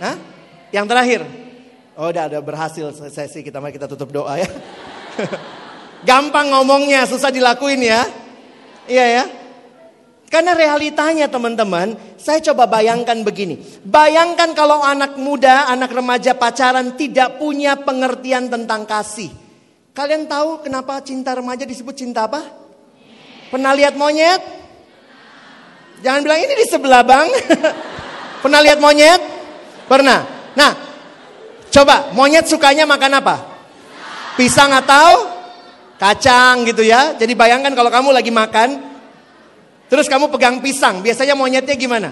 Hah? 0.00 0.16
Yang 0.72 0.86
terakhir? 0.88 1.20
Oh 2.00 2.08
udah, 2.08 2.32
udah 2.32 2.40
berhasil 2.40 2.96
sesi 3.12 3.44
kita 3.44 3.60
mari 3.60 3.76
kita 3.76 3.92
tutup 3.92 4.08
doa 4.08 4.40
ya. 4.40 4.48
Gampang 6.08 6.48
ngomongnya, 6.48 7.04
susah 7.04 7.28
dilakuin 7.28 7.84
ya. 7.84 8.08
Iya 8.88 9.04
ya. 9.20 9.43
Karena 10.34 10.50
realitanya 10.50 11.30
teman-teman, 11.30 11.94
saya 12.18 12.42
coba 12.42 12.66
bayangkan 12.66 13.22
begini. 13.22 13.54
Bayangkan 13.86 14.50
kalau 14.50 14.82
anak 14.82 15.14
muda, 15.14 15.70
anak 15.70 15.94
remaja 15.94 16.34
pacaran 16.34 16.98
tidak 16.98 17.38
punya 17.38 17.78
pengertian 17.78 18.50
tentang 18.50 18.82
kasih. 18.82 19.30
Kalian 19.94 20.26
tahu 20.26 20.66
kenapa 20.66 20.98
cinta 21.06 21.38
remaja 21.38 21.62
disebut 21.62 21.94
cinta 21.94 22.26
apa? 22.26 22.42
Pernah 23.46 23.78
lihat 23.78 23.94
monyet? 23.94 24.42
Jangan 26.02 26.26
bilang 26.26 26.42
ini 26.42 26.54
di 26.58 26.66
sebelah 26.66 27.06
bang. 27.06 27.30
Pernah 28.42 28.58
lihat 28.58 28.82
monyet? 28.82 29.22
Pernah. 29.86 30.50
Nah, 30.58 30.72
coba 31.70 32.10
monyet 32.10 32.50
sukanya 32.50 32.90
makan 32.90 33.22
apa? 33.22 33.36
Pisang 34.34 34.74
atau 34.74 35.30
kacang 35.94 36.66
gitu 36.66 36.82
ya. 36.82 37.14
Jadi 37.14 37.38
bayangkan 37.38 37.70
kalau 37.70 37.94
kamu 37.94 38.10
lagi 38.10 38.34
makan, 38.34 38.93
terus 39.94 40.10
kamu 40.10 40.26
pegang 40.34 40.58
pisang, 40.58 40.98
biasanya 41.06 41.38
monyetnya 41.38 41.78
gimana? 41.78 42.10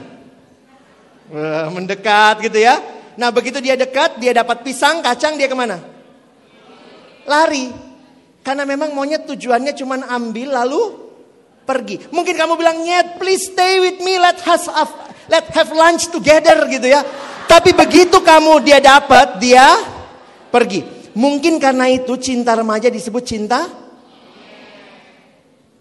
Wah, 1.34 1.66
mendekat 1.74 2.46
gitu 2.46 2.62
ya. 2.62 2.78
Nah 3.18 3.34
begitu 3.34 3.58
dia 3.58 3.74
dekat, 3.74 4.22
dia 4.22 4.30
dapat 4.30 4.62
pisang, 4.62 5.02
kacang, 5.02 5.34
dia 5.34 5.50
ke 5.50 5.56
mana? 5.58 5.82
Lari. 7.26 7.74
Karena 8.46 8.62
memang 8.62 8.94
monyet 8.94 9.26
tujuannya 9.26 9.74
cuma 9.74 9.98
ambil 10.06 10.54
lalu 10.54 11.10
pergi. 11.66 12.06
Mungkin 12.14 12.38
kamu 12.38 12.54
bilang, 12.54 12.86
nyet 12.86 13.18
please 13.18 13.50
stay 13.50 13.82
with 13.82 13.98
me, 13.98 14.14
let 14.22 14.38
us 14.46 14.70
have, 14.70 14.94
let 15.26 15.50
have 15.50 15.74
lunch 15.74 16.06
together 16.14 16.62
gitu 16.70 16.86
ya. 16.86 17.02
Tapi 17.50 17.74
begitu 17.74 18.22
kamu 18.22 18.62
dia 18.62 18.78
dapat, 18.78 19.42
dia 19.42 19.66
pergi. 20.54 20.86
Mungkin 21.18 21.58
karena 21.58 21.90
itu 21.90 22.14
cinta 22.16 22.54
remaja 22.56 22.86
disebut 22.88 23.24
cinta 23.26 23.68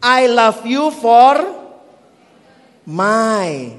I 0.02 0.26
love 0.26 0.66
you 0.66 0.90
for 0.90 1.61
my. 2.88 3.78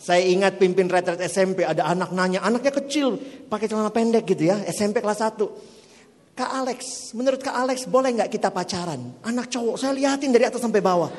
Saya 0.00 0.24
ingat 0.24 0.56
pimpin 0.56 0.88
retret 0.88 1.20
SMP 1.28 1.60
ada 1.60 1.84
anak 1.84 2.16
nanya, 2.16 2.40
anaknya 2.40 2.72
kecil 2.72 3.20
pakai 3.52 3.68
celana 3.68 3.92
pendek 3.92 4.24
gitu 4.24 4.48
ya, 4.48 4.56
SMP 4.64 5.04
kelas 5.04 5.20
1. 5.20 5.44
Kak 6.32 6.50
Alex, 6.56 7.12
menurut 7.12 7.36
Kak 7.44 7.52
Alex 7.52 7.84
boleh 7.84 8.16
nggak 8.16 8.32
kita 8.32 8.48
pacaran? 8.48 9.20
Anak 9.20 9.52
cowok, 9.52 9.76
saya 9.76 9.92
liatin 9.92 10.32
dari 10.32 10.48
atas 10.48 10.64
sampai 10.64 10.80
bawah. 10.80 11.12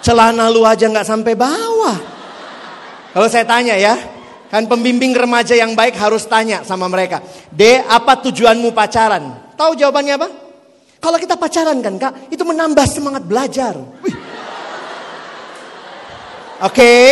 Celana 0.00 0.48
lu 0.48 0.64
aja 0.64 0.88
nggak 0.88 1.04
sampai 1.04 1.36
bawah. 1.36 1.96
Kalau 3.12 3.28
saya 3.28 3.44
tanya 3.44 3.76
ya, 3.76 4.00
kan 4.48 4.64
pembimbing 4.64 5.12
remaja 5.12 5.52
yang 5.52 5.76
baik 5.76 5.92
harus 6.00 6.24
tanya 6.24 6.64
sama 6.64 6.88
mereka. 6.88 7.20
D, 7.52 7.84
apa 7.84 8.16
tujuanmu 8.24 8.72
pacaran? 8.72 9.52
Tahu 9.60 9.76
jawabannya 9.76 10.14
apa? 10.16 10.28
Kalau 11.02 11.18
kita 11.20 11.36
pacaran 11.36 11.82
kan 11.84 12.00
kak, 12.00 12.32
itu 12.32 12.40
menambah 12.40 12.86
semangat 12.88 13.28
belajar. 13.28 13.76
Oke, 16.62 16.78
okay. 16.78 17.06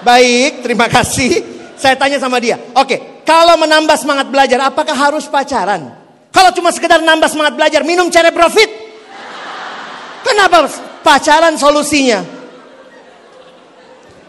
baik, 0.00 0.64
terima 0.64 0.88
kasih. 0.88 1.44
Saya 1.76 2.00
tanya 2.00 2.16
sama 2.16 2.40
dia, 2.40 2.56
oke, 2.56 2.88
okay, 2.88 2.98
kalau 3.28 3.60
menambah 3.60 3.92
semangat 4.00 4.32
belajar, 4.32 4.56
apakah 4.64 4.96
harus 4.96 5.28
pacaran? 5.28 5.92
Kalau 6.32 6.48
cuma 6.56 6.72
sekedar 6.72 7.04
nambah 7.04 7.28
semangat 7.28 7.60
belajar, 7.60 7.84
minum 7.84 8.08
cerebrofit. 8.08 8.72
Kenapa 10.24 10.64
pacaran 11.04 11.60
solusinya? 11.60 12.24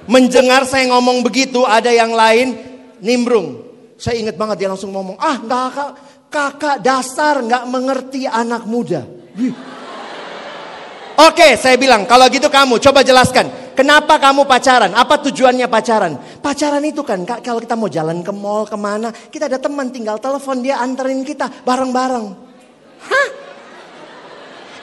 Mendengar 0.03 0.67
saya 0.67 0.91
ngomong 0.91 1.23
begitu, 1.23 1.63
ada 1.63 1.87
yang 1.87 2.11
lain 2.11 2.59
nimbrung. 2.99 3.63
Saya 3.95 4.19
ingat 4.19 4.35
banget 4.35 4.67
dia 4.67 4.67
langsung 4.67 4.91
ngomong, 4.91 5.15
ah 5.15 5.39
kakak, 5.39 5.91
kakak 6.27 6.77
dasar 6.83 7.39
nggak 7.39 7.63
mengerti 7.71 8.27
anak 8.27 8.67
muda. 8.67 9.07
Oke, 11.19 11.55
saya 11.55 11.79
bilang, 11.79 12.03
kalau 12.03 12.27
gitu 12.27 12.51
kamu 12.51 12.83
coba 12.83 12.99
jelaskan. 12.99 13.68
Kenapa 13.79 14.19
kamu 14.19 14.43
pacaran? 14.43 14.91
Apa 14.91 15.23
tujuannya 15.23 15.71
pacaran? 15.71 16.19
Pacaran 16.43 16.83
itu 16.83 16.99
kan, 16.99 17.23
Kak, 17.23 17.39
kalau 17.39 17.63
kita 17.63 17.79
mau 17.79 17.87
jalan 17.87 18.19
ke 18.19 18.27
mall, 18.35 18.67
ke 18.67 18.75
mana, 18.75 19.07
kita 19.31 19.47
ada 19.47 19.55
teman, 19.55 19.87
tinggal 19.87 20.19
telepon 20.19 20.59
dia 20.59 20.83
anterin 20.83 21.23
kita 21.23 21.47
bareng-bareng. 21.63 22.27
Hah? 23.07 23.27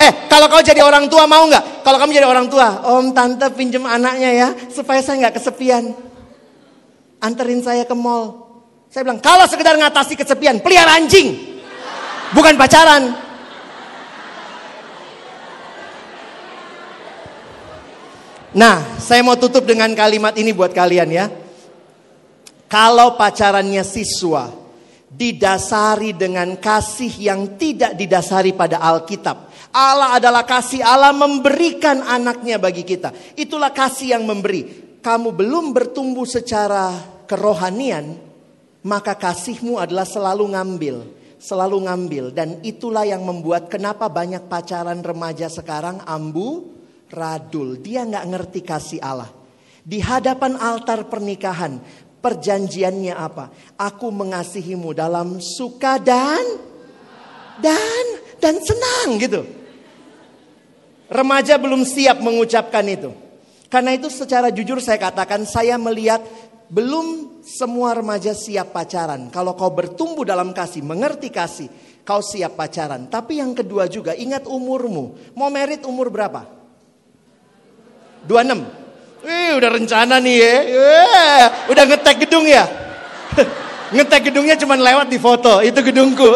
Eh, 0.00 0.12
kalau 0.32 0.48
kau 0.48 0.64
jadi 0.64 0.80
orang 0.80 1.12
tua 1.12 1.28
mau 1.28 1.44
nggak? 1.44 1.84
Kalau 1.84 2.00
kamu 2.00 2.10
jadi 2.16 2.24
orang 2.24 2.48
tua, 2.48 2.88
om, 2.88 3.12
tante 3.12 3.44
pinjem 3.52 3.84
anaknya 3.84 4.30
ya, 4.32 4.48
supaya 4.72 5.04
saya 5.04 5.28
nggak 5.28 5.44
kesepian. 5.44 5.92
Anterin 7.20 7.60
saya 7.60 7.84
ke 7.84 7.92
mall. 7.92 8.48
Saya 8.88 9.04
bilang, 9.04 9.20
kalau 9.20 9.44
sekedar 9.44 9.76
ngatasi 9.76 10.16
kesepian, 10.16 10.64
pelihara 10.64 10.96
anjing. 10.96 11.36
Bukan 12.32 12.56
pacaran. 12.56 13.12
Nah, 18.54 19.00
saya 19.02 19.26
mau 19.26 19.34
tutup 19.34 19.66
dengan 19.66 19.90
kalimat 19.96 20.36
ini 20.38 20.54
buat 20.54 20.70
kalian 20.70 21.08
ya. 21.10 21.26
Kalau 22.70 23.18
pacarannya 23.18 23.82
siswa 23.82 24.66
didasari 25.16 26.12
dengan 26.12 26.58
kasih 26.60 27.10
yang 27.16 27.56
tidak 27.56 27.96
didasari 27.96 28.52
pada 28.52 28.82
Alkitab. 28.82 29.48
Allah 29.72 30.16
adalah 30.16 30.44
kasih, 30.44 30.84
Allah 30.84 31.12
memberikan 31.16 32.04
anaknya 32.04 32.60
bagi 32.60 32.84
kita. 32.84 33.12
Itulah 33.38 33.72
kasih 33.72 34.18
yang 34.18 34.24
memberi. 34.28 34.84
Kamu 35.00 35.32
belum 35.32 35.70
bertumbuh 35.70 36.26
secara 36.26 36.90
kerohanian, 37.30 38.18
maka 38.82 39.14
kasihmu 39.14 39.78
adalah 39.78 40.02
selalu 40.02 40.56
ngambil, 40.56 40.96
selalu 41.38 41.86
ngambil. 41.86 42.24
Dan 42.34 42.48
itulah 42.66 43.06
yang 43.06 43.22
membuat 43.22 43.70
kenapa 43.70 44.10
banyak 44.10 44.50
pacaran 44.50 44.98
remaja 45.04 45.46
sekarang 45.46 46.02
ambu, 46.02 46.75
radul. 47.10 47.78
Dia 47.78 48.06
nggak 48.06 48.26
ngerti 48.26 48.60
kasih 48.62 49.00
Allah. 49.02 49.30
Di 49.86 50.02
hadapan 50.02 50.58
altar 50.58 51.06
pernikahan, 51.06 51.78
perjanjiannya 52.18 53.14
apa? 53.14 53.54
Aku 53.78 54.10
mengasihimu 54.10 54.90
dalam 54.90 55.38
suka 55.38 56.02
dan 56.02 56.42
dan 57.62 58.04
dan 58.42 58.58
senang 58.58 59.14
gitu. 59.22 59.46
Remaja 61.06 61.54
belum 61.54 61.86
siap 61.86 62.18
mengucapkan 62.18 62.82
itu. 62.90 63.14
Karena 63.70 63.94
itu 63.94 64.10
secara 64.10 64.50
jujur 64.50 64.82
saya 64.82 64.98
katakan 64.98 65.46
saya 65.46 65.78
melihat 65.78 66.18
belum 66.66 67.38
semua 67.46 67.94
remaja 67.94 68.34
siap 68.34 68.74
pacaran. 68.74 69.30
Kalau 69.30 69.54
kau 69.54 69.70
bertumbuh 69.70 70.26
dalam 70.26 70.50
kasih, 70.50 70.82
mengerti 70.82 71.30
kasih, 71.30 71.70
kau 72.02 72.18
siap 72.18 72.58
pacaran. 72.58 73.06
Tapi 73.06 73.38
yang 73.38 73.54
kedua 73.54 73.86
juga 73.86 74.18
ingat 74.18 74.50
umurmu. 74.50 75.34
Mau 75.38 75.46
merit 75.46 75.86
umur 75.86 76.10
berapa? 76.10 76.46
26. 78.26 79.26
Wih, 79.26 79.50
udah 79.58 79.70
rencana 79.74 80.22
nih 80.22 80.36
ya. 80.38 80.54
Wih, 80.66 81.44
udah 81.74 81.84
ngetek 81.88 82.16
gedung 82.26 82.46
ya. 82.46 82.66
ngetek 83.94 84.30
gedungnya 84.30 84.54
cuma 84.58 84.78
lewat 84.78 85.10
di 85.10 85.18
foto. 85.18 85.62
Itu 85.62 85.82
gedungku. 85.82 86.30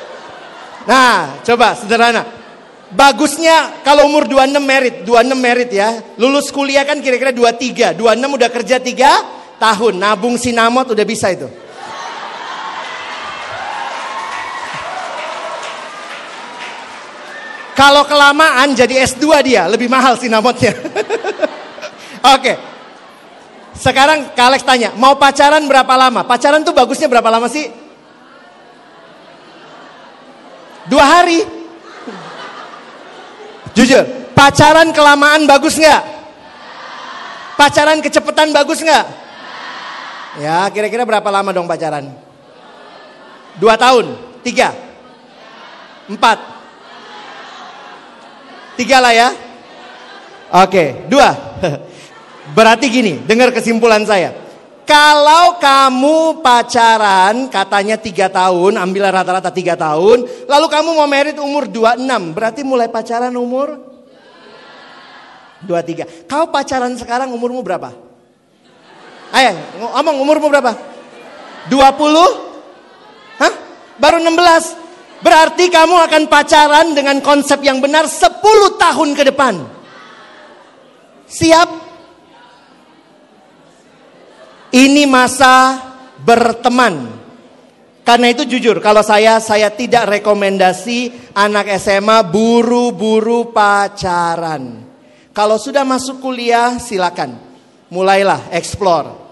nah, 0.90 1.38
coba 1.46 1.78
sederhana. 1.78 2.26
Bagusnya 2.90 3.86
kalau 3.86 4.10
umur 4.10 4.26
26 4.26 4.58
merit, 4.58 4.94
26 5.06 5.38
merit 5.38 5.70
ya. 5.70 6.02
Lulus 6.18 6.50
kuliah 6.50 6.82
kan 6.82 6.98
kira-kira 6.98 7.30
23. 7.30 7.94
26 7.94 8.02
udah 8.38 8.50
kerja 8.50 8.76
3 8.82 9.62
tahun. 9.62 9.94
Nabung 9.94 10.34
sinamot 10.34 10.90
udah 10.90 11.06
bisa 11.06 11.30
itu. 11.30 11.46
Kalau 17.78 18.02
kelamaan 18.04 18.74
jadi 18.74 19.06
S2 19.06 19.24
dia, 19.46 19.64
lebih 19.70 19.86
mahal 19.86 20.18
sinamotnya. 20.18 20.74
Oke. 22.34 22.52
Sekarang 23.80 24.36
Kak 24.36 24.60
tanya, 24.66 24.92
mau 24.92 25.16
pacaran 25.16 25.64
berapa 25.64 25.94
lama? 25.96 26.20
Pacaran 26.26 26.60
tuh 26.60 26.76
bagusnya 26.76 27.08
berapa 27.08 27.30
lama 27.32 27.48
sih? 27.48 27.72
Dua 30.90 31.00
hari. 31.06 31.40
Jujur, 33.72 34.02
pacaran 34.34 34.90
kelamaan 34.90 35.46
bagus 35.46 35.78
nggak? 35.78 36.02
Pacaran 37.54 38.02
kecepatan 38.02 38.50
bagus 38.50 38.82
nggak? 38.82 39.06
Ya, 40.42 40.66
kira-kira 40.74 41.06
berapa 41.06 41.30
lama 41.30 41.54
dong 41.54 41.70
pacaran? 41.70 42.10
Dua 43.56 43.78
tahun, 43.78 44.18
tiga, 44.42 44.74
empat, 46.10 46.38
tiga 48.80 48.96
lah 49.04 49.12
ya. 49.12 49.28
Oke, 50.64 51.04
dua. 51.12 51.36
Berarti 52.56 52.88
gini, 52.88 53.20
dengar 53.28 53.52
kesimpulan 53.52 54.02
saya. 54.08 54.32
Kalau 54.88 55.60
kamu 55.62 56.42
pacaran 56.42 57.46
katanya 57.46 57.94
tiga 57.94 58.26
tahun, 58.26 58.74
ambil 58.74 59.06
rata-rata 59.14 59.54
tiga 59.54 59.78
tahun, 59.78 60.26
lalu 60.50 60.66
kamu 60.66 60.90
mau 60.98 61.06
merit 61.06 61.38
umur 61.38 61.70
26, 61.70 62.34
berarti 62.34 62.66
mulai 62.66 62.90
pacaran 62.90 63.30
umur 63.38 63.78
23. 65.62 66.26
Kau 66.26 66.50
pacaran 66.50 66.90
sekarang 66.98 67.30
umurmu 67.30 67.62
berapa? 67.62 67.94
Ayo, 69.30 69.54
ngomong 69.78 70.16
umurmu 70.26 70.50
berapa? 70.50 70.74
20? 71.70 73.38
Hah? 73.38 73.52
Baru 73.94 74.18
16. 74.18 74.89
Berarti 75.20 75.68
kamu 75.68 75.96
akan 76.08 76.22
pacaran 76.32 76.96
dengan 76.96 77.20
konsep 77.20 77.60
yang 77.60 77.78
benar 77.78 78.08
10 78.08 78.40
tahun 78.80 79.08
ke 79.12 79.22
depan. 79.28 79.54
Siap? 81.28 81.68
Ini 84.72 85.04
masa 85.04 85.76
berteman. 86.24 87.20
Karena 88.00 88.32
itu 88.32 88.48
jujur, 88.48 88.80
kalau 88.80 89.04
saya 89.04 89.38
saya 89.38 89.70
tidak 89.70 90.18
rekomendasi 90.18 91.30
anak 91.36 91.78
SMA 91.78 92.26
buru-buru 92.26 93.52
pacaran. 93.52 94.82
Kalau 95.30 95.60
sudah 95.60 95.86
masuk 95.86 96.18
kuliah 96.18 96.80
silakan. 96.80 97.38
Mulailah 97.90 98.50
explore. 98.54 99.29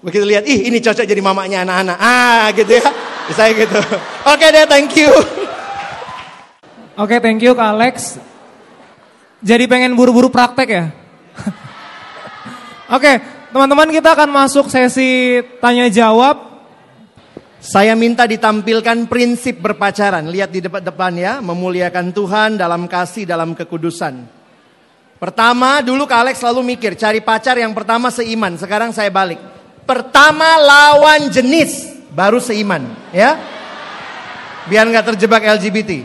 Begitu 0.00 0.24
lihat, 0.24 0.44
ih 0.48 0.72
ini 0.72 0.80
cocok 0.80 1.04
jadi 1.04 1.20
mamanya 1.20 1.68
anak-anak. 1.68 1.98
Ah 2.00 2.48
gitu 2.56 2.72
ya. 2.72 2.88
Saya 3.36 3.52
gitu. 3.52 3.78
Oke 4.26 4.46
deh, 4.48 4.64
thank 4.64 4.96
you. 4.96 5.12
Oke, 7.00 7.16
thank 7.16 7.40
you 7.40 7.56
Kak 7.56 7.70
Alex. 7.76 8.20
Jadi 9.40 9.64
pengen 9.64 9.96
buru-buru 9.96 10.28
praktek 10.28 10.68
ya? 10.68 10.84
Oke, 12.96 13.16
teman-teman 13.54 13.88
kita 13.88 14.12
akan 14.12 14.28
masuk 14.28 14.68
sesi 14.68 15.40
tanya 15.64 15.88
jawab. 15.88 16.48
Saya 17.60 17.92
minta 17.92 18.24
ditampilkan 18.24 19.04
prinsip 19.04 19.60
berpacaran. 19.60 20.28
Lihat 20.28 20.48
di 20.48 20.60
depan-depan 20.64 21.12
ya, 21.16 21.32
memuliakan 21.44 22.08
Tuhan 22.12 22.56
dalam 22.56 22.88
kasih, 22.88 23.28
dalam 23.28 23.52
kekudusan. 23.52 24.24
Pertama, 25.20 25.84
dulu 25.84 26.08
Kak 26.08 26.20
Alex 26.24 26.40
selalu 26.40 26.76
mikir, 26.76 26.96
cari 26.96 27.20
pacar 27.20 27.60
yang 27.60 27.76
pertama 27.76 28.08
seiman. 28.08 28.56
Sekarang 28.56 28.96
saya 28.96 29.12
balik. 29.12 29.59
Pertama 29.86 30.58
lawan 30.60 31.30
jenis, 31.32 31.90
baru 32.12 32.38
seiman. 32.38 32.84
Ya, 33.10 33.40
biar 34.70 34.86
nggak 34.86 35.14
terjebak 35.14 35.42
LGBT. 35.60 36.04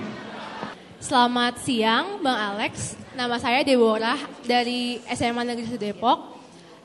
Selamat 1.02 1.62
siang, 1.62 2.18
Bang 2.24 2.38
Alex. 2.56 2.98
Nama 3.14 3.38
saya 3.40 3.62
Deborah 3.62 4.18
dari 4.44 5.00
SMA 5.14 5.44
Negeri 5.46 5.68
1 5.70 5.78
Depok. 5.78 6.36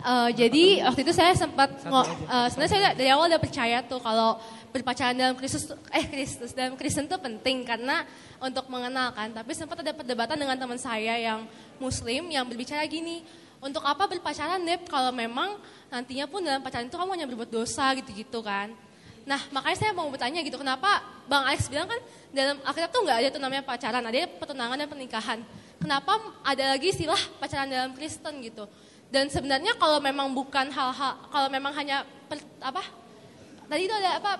Eh, 0.01 0.31
jadi 0.33 0.65
waktu 0.89 1.01
itu 1.05 1.13
saya 1.13 1.37
sempat 1.37 1.77
eh, 1.85 2.47
sebenarnya 2.49 2.73
saya 2.73 2.83
dari 2.97 3.11
awal 3.13 3.29
udah 3.29 3.43
percaya 3.43 3.85
tuh 3.85 4.01
kalau 4.01 4.41
berpacaran 4.73 5.13
dalam 5.13 5.37
Kristus 5.37 5.69
eh 5.93 6.07
Kristus 6.09 6.57
dalam 6.57 6.79
Kristen 6.79 7.05
tuh 7.05 7.21
penting 7.21 7.69
karena 7.69 8.09
untuk 8.41 8.65
mengenalkan. 8.73 9.33
Tapi 9.37 9.53
sempat 9.53 9.85
ada 9.85 9.93
perdebatan 9.93 10.41
dengan 10.41 10.57
teman 10.57 10.81
saya 10.81 11.21
yang 11.21 11.45
Muslim 11.77 12.33
yang 12.33 12.49
berbicara 12.49 12.85
gini, 12.89 13.21
untuk 13.61 13.85
apa 13.85 14.09
berpacaran 14.09 14.61
Dep 14.65 14.89
kalau 14.89 15.13
memang 15.13 15.61
nantinya 15.93 16.25
pun 16.25 16.41
dalam 16.41 16.65
pacaran 16.65 16.89
itu 16.89 16.97
kamu 16.97 17.11
hanya 17.13 17.27
berbuat 17.29 17.51
dosa 17.53 17.93
gitu-gitu 17.93 18.41
kan. 18.41 18.73
Nah, 19.29 19.41
makanya 19.53 19.77
saya 19.77 19.93
mau 19.93 20.09
bertanya 20.09 20.41
gitu, 20.41 20.57
kenapa 20.57 21.05
Bang 21.29 21.45
Alex 21.45 21.69
bilang 21.69 21.87
kan 21.87 22.01
dalam 22.33 22.57
Alkitab 22.65 22.91
tuh 22.91 23.05
nggak 23.05 23.19
ada 23.21 23.29
tuh 23.29 23.39
namanya 23.39 23.63
pacaran, 23.63 24.03
ada 24.03 24.27
pertunangan 24.41 24.77
dan 24.81 24.89
pernikahan. 24.89 25.39
Kenapa 25.77 26.13
ada 26.41 26.65
lagi 26.77 26.89
istilah 26.91 27.21
pacaran 27.37 27.69
dalam 27.69 27.93
Kristen 27.93 28.41
gitu? 28.41 28.65
Dan 29.13 29.29
sebenarnya 29.29 29.77
kalau 29.77 30.01
memang 30.01 30.33
bukan 30.33 30.73
hal-hal, 30.73 31.15
kalau 31.29 31.49
memang 31.53 31.75
hanya 31.77 32.07
per- 32.31 32.47
apa? 32.65 32.81
Tadi 33.69 33.83
itu 33.85 33.95
ada 33.95 34.11
apa? 34.19 34.33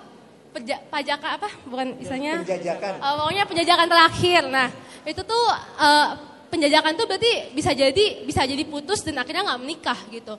Perja, 0.51 0.75
pajaka 0.91 1.39
apa? 1.39 1.49
Bukan 1.63 1.95
istilahnya? 2.01 2.43
Penjajakan. 2.43 2.91
Eh, 2.99 3.13
pokoknya 3.15 3.43
penjajakan 3.47 3.87
terakhir. 3.87 4.41
Nah, 4.51 4.67
itu 5.07 5.21
tuh 5.23 5.45
eh, 5.79 6.07
penjajakan 6.51 6.99
tuh 6.99 7.07
berarti 7.07 7.55
bisa 7.55 7.71
jadi 7.71 8.27
bisa 8.27 8.43
jadi 8.43 8.63
putus 8.67 9.01
dan 9.07 9.17
akhirnya 9.23 9.47
nggak 9.47 9.61
menikah 9.63 9.99
gitu. 10.11 10.35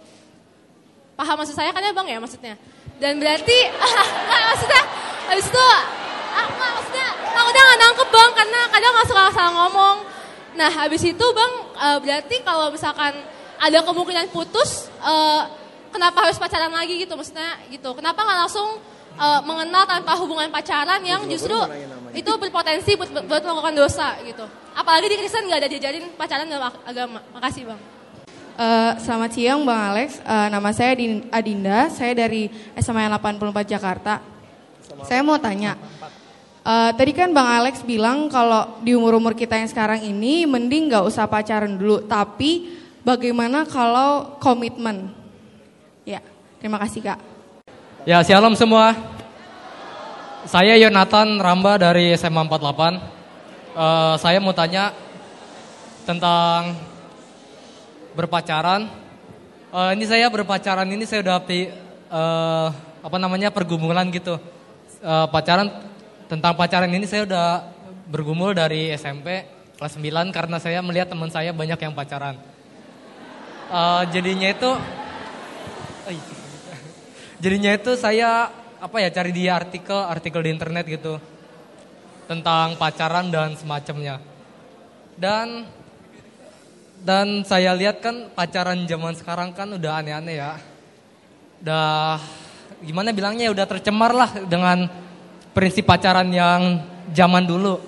Paham 1.17 1.37
maksud 1.41 1.57
saya 1.57 1.73
kan 1.73 1.81
ya 1.81 1.97
bang 1.97 2.09
ya 2.13 2.19
maksudnya? 2.21 2.55
Dan 3.01 3.17
berarti 3.17 3.59
nggak 4.29 4.43
maksudnya 4.53 4.83
habis 5.33 5.49
itu 5.49 5.63
ah, 6.37 6.47
nggak 6.53 6.71
maksudnya 6.77 7.09
aku 7.33 7.49
udah 7.49 7.63
nggak 7.65 7.79
nangkep 7.81 8.09
bang 8.13 8.31
karena 8.37 8.61
kadang 8.69 8.93
nggak 8.93 9.07
suka 9.09 9.23
salah 9.33 9.53
ngomong. 9.57 9.97
Nah, 10.53 10.69
habis 10.69 11.01
itu 11.01 11.27
Bang, 11.33 11.53
eh, 11.81 11.99
berarti 12.05 12.37
kalau 12.45 12.69
misalkan 12.69 13.17
ada 13.57 13.79
kemungkinan 13.89 14.29
putus, 14.29 14.93
eh, 15.01 15.43
kenapa 15.89 16.29
harus 16.29 16.37
pacaran 16.37 16.69
lagi 16.69 17.01
gitu? 17.01 17.17
Maksudnya 17.17 17.57
gitu. 17.73 17.97
Kenapa 17.97 18.21
nggak 18.21 18.39
langsung 18.47 18.69
eh, 19.13 19.41
mengenal 19.45 19.85
tanpa 19.89 20.13
hubungan 20.21 20.49
pacaran 20.53 21.01
yang 21.05 21.25
justru 21.29 21.57
itu 22.13 22.31
berpotensi 22.37 22.93
buat, 22.95 23.11
buat 23.25 23.43
melakukan 23.43 23.75
dosa 23.75 24.17
gitu. 24.23 24.45
Apalagi 24.73 25.09
di 25.09 25.17
Kristen 25.17 25.49
nggak 25.49 25.61
ada 25.61 25.69
diajarin 25.69 26.05
pacaran 26.13 26.47
dalam 26.47 26.69
ag- 26.69 26.83
agama. 26.85 27.21
Makasih 27.33 27.63
Bang. 27.67 27.81
Eh, 28.53 28.93
selamat 29.01 29.31
siang 29.33 29.61
Bang 29.65 29.81
Alex, 29.81 30.21
Eh, 30.21 30.49
nama 30.49 30.71
saya 30.71 30.93
Din- 30.93 31.25
Adinda, 31.29 31.89
saya 31.89 32.13
dari 32.13 32.53
SMA 32.75 33.09
84 33.09 33.65
Jakarta. 33.65 34.21
Saya 35.03 35.25
mau 35.25 35.41
tanya, 35.41 35.81
eh, 36.63 36.91
tadi 36.93 37.13
kan 37.13 37.33
Bang 37.33 37.49
Alex 37.49 37.81
bilang 37.81 38.29
kalau 38.29 38.77
di 38.81 38.93
umur-umur 38.93 39.33
kita 39.33 39.57
yang 39.57 39.67
sekarang 39.67 40.05
ini 40.05 40.45
mending 40.45 40.93
nggak 40.93 41.05
usah 41.05 41.25
pacaran 41.25 41.81
dulu, 41.81 42.05
tapi 42.05 42.77
bagaimana 43.01 43.65
kalau 43.65 44.37
komitmen? 44.37 45.09
Ya, 46.05 46.21
terima 46.61 46.77
kasih 46.77 47.01
Kak. 47.03 47.19
Ya, 48.05 48.21
shalom 48.21 48.53
semua. 48.53 48.93
Saya 50.43 50.75
Yonatan 50.75 51.39
Ramba 51.39 51.79
dari 51.79 52.11
SMA 52.19 52.43
48. 52.51 52.99
Eh, 53.79 54.15
saya 54.19 54.43
mau 54.43 54.51
tanya 54.51 54.91
tentang 56.03 56.75
berpacaran. 58.19 58.91
Eh, 59.71 59.91
ini 59.95 60.03
saya 60.03 60.27
berpacaran 60.27 60.91
ini 60.91 61.07
saya 61.07 61.23
udah 61.23 61.39
eh, 61.47 62.69
apa 63.07 63.17
namanya 63.23 63.55
pergumulan 63.55 64.11
gitu. 64.11 64.35
Eh, 64.99 65.27
pacaran 65.31 65.71
tentang 66.27 66.59
pacaran 66.59 66.91
ini 66.91 67.07
saya 67.07 67.23
udah 67.23 67.49
bergumul 68.11 68.51
dari 68.51 68.91
SMP 68.99 69.47
kelas 69.79 69.95
9 69.95 70.35
karena 70.35 70.59
saya 70.59 70.83
melihat 70.83 71.07
teman 71.07 71.31
saya 71.31 71.55
banyak 71.55 71.79
yang 71.79 71.95
pacaran. 71.95 72.35
Eh, 73.71 74.03
jadinya 74.11 74.51
itu. 74.51 74.71
Jadinya 77.39 77.79
itu 77.79 77.95
saya 77.95 78.51
apa 78.83 78.99
ya 78.99 79.15
cari 79.15 79.31
di 79.31 79.47
artikel 79.47 79.95
artikel 79.95 80.43
di 80.43 80.51
internet 80.51 80.83
gitu 80.91 81.23
tentang 82.27 82.75
pacaran 82.75 83.31
dan 83.31 83.55
semacamnya. 83.55 84.19
Dan 85.15 85.71
dan 87.07 87.47
saya 87.47 87.79
lihat 87.79 88.03
kan 88.03 88.35
pacaran 88.35 88.83
zaman 88.91 89.15
sekarang 89.15 89.55
kan 89.55 89.71
udah 89.71 90.03
aneh-aneh 90.03 90.35
ya. 90.35 90.59
Udah 91.63 92.19
gimana 92.83 93.15
bilangnya 93.15 93.55
udah 93.55 93.67
tercemar 93.71 94.11
lah 94.11 94.31
dengan 94.51 94.91
prinsip 95.55 95.87
pacaran 95.87 96.27
yang 96.35 96.83
zaman 97.15 97.47
dulu. 97.47 97.79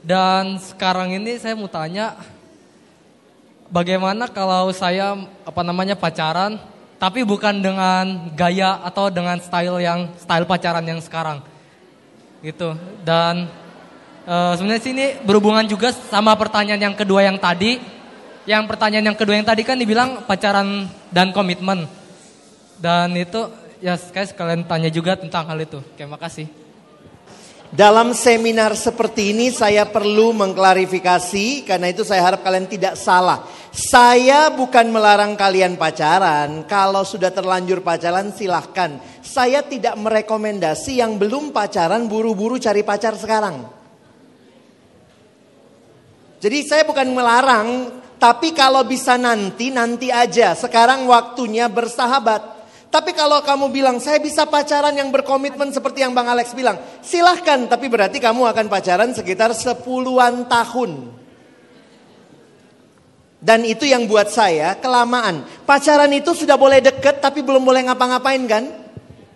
Dan 0.00 0.56
sekarang 0.56 1.12
ini 1.20 1.36
saya 1.36 1.52
mau 1.52 1.68
tanya 1.68 2.16
bagaimana 3.68 4.24
kalau 4.32 4.72
saya 4.72 5.20
apa 5.44 5.60
namanya 5.60 6.00
pacaran 6.00 6.71
tapi 7.02 7.26
bukan 7.26 7.58
dengan 7.58 8.30
gaya 8.38 8.78
atau 8.86 9.10
dengan 9.10 9.34
style 9.42 9.82
yang 9.82 10.06
style 10.22 10.46
pacaran 10.46 10.86
yang 10.86 11.02
sekarang. 11.02 11.42
Gitu. 12.46 12.78
Dan 13.02 13.50
eh, 14.22 14.52
sebenarnya 14.54 14.82
sini 14.86 15.04
berhubungan 15.26 15.66
juga 15.66 15.90
sama 15.90 16.38
pertanyaan 16.38 16.78
yang 16.78 16.94
kedua 16.94 17.26
yang 17.26 17.42
tadi. 17.42 17.82
Yang 18.46 18.70
pertanyaan 18.70 19.10
yang 19.10 19.18
kedua 19.18 19.34
yang 19.34 19.46
tadi 19.46 19.66
kan 19.66 19.74
dibilang 19.82 20.22
pacaran 20.30 20.86
dan 21.10 21.34
komitmen. 21.34 21.90
Dan 22.78 23.18
itu 23.18 23.50
ya 23.82 23.98
kayak 23.98 24.30
sekalian 24.30 24.62
tanya 24.62 24.86
juga 24.86 25.18
tentang 25.18 25.50
hal 25.50 25.58
itu. 25.58 25.82
Terima 25.98 26.14
kasih 26.14 26.61
Dalam 27.72 28.12
seminar 28.12 28.76
seperti 28.76 29.32
ini 29.32 29.48
saya 29.48 29.88
perlu 29.88 30.36
mengklarifikasi 30.36 31.64
karena 31.64 31.88
itu 31.88 32.04
saya 32.04 32.20
harap 32.20 32.44
kalian 32.44 32.68
tidak 32.68 33.00
salah. 33.00 33.48
Saya 33.72 34.52
bukan 34.52 34.92
melarang 34.92 35.32
kalian 35.40 35.80
pacaran. 35.80 36.68
Kalau 36.68 37.00
sudah 37.00 37.32
terlanjur 37.32 37.80
pacaran 37.80 38.28
silahkan. 38.36 39.00
Saya 39.24 39.64
tidak 39.64 39.96
merekomendasi 39.96 41.00
yang 41.00 41.16
belum 41.16 41.48
pacaran 41.56 42.04
buru-buru 42.12 42.60
cari 42.60 42.84
pacar 42.84 43.16
sekarang. 43.16 43.64
Jadi 46.44 46.58
saya 46.68 46.84
bukan 46.84 47.08
melarang, 47.08 47.68
tapi 48.20 48.52
kalau 48.52 48.84
bisa 48.84 49.16
nanti, 49.16 49.72
nanti 49.72 50.12
aja. 50.12 50.52
Sekarang 50.52 51.08
waktunya 51.08 51.72
bersahabat. 51.72 52.51
Tapi 52.92 53.16
kalau 53.16 53.40
kamu 53.40 53.72
bilang, 53.72 53.96
saya 54.04 54.20
bisa 54.20 54.44
pacaran 54.44 54.92
yang 54.92 55.08
berkomitmen 55.08 55.72
seperti 55.72 56.04
yang 56.04 56.12
Bang 56.12 56.28
Alex 56.28 56.52
bilang. 56.52 56.76
Silahkan, 57.00 57.64
tapi 57.64 57.88
berarti 57.88 58.20
kamu 58.20 58.44
akan 58.52 58.68
pacaran 58.68 59.16
sekitar 59.16 59.56
sepuluhan 59.56 60.44
tahun. 60.44 61.08
Dan 63.40 63.64
itu 63.64 63.88
yang 63.88 64.04
buat 64.04 64.28
saya 64.28 64.76
kelamaan. 64.76 65.40
Pacaran 65.64 66.12
itu 66.12 66.36
sudah 66.36 66.60
boleh 66.60 66.84
deket 66.84 67.24
tapi 67.24 67.40
belum 67.40 67.64
boleh 67.64 67.88
ngapa-ngapain 67.88 68.44
kan? 68.44 68.68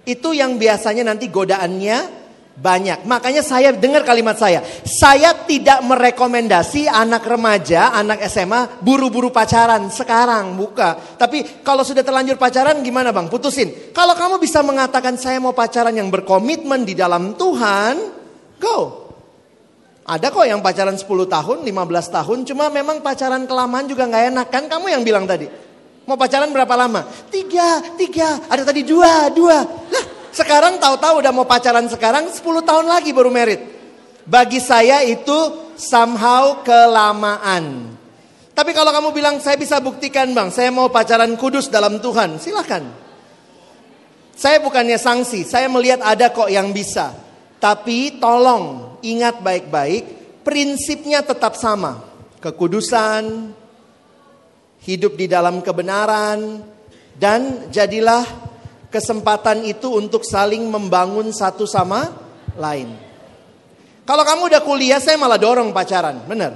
Itu 0.05 0.37
yang 0.37 0.61
biasanya 0.61 1.09
nanti 1.09 1.27
godaannya 1.33 2.26
banyak. 2.57 3.05
Makanya 3.05 3.45
saya 3.45 3.71
dengar 3.77 4.03
kalimat 4.03 4.41
saya. 4.41 4.65
Saya 4.83 5.37
tidak 5.45 5.85
merekomendasi 5.85 6.89
anak 6.89 7.29
remaja, 7.29 7.93
anak 7.93 8.25
SMA 8.33 8.81
buru-buru 8.81 9.29
pacaran 9.29 9.93
sekarang 9.93 10.57
buka. 10.57 10.97
Tapi 11.21 11.61
kalau 11.61 11.85
sudah 11.85 12.01
terlanjur 12.01 12.41
pacaran 12.41 12.81
gimana 12.81 13.13
bang? 13.13 13.29
Putusin. 13.29 13.93
Kalau 13.93 14.17
kamu 14.17 14.41
bisa 14.41 14.65
mengatakan 14.65 15.21
saya 15.21 15.37
mau 15.37 15.53
pacaran 15.53 15.93
yang 15.93 16.09
berkomitmen 16.09 16.89
di 16.89 16.97
dalam 16.97 17.37
Tuhan, 17.37 17.95
go. 18.57 19.05
Ada 20.07 20.31
kok 20.31 20.47
yang 20.47 20.63
pacaran 20.63 20.95
10 20.95 21.03
tahun, 21.27 21.67
15 21.67 22.15
tahun, 22.15 22.39
cuma 22.47 22.71
memang 22.71 23.03
pacaran 23.03 23.43
kelamaan 23.43 23.91
juga 23.91 24.07
nggak 24.07 24.25
enak 24.31 24.47
kan? 24.55 24.65
Kamu 24.71 24.87
yang 24.87 25.03
bilang 25.03 25.27
tadi. 25.27 25.51
Mau 26.07 26.15
pacaran 26.15 26.47
berapa 26.55 26.71
lama? 26.79 27.03
Tiga, 27.27 27.83
tiga, 27.99 28.39
ada 28.47 28.63
tadi 28.63 28.87
dua, 28.87 29.27
dua. 29.35 29.67
Lah, 29.67 30.06
sekarang 30.37 30.77
tahu-tahu 30.77 31.25
udah 31.25 31.33
mau 31.33 31.49
pacaran 31.49 31.89
sekarang 31.89 32.29
10 32.29 32.45
tahun 32.45 32.85
lagi 32.85 33.09
baru 33.17 33.33
merit. 33.33 33.73
Bagi 34.29 34.61
saya 34.61 35.01
itu 35.01 35.73
somehow 35.81 36.61
kelamaan. 36.61 37.97
Tapi 38.53 38.77
kalau 38.77 38.93
kamu 38.93 39.17
bilang 39.17 39.41
saya 39.41 39.57
bisa 39.57 39.81
buktikan 39.81 40.37
bang, 40.37 40.53
saya 40.53 40.69
mau 40.69 40.93
pacaran 40.93 41.33
kudus 41.41 41.73
dalam 41.73 42.05
Tuhan, 42.05 42.37
silahkan. 42.37 42.85
Saya 44.37 44.61
bukannya 44.61 45.01
sanksi, 45.01 45.49
saya 45.49 45.73
melihat 45.73 46.05
ada 46.05 46.29
kok 46.29 46.53
yang 46.53 46.69
bisa. 46.69 47.17
Tapi 47.57 48.21
tolong 48.21 48.97
ingat 49.01 49.41
baik-baik, 49.41 50.05
prinsipnya 50.45 51.25
tetap 51.25 51.57
sama. 51.57 52.05
Kekudusan, 52.45 53.57
hidup 54.85 55.17
di 55.17 55.33
dalam 55.33 55.65
kebenaran, 55.65 56.61
dan 57.17 57.73
jadilah 57.73 58.46
kesempatan 58.91 59.67
itu 59.67 59.95
untuk 59.95 60.23
saling 60.23 60.65
membangun 60.67 61.31
satu 61.35 61.67
sama 61.67 62.13
lain. 62.57 62.95
Kalau 64.07 64.23
kamu 64.23 64.53
udah 64.55 64.63
kuliah, 64.63 65.03
saya 65.03 65.19
malah 65.19 65.39
dorong 65.39 65.75
pacaran, 65.75 66.23
bener. 66.31 66.55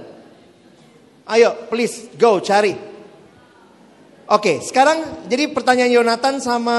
Ayo, 1.26 1.66
please 1.66 2.10
go 2.14 2.38
cari. 2.38 2.74
Oke, 4.30 4.62
sekarang 4.62 5.26
jadi 5.26 5.50
pertanyaan 5.50 5.90
Yonatan 5.90 6.38
sama 6.38 6.78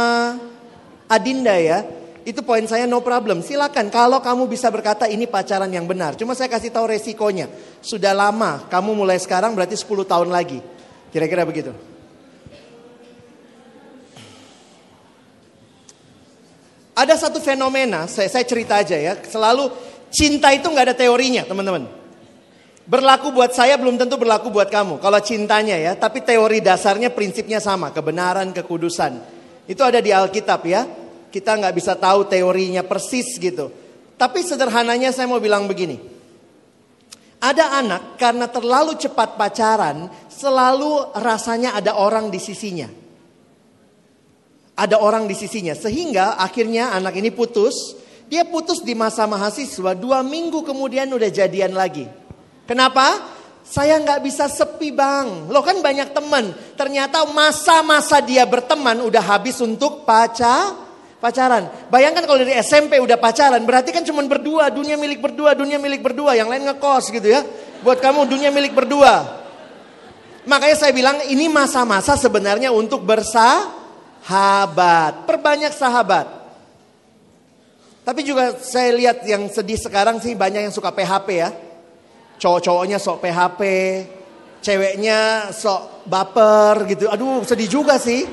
Adinda 1.11 1.59
ya. 1.59 1.83
Itu 2.23 2.45
poin 2.45 2.63
saya 2.63 2.87
no 2.87 3.03
problem. 3.03 3.43
Silakan 3.43 3.91
kalau 3.91 4.23
kamu 4.23 4.47
bisa 4.47 4.71
berkata 4.71 5.09
ini 5.09 5.27
pacaran 5.27 5.67
yang 5.67 5.83
benar. 5.83 6.15
Cuma 6.15 6.37
saya 6.37 6.47
kasih 6.47 6.71
tahu 6.71 6.87
resikonya. 6.87 7.51
Sudah 7.83 8.15
lama, 8.15 8.63
kamu 8.71 8.93
mulai 8.93 9.19
sekarang 9.19 9.51
berarti 9.57 9.75
10 9.75 10.07
tahun 10.07 10.29
lagi. 10.31 10.63
Kira-kira 11.11 11.43
begitu. 11.43 11.75
Ada 17.01 17.17
satu 17.17 17.41
fenomena, 17.41 18.05
saya, 18.05 18.29
saya 18.29 18.45
cerita 18.45 18.77
aja 18.77 18.93
ya. 18.93 19.17
Selalu 19.17 19.73
cinta 20.13 20.53
itu 20.53 20.69
nggak 20.69 20.93
ada 20.93 20.95
teorinya 20.95 21.41
teman-teman. 21.41 21.89
Berlaku 22.85 23.33
buat 23.33 23.57
saya 23.57 23.73
belum 23.81 23.97
tentu 23.97 24.21
berlaku 24.21 24.53
buat 24.53 24.69
kamu. 24.69 25.01
Kalau 25.01 25.17
cintanya 25.17 25.81
ya, 25.81 25.97
tapi 25.97 26.21
teori 26.21 26.61
dasarnya 26.61 27.09
prinsipnya 27.09 27.57
sama. 27.57 27.89
Kebenaran, 27.89 28.53
kekudusan. 28.53 29.17
Itu 29.65 29.81
ada 29.81 29.97
di 29.97 30.13
Alkitab 30.13 30.61
ya. 30.69 30.85
Kita 31.33 31.57
nggak 31.57 31.73
bisa 31.73 31.97
tahu 31.97 32.29
teorinya 32.29 32.85
persis 32.85 33.33
gitu. 33.41 33.73
Tapi 34.13 34.45
sederhananya 34.45 35.09
saya 35.09 35.25
mau 35.25 35.41
bilang 35.41 35.65
begini. 35.65 35.97
Ada 37.41 37.81
anak 37.81 38.21
karena 38.21 38.45
terlalu 38.45 38.93
cepat 39.01 39.33
pacaran, 39.33 40.05
selalu 40.29 41.17
rasanya 41.17 41.73
ada 41.73 41.97
orang 41.97 42.29
di 42.29 42.37
sisinya. 42.37 43.00
Ada 44.75 44.99
orang 44.99 45.27
di 45.27 45.35
sisinya. 45.35 45.75
Sehingga 45.75 46.39
akhirnya 46.39 46.95
anak 46.95 47.17
ini 47.19 47.29
putus. 47.29 47.95
Dia 48.31 48.47
putus 48.47 48.79
di 48.79 48.95
masa 48.95 49.27
mahasiswa, 49.27 49.91
dua 49.91 50.23
minggu 50.23 50.63
kemudian 50.63 51.11
udah 51.11 51.27
jadian 51.27 51.75
lagi. 51.75 52.07
Kenapa? 52.63 53.27
Saya 53.67 53.99
nggak 53.99 54.23
bisa 54.23 54.47
sepi 54.47 54.95
bang. 54.95 55.51
Lo 55.51 55.59
kan 55.59 55.83
banyak 55.83 56.15
teman. 56.15 56.55
Ternyata 56.79 57.27
masa-masa 57.27 58.23
dia 58.23 58.47
berteman 58.47 59.03
udah 59.03 59.19
habis 59.19 59.59
untuk 59.59 60.07
pacar 60.07 60.91
pacaran. 61.21 61.69
Bayangkan 61.93 62.25
kalau 62.25 62.41
dari 62.41 62.57
SMP 62.57 62.97
udah 62.97 63.15
pacaran, 63.21 63.61
berarti 63.61 63.93
kan 63.93 64.01
cuma 64.01 64.25
berdua, 64.25 64.73
dunia 64.73 64.97
milik 64.97 65.21
berdua, 65.21 65.53
dunia 65.53 65.77
milik 65.77 66.01
berdua, 66.01 66.33
yang 66.33 66.49
lain 66.49 66.65
ngekos 66.65 67.13
gitu 67.13 67.29
ya. 67.29 67.45
Buat 67.85 68.01
kamu 68.01 68.25
dunia 68.25 68.49
milik 68.49 68.73
berdua. 68.73 69.39
Makanya 70.49 70.73
saya 70.73 70.91
bilang 70.91 71.21
ini 71.29 71.45
masa-masa 71.45 72.17
sebenarnya 72.17 72.73
untuk 72.73 73.05
bersahabat. 74.21 75.25
Perbanyak 75.25 75.73
sahabat. 75.73 76.27
Tapi 78.01 78.21
juga 78.25 78.57
saya 78.57 78.93
lihat 78.97 79.21
yang 79.25 79.45
sedih 79.49 79.77
sekarang 79.77 80.17
sih 80.17 80.33
banyak 80.33 80.69
yang 80.69 80.73
suka 80.73 80.89
PHP 80.89 81.27
ya. 81.37 81.49
Cowok-cowoknya 82.41 82.97
sok 82.97 83.21
PHP, 83.21 83.61
ceweknya 84.65 85.49
sok 85.53 86.05
baper 86.09 86.89
gitu. 86.89 87.05
Aduh 87.05 87.45
sedih 87.45 87.69
juga 87.69 88.01
sih. 88.01 88.25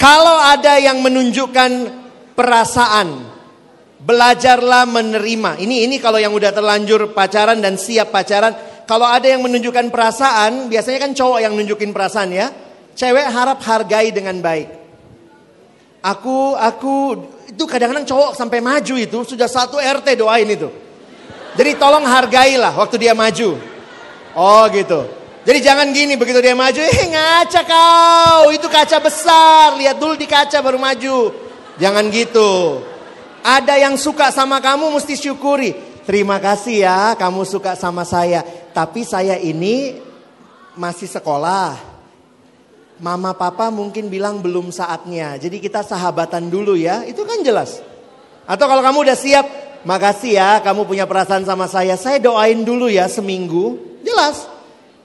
Kalau 0.00 0.40
ada 0.40 0.80
yang 0.82 0.98
menunjukkan 1.04 1.70
perasaan, 2.34 3.22
belajarlah 4.02 4.88
menerima. 4.88 5.62
Ini 5.62 5.86
ini 5.86 6.00
kalau 6.02 6.18
yang 6.18 6.34
udah 6.34 6.50
terlanjur 6.50 7.14
pacaran 7.14 7.62
dan 7.62 7.78
siap 7.78 8.10
pacaran, 8.10 8.71
kalau 8.86 9.06
ada 9.06 9.24
yang 9.24 9.40
menunjukkan 9.42 9.88
perasaan, 9.88 10.66
biasanya 10.66 10.98
kan 10.98 11.12
cowok 11.14 11.38
yang 11.40 11.52
nunjukin 11.54 11.94
perasaan 11.94 12.30
ya. 12.34 12.50
Cewek 12.92 13.24
harap 13.24 13.58
hargai 13.64 14.12
dengan 14.12 14.36
baik. 14.42 14.68
Aku 16.02 16.58
aku 16.58 17.14
itu 17.46 17.64
kadang-kadang 17.64 18.04
cowok 18.04 18.34
sampai 18.34 18.58
maju 18.58 18.94
itu 18.98 19.18
sudah 19.22 19.46
satu 19.46 19.78
RT 19.78 20.18
doain 20.18 20.50
itu. 20.50 20.68
Jadi 21.54 21.78
tolong 21.78 22.02
hargailah 22.02 22.74
waktu 22.74 22.96
dia 22.98 23.14
maju. 23.14 23.56
Oh 24.34 24.64
gitu. 24.72 25.06
Jadi 25.42 25.58
jangan 25.58 25.90
gini 25.90 26.14
begitu 26.14 26.38
dia 26.38 26.54
maju, 26.54 26.78
eh 26.78 27.02
ngaca 27.10 27.62
kau, 27.66 28.54
itu 28.54 28.70
kaca 28.70 28.98
besar, 29.02 29.74
lihat 29.74 29.98
dulu 29.98 30.14
di 30.14 30.30
kaca 30.30 30.62
baru 30.62 30.78
maju. 30.78 31.34
Jangan 31.82 32.06
gitu. 32.14 32.78
Ada 33.42 33.74
yang 33.74 33.98
suka 33.98 34.30
sama 34.30 34.62
kamu 34.62 34.94
mesti 34.94 35.18
syukuri. 35.18 35.91
Terima 36.02 36.42
kasih 36.42 36.82
ya 36.82 37.14
kamu 37.14 37.46
suka 37.46 37.78
sama 37.78 38.02
saya. 38.02 38.42
Tapi 38.74 39.06
saya 39.06 39.38
ini 39.38 40.02
masih 40.74 41.06
sekolah. 41.06 41.78
Mama 42.98 43.34
papa 43.34 43.70
mungkin 43.70 44.10
bilang 44.10 44.42
belum 44.42 44.74
saatnya. 44.74 45.38
Jadi 45.38 45.62
kita 45.62 45.86
sahabatan 45.86 46.50
dulu 46.50 46.74
ya. 46.74 47.06
Itu 47.06 47.22
kan 47.22 47.42
jelas. 47.46 47.78
Atau 48.46 48.66
kalau 48.66 48.82
kamu 48.82 49.06
udah 49.06 49.18
siap, 49.18 49.46
makasih 49.86 50.38
ya 50.38 50.50
kamu 50.62 50.86
punya 50.90 51.06
perasaan 51.06 51.46
sama 51.46 51.70
saya. 51.70 51.94
Saya 51.94 52.18
doain 52.18 52.66
dulu 52.66 52.90
ya 52.90 53.06
seminggu. 53.06 53.78
Jelas. 54.02 54.50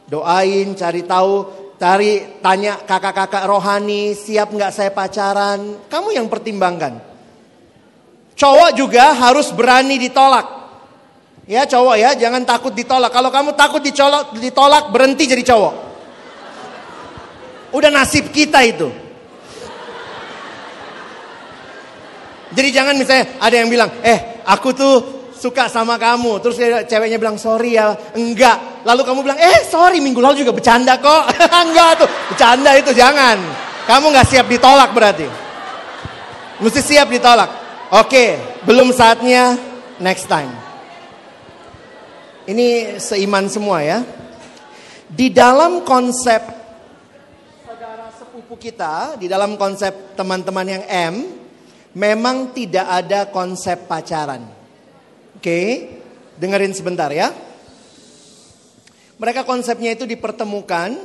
Doain, 0.10 0.74
cari 0.74 1.06
tahu, 1.06 1.46
cari 1.78 2.42
tanya 2.42 2.82
kakak-kakak 2.82 3.46
rohani, 3.46 4.18
siap 4.18 4.50
nggak 4.50 4.74
saya 4.74 4.90
pacaran. 4.90 5.86
Kamu 5.86 6.10
yang 6.10 6.26
pertimbangkan. 6.26 7.06
Cowok 8.38 8.72
juga 8.78 9.14
harus 9.14 9.50
berani 9.54 10.02
ditolak. 10.02 10.57
Ya 11.48 11.64
cowok 11.64 11.96
ya, 11.96 12.12
jangan 12.12 12.44
takut 12.44 12.76
ditolak. 12.76 13.08
Kalau 13.08 13.32
kamu 13.32 13.56
takut 13.56 13.80
ditolak, 13.80 14.36
ditolak 14.36 14.92
berhenti 14.92 15.24
jadi 15.32 15.48
cowok. 15.48 15.74
Udah 17.72 17.88
nasib 17.88 18.36
kita 18.36 18.60
itu. 18.68 18.92
Jadi 22.52 22.70
jangan 22.72 23.00
misalnya 23.00 23.40
ada 23.40 23.56
yang 23.56 23.72
bilang, 23.72 23.88
eh 24.04 24.44
aku 24.44 24.76
tuh 24.76 24.96
suka 25.32 25.72
sama 25.72 25.96
kamu. 25.96 26.44
Terus 26.44 26.60
ceweknya 26.84 27.16
bilang 27.16 27.40
sorry 27.40 27.80
ya, 27.80 27.96
enggak. 28.12 28.84
Lalu 28.84 29.02
kamu 29.08 29.20
bilang, 29.24 29.40
eh 29.40 29.64
sorry 29.64 30.04
minggu 30.04 30.20
lalu 30.20 30.44
juga 30.44 30.52
bercanda 30.52 31.00
kok. 31.00 31.32
enggak 31.64 32.04
tuh, 32.04 32.10
bercanda 32.36 32.76
itu 32.76 32.92
jangan. 32.92 33.40
Kamu 33.88 34.12
nggak 34.12 34.28
siap 34.28 34.52
ditolak 34.52 34.92
berarti. 34.92 35.28
Mesti 36.60 36.82
siap 36.84 37.08
ditolak. 37.08 37.48
Oke, 37.96 38.36
belum 38.68 38.92
saatnya, 38.92 39.56
next 40.04 40.28
time. 40.28 40.67
Ini 42.48 42.96
seiman 42.96 43.52
semua 43.52 43.84
ya. 43.84 44.08
Di 45.12 45.28
dalam 45.28 45.84
konsep 45.84 46.40
saudara 47.68 48.08
sepupu 48.16 48.56
kita, 48.56 49.20
di 49.20 49.28
dalam 49.28 49.60
konsep 49.60 50.16
teman-teman 50.16 50.64
yang 50.64 50.84
M, 50.88 51.16
memang 51.92 52.56
tidak 52.56 52.88
ada 52.88 53.28
konsep 53.28 53.84
pacaran. 53.92 54.48
Oke, 55.36 55.92
dengerin 56.40 56.72
sebentar 56.72 57.12
ya. 57.12 57.36
Mereka 59.20 59.44
konsepnya 59.44 59.92
itu 59.92 60.08
dipertemukan 60.08 60.96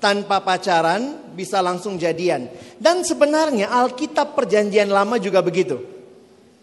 tanpa 0.00 0.40
pacaran 0.40 1.28
bisa 1.36 1.60
langsung 1.60 2.00
jadian. 2.00 2.48
Dan 2.80 3.04
sebenarnya 3.04 3.68
Alkitab 3.68 4.32
perjanjian 4.32 4.88
lama 4.88 5.20
juga 5.20 5.44
begitu. 5.44 5.76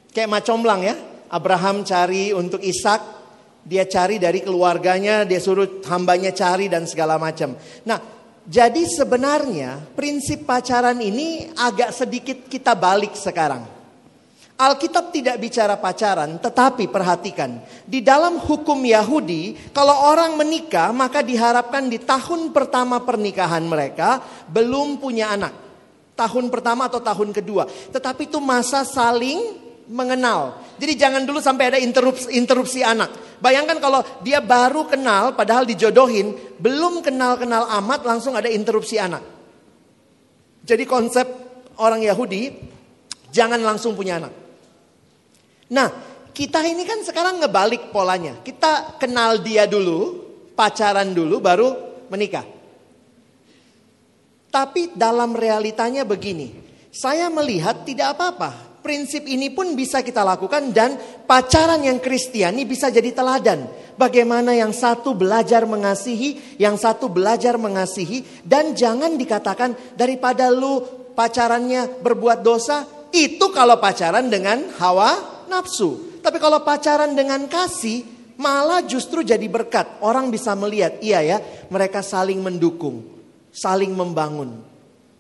Kayak 0.10 0.42
macomblang 0.42 0.82
ya. 0.82 0.98
Abraham 1.30 1.86
cari 1.86 2.34
untuk 2.34 2.62
Ishak, 2.62 3.23
dia 3.64 3.88
cari 3.88 4.20
dari 4.20 4.44
keluarganya, 4.44 5.24
dia 5.24 5.40
suruh 5.40 5.82
hambanya 5.88 6.36
cari 6.36 6.68
dan 6.68 6.84
segala 6.84 7.16
macam. 7.16 7.56
Nah, 7.88 8.00
jadi 8.44 8.84
sebenarnya 8.84 9.96
prinsip 9.96 10.44
pacaran 10.44 11.00
ini 11.00 11.48
agak 11.56 11.96
sedikit 11.96 12.38
kita 12.52 12.76
balik 12.76 13.16
sekarang. 13.16 13.64
Alkitab 14.54 15.10
tidak 15.10 15.42
bicara 15.42 15.74
pacaran, 15.82 16.38
tetapi 16.38 16.86
perhatikan, 16.86 17.58
di 17.90 18.06
dalam 18.06 18.38
hukum 18.38 18.78
Yahudi, 18.86 19.74
kalau 19.74 20.14
orang 20.14 20.38
menikah, 20.38 20.94
maka 20.94 21.26
diharapkan 21.26 21.90
di 21.90 21.98
tahun 21.98 22.54
pertama 22.54 23.02
pernikahan 23.02 23.66
mereka 23.66 24.22
belum 24.46 25.02
punya 25.02 25.34
anak. 25.34 25.54
Tahun 26.14 26.46
pertama 26.54 26.86
atau 26.86 27.02
tahun 27.02 27.34
kedua, 27.34 27.66
tetapi 27.66 28.30
itu 28.30 28.38
masa 28.38 28.86
saling 28.86 29.58
mengenal. 29.90 30.62
Jadi 30.78 30.94
jangan 31.02 31.26
dulu 31.26 31.42
sampai 31.42 31.74
ada 31.74 31.80
interupsi, 31.82 32.38
interupsi 32.38 32.86
anak. 32.86 33.33
Bayangkan 33.44 33.84
kalau 33.84 34.00
dia 34.24 34.40
baru 34.40 34.88
kenal, 34.88 35.36
padahal 35.36 35.68
dijodohin, 35.68 36.32
belum 36.64 37.04
kenal-kenal 37.04 37.68
amat, 37.84 38.08
langsung 38.08 38.40
ada 38.40 38.48
interupsi 38.48 38.96
anak. 38.96 39.20
Jadi 40.64 40.88
konsep 40.88 41.28
orang 41.76 42.00
Yahudi, 42.00 42.56
jangan 43.36 43.60
langsung 43.60 44.00
punya 44.00 44.24
anak. 44.24 44.32
Nah, 45.76 45.92
kita 46.32 46.64
ini 46.64 46.88
kan 46.88 47.04
sekarang 47.04 47.44
ngebalik 47.44 47.92
polanya. 47.92 48.40
Kita 48.40 48.96
kenal 48.96 49.44
dia 49.44 49.68
dulu, 49.68 50.24
pacaran 50.56 51.12
dulu, 51.12 51.44
baru 51.44 51.68
menikah. 52.08 52.48
Tapi 54.48 54.96
dalam 54.96 55.36
realitanya 55.36 56.08
begini, 56.08 56.48
saya 56.96 57.28
melihat 57.28 57.84
tidak 57.84 58.16
apa-apa. 58.16 58.73
Prinsip 58.84 59.24
ini 59.32 59.48
pun 59.48 59.80
bisa 59.80 60.04
kita 60.04 60.28
lakukan 60.28 60.76
dan 60.76 61.00
pacaran 61.24 61.80
yang 61.80 62.04
Kristiani 62.04 62.68
bisa 62.68 62.92
jadi 62.92 63.16
teladan. 63.16 63.64
Bagaimana 63.96 64.52
yang 64.52 64.76
satu 64.76 65.16
belajar 65.16 65.64
mengasihi, 65.64 66.60
yang 66.60 66.76
satu 66.76 67.08
belajar 67.08 67.56
mengasihi 67.56 68.44
dan 68.44 68.76
jangan 68.76 69.16
dikatakan 69.16 69.96
daripada 69.96 70.52
lu 70.52 70.84
pacarannya 71.16 72.04
berbuat 72.04 72.44
dosa, 72.44 72.84
itu 73.16 73.56
kalau 73.56 73.80
pacaran 73.80 74.28
dengan 74.28 74.68
hawa 74.76 75.46
nafsu. 75.48 76.20
Tapi 76.20 76.36
kalau 76.44 76.60
pacaran 76.68 77.16
dengan 77.16 77.48
kasih, 77.48 78.04
malah 78.36 78.84
justru 78.84 79.24
jadi 79.24 79.48
berkat. 79.48 80.04
Orang 80.04 80.28
bisa 80.28 80.52
melihat, 80.60 81.00
iya 81.00 81.24
ya, 81.24 81.38
mereka 81.72 82.04
saling 82.04 82.44
mendukung, 82.44 83.00
saling 83.56 83.96
membangun. 83.96 84.73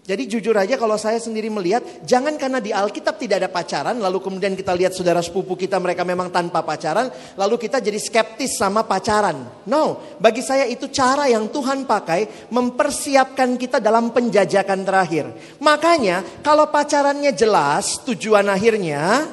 Jadi 0.03 0.27
jujur 0.27 0.51
aja 0.51 0.75
kalau 0.75 0.99
saya 0.99 1.15
sendiri 1.15 1.47
melihat, 1.47 1.80
jangan 2.03 2.35
karena 2.35 2.59
di 2.59 2.75
Alkitab 2.75 3.15
tidak 3.15 3.39
ada 3.39 3.47
pacaran, 3.47 3.95
lalu 4.03 4.19
kemudian 4.19 4.51
kita 4.51 4.75
lihat 4.75 4.91
saudara 4.91 5.23
sepupu 5.23 5.55
kita 5.55 5.80
mereka 5.80 6.03
memang 6.03 6.27
tanpa 6.27 6.59
pacaran, 6.59 7.07
lalu 7.39 7.55
kita 7.55 7.80
jadi 7.80 7.95
skeptis 7.95 8.59
sama 8.59 8.84
pacaran. 8.84 9.63
No, 9.63 10.03
bagi 10.19 10.43
saya 10.43 10.67
itu 10.67 10.91
cara 10.91 11.31
yang 11.31 11.47
Tuhan 11.47 11.88
pakai 11.88 12.51
mempersiapkan 12.51 13.55
kita 13.55 13.80
dalam 13.80 14.11
penjajakan 14.11 14.84
terakhir. 14.84 15.25
Makanya 15.63 16.43
kalau 16.43 16.67
pacarannya 16.67 17.31
jelas 17.31 18.03
tujuan 18.03 18.51
akhirnya, 18.51 19.23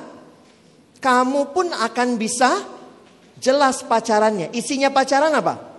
kamu 1.02 1.50
pun 1.50 1.66
akan 1.74 2.14
bisa 2.14 2.62
jelas 3.42 3.82
pacarannya. 3.82 4.54
Isinya 4.54 4.86
pacaran 4.94 5.34
apa? 5.34 5.69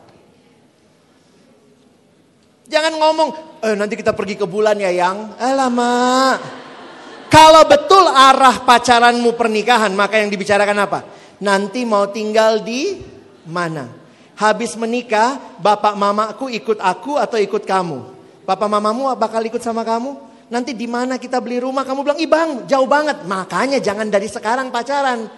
Jangan 2.72 2.96
ngomong, 2.96 3.30
eh, 3.68 3.76
nanti 3.76 4.00
kita 4.00 4.16
pergi 4.16 4.40
ke 4.40 4.48
bulan 4.48 4.80
ya 4.80 4.88
yang. 4.96 5.36
Eh 5.36 5.52
lama. 5.52 6.40
Kalau 7.28 7.68
betul 7.68 8.08
arah 8.08 8.64
pacaranmu 8.64 9.36
pernikahan, 9.36 9.92
maka 9.92 10.24
yang 10.24 10.32
dibicarakan 10.32 10.80
apa? 10.80 11.00
Nanti 11.44 11.84
mau 11.84 12.08
tinggal 12.08 12.64
di 12.64 13.04
mana? 13.44 13.92
Habis 14.40 14.80
menikah, 14.80 15.60
bapak 15.60 16.00
mamaku 16.00 16.48
ikut 16.48 16.80
aku 16.80 17.20
atau 17.20 17.36
ikut 17.36 17.68
kamu? 17.68 18.08
Bapak 18.48 18.68
mamamu 18.72 19.12
bakal 19.20 19.44
ikut 19.44 19.60
sama 19.60 19.84
kamu? 19.84 20.32
nanti 20.52 20.76
di 20.76 20.84
mana 20.84 21.16
kita 21.16 21.40
beli 21.40 21.64
rumah, 21.64 21.88
kamu 21.88 22.04
bilang, 22.04 22.20
ibang 22.20 22.50
jauh 22.68 22.86
banget. 22.86 23.24
Makanya 23.24 23.80
jangan 23.80 24.12
dari 24.12 24.28
sekarang 24.28 24.68
pacaran. 24.68 25.32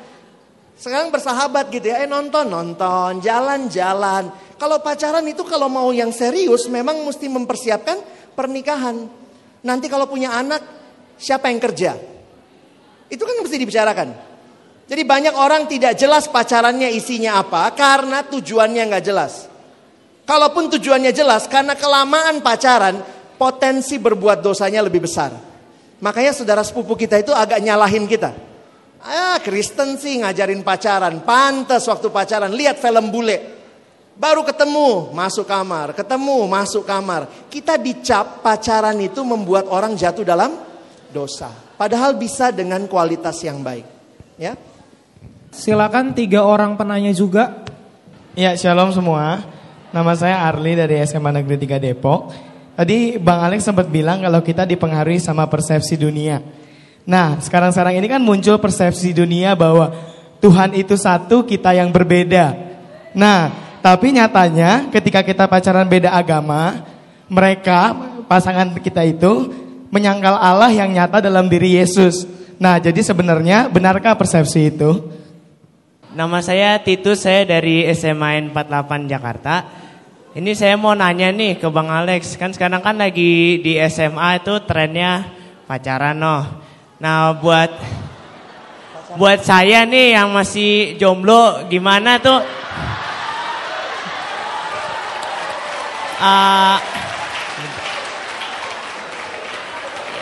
Sekarang 0.73 1.13
bersahabat 1.13 1.69
gitu 1.69 1.93
ya, 1.93 2.03
eh 2.03 2.09
nonton, 2.09 2.49
nonton, 2.49 3.21
jalan-jalan. 3.23 4.33
Kalau 4.57 4.81
pacaran 4.81 5.23
itu 5.29 5.45
kalau 5.45 5.69
mau 5.69 5.93
yang 5.93 6.09
serius 6.09 6.67
memang 6.67 7.03
mesti 7.05 7.29
mempersiapkan 7.29 7.97
pernikahan. 8.33 9.07
Nanti 9.63 9.87
kalau 9.87 10.09
punya 10.09 10.35
anak, 10.35 10.59
siapa 11.15 11.47
yang 11.47 11.61
kerja? 11.61 11.95
Itu 13.07 13.23
kan 13.23 13.35
mesti 13.39 13.57
dibicarakan. 13.61 14.09
Jadi 14.83 15.01
banyak 15.07 15.35
orang 15.39 15.63
tidak 15.71 15.95
jelas 15.95 16.27
pacarannya 16.27 16.91
isinya 16.91 17.39
apa 17.39 17.71
karena 17.71 18.27
tujuannya 18.27 18.83
nggak 18.91 19.05
jelas. 19.05 19.47
Kalaupun 20.27 20.67
tujuannya 20.75 21.11
jelas 21.15 21.47
karena 21.47 21.75
kelamaan 21.75 22.43
pacaran 22.43 22.99
potensi 23.39 23.95
berbuat 23.99 24.43
dosanya 24.43 24.83
lebih 24.83 25.07
besar. 25.07 25.31
Makanya 26.03 26.35
saudara 26.35 26.63
sepupu 26.67 26.99
kita 26.99 27.23
itu 27.23 27.31
agak 27.31 27.63
nyalahin 27.63 28.03
kita. 28.07 28.52
Ah 29.03 29.35
Kristen 29.43 29.99
sih 29.99 30.23
ngajarin 30.23 30.63
pacaran, 30.63 31.27
pantas 31.27 31.83
waktu 31.91 32.07
pacaran 32.07 32.55
lihat 32.55 32.79
film 32.79 33.11
bule. 33.11 33.51
Baru 34.15 34.47
ketemu 34.47 35.11
masuk 35.11 35.43
kamar, 35.43 35.91
ketemu 35.91 36.47
masuk 36.47 36.87
kamar. 36.87 37.27
Kita 37.51 37.75
dicap 37.75 38.39
pacaran 38.39 38.95
itu 39.03 39.19
membuat 39.27 39.67
orang 39.67 39.91
jatuh 39.99 40.23
dalam 40.23 40.55
dosa. 41.11 41.51
Padahal 41.75 42.15
bisa 42.15 42.53
dengan 42.55 42.87
kualitas 42.87 43.43
yang 43.43 43.59
baik. 43.59 43.83
Ya. 44.39 44.55
Silakan 45.51 46.15
tiga 46.15 46.47
orang 46.47 46.79
penanya 46.79 47.11
juga. 47.11 47.67
Ya, 48.39 48.55
shalom 48.55 48.95
semua. 48.95 49.43
Nama 49.91 50.13
saya 50.15 50.47
Arli 50.47 50.73
dari 50.79 50.97
SMA 51.05 51.29
Negeri 51.43 51.59
3 51.59 51.77
Depok. 51.77 52.33
Tadi 52.73 53.21
Bang 53.21 53.45
Alex 53.45 53.67
sempat 53.67 53.85
bilang 53.91 54.23
kalau 54.23 54.41
kita 54.41 54.65
dipengaruhi 54.65 55.21
sama 55.21 55.45
persepsi 55.45 55.99
dunia. 55.99 56.62
Nah, 57.03 57.35
sekarang-sekarang 57.43 57.99
ini 57.99 58.07
kan 58.07 58.23
muncul 58.23 58.55
persepsi 58.59 59.11
dunia 59.11 59.53
bahwa 59.59 59.91
Tuhan 60.39 60.75
itu 60.75 60.95
satu, 60.95 61.43
kita 61.43 61.75
yang 61.75 61.91
berbeda. 61.91 62.55
Nah, 63.11 63.51
tapi 63.83 64.15
nyatanya 64.15 64.87
ketika 64.91 65.19
kita 65.19 65.43
pacaran 65.47 65.87
beda 65.87 66.15
agama, 66.15 66.83
mereka 67.27 67.91
pasangan 68.27 68.71
kita 68.79 69.03
itu 69.03 69.51
menyangkal 69.91 70.39
Allah 70.39 70.71
yang 70.71 70.91
nyata 70.91 71.19
dalam 71.19 71.51
diri 71.51 71.75
Yesus. 71.75 72.23
Nah, 72.55 72.79
jadi 72.79 73.03
sebenarnya 73.03 73.67
benarkah 73.67 74.15
persepsi 74.15 74.71
itu? 74.71 75.11
Nama 76.15 76.39
saya 76.39 76.79
Titus, 76.79 77.27
saya 77.27 77.43
dari 77.43 77.83
SMA 77.91 78.53
48 78.55 79.11
Jakarta. 79.11 79.55
Ini 80.33 80.55
saya 80.55 80.79
mau 80.79 80.95
nanya 80.95 81.29
nih 81.29 81.59
ke 81.59 81.67
Bang 81.67 81.91
Alex, 81.91 82.39
kan 82.39 82.55
sekarang 82.55 82.81
kan 82.81 82.97
lagi 82.97 83.59
di 83.61 83.77
SMA 83.85 84.41
itu 84.41 84.63
trennya 84.65 85.29
pacaran 85.67 86.17
noh. 86.17 86.62
Nah, 87.03 87.35
buat 87.35 87.67
buat 89.19 89.43
saya 89.43 89.83
nih 89.83 90.15
yang 90.15 90.31
masih 90.31 90.95
jomblo 90.95 91.67
gimana 91.67 92.15
tuh 92.15 92.39
uh, 96.23 96.79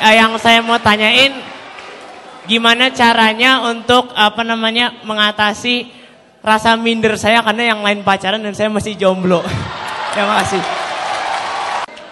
yang 0.09 0.33
saya 0.41 0.65
mau 0.65 0.81
tanyain 0.81 1.37
gimana 2.49 2.89
caranya 2.89 3.61
untuk 3.69 4.09
apa 4.17 4.41
namanya 4.41 4.97
mengatasi 5.05 5.85
rasa 6.41 6.73
minder 6.81 7.13
saya 7.13 7.45
karena 7.45 7.77
yang 7.77 7.85
lain 7.85 8.01
pacaran 8.01 8.41
dan 8.41 8.57
saya 8.57 8.73
masih 8.73 8.97
jomblo. 8.97 9.45
Terima 10.17 10.41
kasih. 10.41 10.61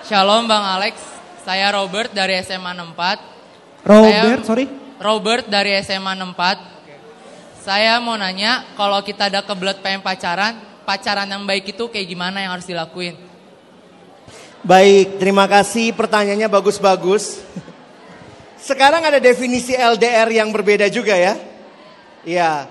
Shalom 0.05 0.45
Bang 0.45 0.61
Alex, 0.61 1.01
saya 1.41 1.73
Robert 1.73 2.13
dari 2.13 2.37
SMA 2.45 2.77
64. 2.77 3.38
Robert, 3.83 4.43
saya, 4.43 4.47
sorry. 4.47 4.65
Robert 4.99 5.45
dari 5.47 5.71
SMA 5.79 6.11
64. 6.15 7.63
Saya 7.63 7.99
mau 8.03 8.19
nanya, 8.19 8.75
kalau 8.75 8.99
kita 9.03 9.31
ada 9.31 9.41
kebelet 9.43 9.79
pengen 9.79 10.03
pacaran, 10.03 10.59
pacaran 10.83 11.29
yang 11.29 11.45
baik 11.47 11.75
itu 11.75 11.87
kayak 11.87 12.07
gimana 12.07 12.43
yang 12.43 12.51
harus 12.55 12.67
dilakuin? 12.67 13.15
Baik, 14.59 15.23
terima 15.23 15.47
kasih 15.47 15.95
pertanyaannya 15.95 16.51
bagus-bagus. 16.51 17.39
Sekarang 18.59 18.99
ada 18.99 19.23
definisi 19.23 19.71
LDR 19.71 20.27
yang 20.35 20.51
berbeda 20.51 20.91
juga 20.91 21.15
ya. 21.15 21.39
Ya, 22.27 22.67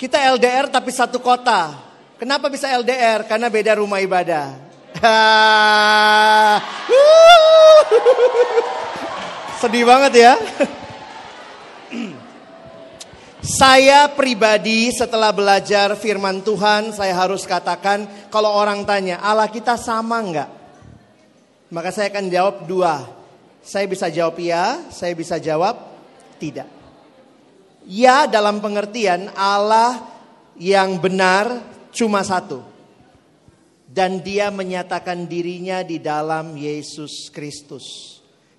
kita 0.00 0.16
LDR 0.16 0.72
tapi 0.72 0.88
satu 0.88 1.20
kota. 1.20 1.76
Kenapa 2.16 2.48
bisa 2.48 2.72
LDR? 2.72 3.28
Karena 3.28 3.52
beda 3.52 3.76
rumah 3.76 4.00
ibadah. 4.00 4.56
Sedih 9.58 9.82
banget 9.82 10.22
ya. 10.22 10.38
Saya 13.42 14.06
pribadi 14.06 14.94
setelah 14.94 15.34
belajar 15.34 15.98
firman 15.98 16.38
Tuhan, 16.46 16.94
saya 16.94 17.10
harus 17.10 17.42
katakan 17.42 18.06
kalau 18.30 18.54
orang 18.54 18.86
tanya, 18.86 19.18
Allah 19.18 19.50
kita 19.50 19.74
sama 19.74 20.22
enggak? 20.22 20.46
Maka 21.74 21.90
saya 21.90 22.06
akan 22.06 22.30
jawab 22.30 22.70
dua. 22.70 23.02
Saya 23.58 23.90
bisa 23.90 24.06
jawab 24.06 24.38
ya, 24.38 24.78
saya 24.94 25.18
bisa 25.18 25.42
jawab 25.42 25.74
tidak. 26.38 26.70
Ya 27.82 28.30
dalam 28.30 28.62
pengertian 28.62 29.26
Allah 29.34 30.06
yang 30.54 31.02
benar 31.02 31.66
cuma 31.90 32.22
satu. 32.22 32.62
Dan 33.90 34.22
dia 34.22 34.54
menyatakan 34.54 35.26
dirinya 35.26 35.82
di 35.82 35.98
dalam 35.98 36.54
Yesus 36.54 37.26
Kristus. 37.34 38.17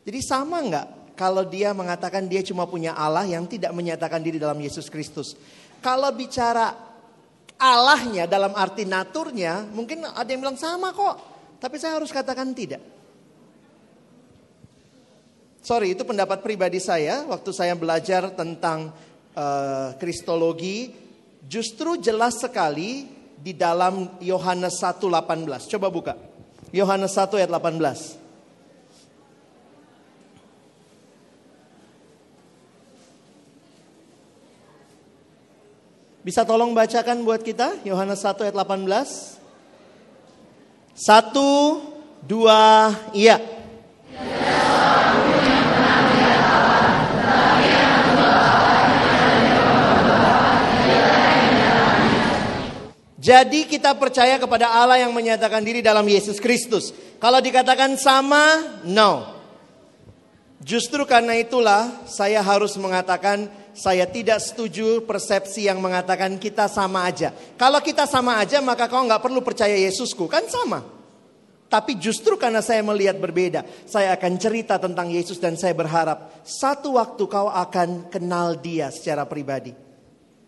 Jadi 0.09 0.25
sama 0.25 0.57
enggak 0.57 1.13
kalau 1.13 1.45
dia 1.45 1.69
mengatakan 1.69 2.25
dia 2.25 2.41
cuma 2.41 2.65
punya 2.65 2.97
Allah 2.97 3.29
yang 3.29 3.45
tidak 3.45 3.69
menyatakan 3.77 4.25
diri 4.25 4.41
dalam 4.41 4.57
Yesus 4.57 4.89
Kristus. 4.89 5.37
Kalau 5.85 6.09
bicara 6.17 6.73
Allahnya 7.61 8.25
dalam 8.25 8.57
arti 8.57 8.89
naturnya, 8.89 9.69
mungkin 9.69 10.09
ada 10.09 10.25
yang 10.25 10.41
bilang 10.41 10.57
sama 10.57 10.97
kok. 10.97 11.13
Tapi 11.61 11.77
saya 11.77 12.01
harus 12.01 12.09
katakan 12.09 12.49
tidak. 12.57 12.81
Sorry, 15.61 15.93
itu 15.93 16.01
pendapat 16.01 16.41
pribadi 16.41 16.81
saya 16.81 17.29
waktu 17.29 17.53
saya 17.53 17.77
belajar 17.77 18.33
tentang 18.33 18.89
uh, 19.37 19.93
kristologi. 20.01 20.89
Justru 21.45 22.01
jelas 22.01 22.41
sekali 22.41 23.05
di 23.37 23.53
dalam 23.53 24.17
Yohanes 24.25 24.81
1:18. 24.81 25.69
Coba 25.69 25.93
buka. 25.93 26.17
Yohanes 26.73 27.13
1 27.13 27.45
ayat 27.45 27.53
18. 27.53 28.28
Bisa 36.29 36.45
tolong 36.45 36.77
bacakan 36.77 37.25
buat 37.25 37.41
kita 37.41 37.81
Yohanes 37.89 38.21
1 38.21 38.37
ayat 38.45 38.53
18. 38.53 38.85
Satu, 40.93 41.81
dua, 42.21 42.93
iya. 43.17 43.41
Jadi 53.17 53.65
kita 53.65 53.97
percaya 53.97 54.37
kepada 54.37 54.69
Allah 54.69 55.01
yang 55.01 55.09
menyatakan 55.09 55.65
diri 55.65 55.81
dalam 55.81 56.05
Yesus 56.05 56.37
Kristus. 56.37 56.93
Kalau 57.17 57.41
dikatakan 57.41 57.97
sama, 57.97 58.77
no. 58.85 59.25
Justru 60.61 61.09
karena 61.09 61.41
itulah 61.41 62.05
saya 62.05 62.45
harus 62.45 62.77
mengatakan 62.77 63.49
saya 63.73 64.05
tidak 64.09 64.41
setuju 64.43 65.05
persepsi 65.05 65.69
yang 65.69 65.79
mengatakan 65.79 66.35
kita 66.37 66.67
sama 66.67 67.05
aja. 67.05 67.31
Kalau 67.55 67.79
kita 67.79 68.03
sama 68.09 68.41
aja 68.41 68.59
maka 68.59 68.89
kau 68.89 69.01
nggak 69.05 69.23
perlu 69.23 69.39
percaya 69.41 69.77
Yesusku, 69.77 70.25
kan 70.25 70.45
sama. 70.49 70.99
Tapi 71.69 72.01
justru 72.01 72.33
karena 72.33 72.65
saya 72.65 72.81
melihat 72.81 73.21
berbeda, 73.21 73.61
saya 73.85 74.17
akan 74.17 74.41
cerita 74.41 74.81
tentang 74.81 75.13
Yesus 75.13 75.37
dan 75.37 75.53
saya 75.53 75.77
berharap 75.77 76.41
satu 76.41 76.97
waktu 76.97 77.23
kau 77.29 77.45
akan 77.45 78.09
kenal 78.09 78.57
dia 78.57 78.89
secara 78.89 79.29
pribadi. 79.29 79.69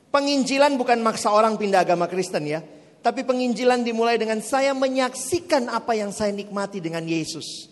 Penginjilan 0.10 0.76
bukan 0.82 0.98
maksa 1.00 1.30
orang 1.30 1.56
pindah 1.62 1.86
agama 1.86 2.10
Kristen 2.10 2.50
ya. 2.50 2.60
Tapi 3.02 3.26
penginjilan 3.26 3.82
dimulai 3.82 4.18
dengan 4.18 4.42
saya 4.46 4.78
menyaksikan 4.78 5.70
apa 5.70 5.98
yang 5.98 6.14
saya 6.14 6.34
nikmati 6.34 6.78
dengan 6.82 7.06
Yesus. 7.06 7.70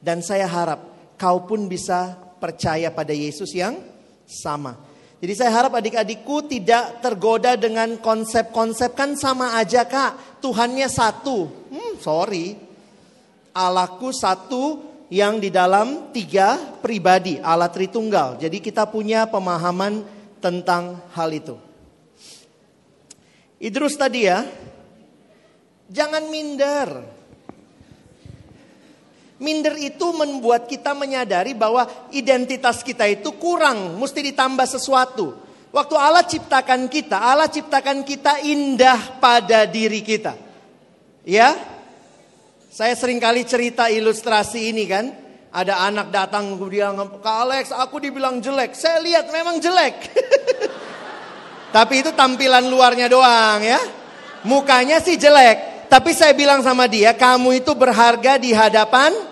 Dan 0.00 0.24
saya 0.24 0.48
harap 0.48 0.92
kau 1.16 1.44
pun 1.44 1.68
bisa 1.68 2.16
percaya 2.40 2.88
pada 2.92 3.12
Yesus 3.12 3.52
yang 3.56 3.91
sama. 4.32 4.80
Jadi 5.22 5.38
saya 5.38 5.54
harap 5.54 5.78
adik-adikku 5.78 6.50
tidak 6.50 6.98
tergoda 6.98 7.54
dengan 7.54 7.94
konsep-konsep 8.02 8.96
kan 8.98 9.14
sama 9.14 9.54
aja 9.54 9.86
kak. 9.86 10.42
Tuhannya 10.42 10.90
satu. 10.90 11.46
Hmm, 11.70 11.94
sorry. 12.02 12.58
Allahku 13.54 14.10
satu 14.10 14.82
yang 15.12 15.38
di 15.38 15.52
dalam 15.52 16.10
tiga 16.10 16.58
pribadi. 16.82 17.38
Allah 17.38 17.70
Tritunggal. 17.70 18.40
Jadi 18.40 18.58
kita 18.58 18.88
punya 18.90 19.28
pemahaman 19.30 20.02
tentang 20.42 20.98
hal 21.14 21.30
itu. 21.30 21.54
Idrus 23.62 23.94
tadi 23.94 24.26
ya, 24.26 24.42
jangan 25.86 26.26
minder. 26.26 27.21
Minder 29.42 29.74
itu 29.74 30.14
membuat 30.14 30.70
kita 30.70 30.94
menyadari 30.94 31.50
bahwa 31.50 31.82
identitas 32.14 32.78
kita 32.86 33.10
itu 33.10 33.34
kurang, 33.42 33.98
mesti 33.98 34.22
ditambah 34.30 34.70
sesuatu. 34.70 35.34
Waktu 35.74 35.94
Allah 35.98 36.22
ciptakan 36.22 36.86
kita, 36.86 37.18
Allah 37.18 37.50
ciptakan 37.50 38.06
kita 38.06 38.38
indah 38.46 39.18
pada 39.18 39.66
diri 39.66 39.98
kita. 39.98 40.38
Ya, 41.26 41.58
saya 42.70 42.94
sering 42.94 43.18
kali 43.18 43.42
cerita 43.42 43.90
ilustrasi 43.90 44.70
ini 44.70 44.86
kan. 44.86 45.10
Ada 45.50 45.90
anak 45.90 46.14
datang 46.14 46.54
bilang, 46.62 46.96
Kak 47.18 47.38
Alex 47.42 47.74
aku 47.74 47.98
dibilang 47.98 48.38
jelek. 48.38 48.78
Saya 48.78 49.02
lihat 49.02 49.26
memang 49.34 49.58
jelek. 49.58 50.06
Tapi 51.76 51.94
itu 51.98 52.14
tampilan 52.14 52.70
luarnya 52.70 53.10
doang 53.10 53.58
ya. 53.58 53.80
Mukanya 54.46 55.02
sih 55.02 55.18
jelek. 55.18 55.90
Tapi 55.90 56.14
saya 56.14 56.30
bilang 56.32 56.62
sama 56.62 56.86
dia, 56.86 57.10
kamu 57.10 57.58
itu 57.58 57.74
berharga 57.74 58.38
di 58.40 58.54
hadapan 58.56 59.31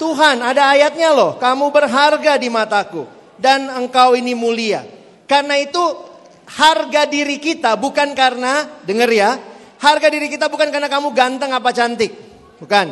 Tuhan. 0.00 0.40
Ada 0.40 0.72
ayatnya 0.72 1.12
loh, 1.12 1.36
kamu 1.36 1.68
berharga 1.68 2.40
di 2.40 2.48
mataku. 2.48 3.04
Dan 3.36 3.68
engkau 3.68 4.16
ini 4.16 4.32
mulia. 4.32 4.80
Karena 5.28 5.60
itu 5.60 5.80
harga 6.48 7.04
diri 7.04 7.36
kita 7.36 7.76
bukan 7.76 8.16
karena, 8.16 8.80
denger 8.88 9.10
ya. 9.12 9.30
Harga 9.80 10.08
diri 10.08 10.32
kita 10.32 10.48
bukan 10.48 10.72
karena 10.72 10.88
kamu 10.88 11.12
ganteng 11.12 11.52
apa 11.52 11.68
cantik. 11.72 12.12
Bukan. 12.56 12.88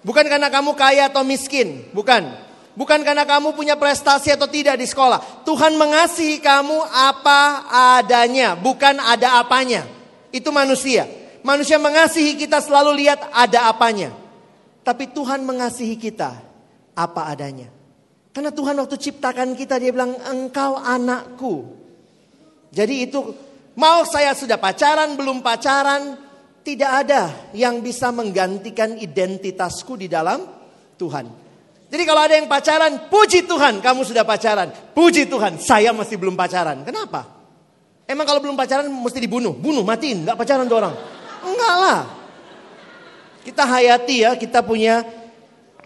Bukan 0.00 0.24
karena 0.28 0.48
kamu 0.48 0.72
kaya 0.76 1.12
atau 1.12 1.24
miskin. 1.24 1.88
Bukan. 1.92 2.28
Bukan 2.76 3.04
karena 3.04 3.24
kamu 3.28 3.52
punya 3.56 3.76
prestasi 3.76 4.32
atau 4.32 4.48
tidak 4.48 4.80
di 4.80 4.88
sekolah. 4.88 5.44
Tuhan 5.44 5.76
mengasihi 5.76 6.40
kamu 6.40 6.76
apa 6.88 7.68
adanya, 8.00 8.56
bukan 8.56 8.96
ada 9.00 9.40
apanya. 9.40 9.84
Itu 10.32 10.48
manusia. 10.54 11.04
Manusia 11.40 11.80
mengasihi 11.80 12.36
kita 12.36 12.60
selalu 12.60 13.00
lihat 13.04 13.20
ada 13.32 13.68
apanya. 13.72 14.12
Tapi 14.90 15.14
Tuhan 15.14 15.46
mengasihi 15.46 15.94
kita 15.94 16.34
apa 16.98 17.30
adanya. 17.30 17.70
Karena 18.34 18.50
Tuhan 18.50 18.74
waktu 18.74 18.98
ciptakan 18.98 19.54
kita 19.54 19.78
dia 19.78 19.94
bilang 19.94 20.18
engkau 20.18 20.74
anakku. 20.74 21.78
Jadi 22.74 23.06
itu 23.06 23.22
mau 23.78 24.02
saya 24.02 24.34
sudah 24.34 24.58
pacaran 24.58 25.14
belum 25.14 25.46
pacaran 25.46 26.18
tidak 26.66 27.06
ada 27.06 27.54
yang 27.54 27.78
bisa 27.78 28.10
menggantikan 28.10 28.98
identitasku 28.98 29.94
di 29.94 30.10
dalam 30.10 30.42
Tuhan. 30.98 31.30
Jadi 31.86 32.02
kalau 32.02 32.26
ada 32.26 32.34
yang 32.34 32.50
pacaran, 32.50 33.06
puji 33.06 33.46
Tuhan 33.46 33.78
kamu 33.78 34.02
sudah 34.02 34.26
pacaran. 34.26 34.74
Puji 34.90 35.30
Tuhan, 35.30 35.62
saya 35.62 35.94
masih 35.94 36.18
belum 36.18 36.34
pacaran. 36.34 36.82
Kenapa? 36.82 37.30
Emang 38.10 38.26
kalau 38.26 38.42
belum 38.42 38.58
pacaran 38.58 38.90
mesti 38.90 39.22
dibunuh? 39.22 39.54
Bunuh, 39.54 39.86
matiin, 39.86 40.26
nggak 40.26 40.34
pacaran 40.34 40.66
tuh 40.66 40.82
orang. 40.82 40.94
Enggak 41.46 41.76
lah. 41.78 42.19
Kita 43.40 43.64
hayati 43.64 44.16
ya, 44.26 44.36
kita 44.36 44.60
punya 44.60 45.04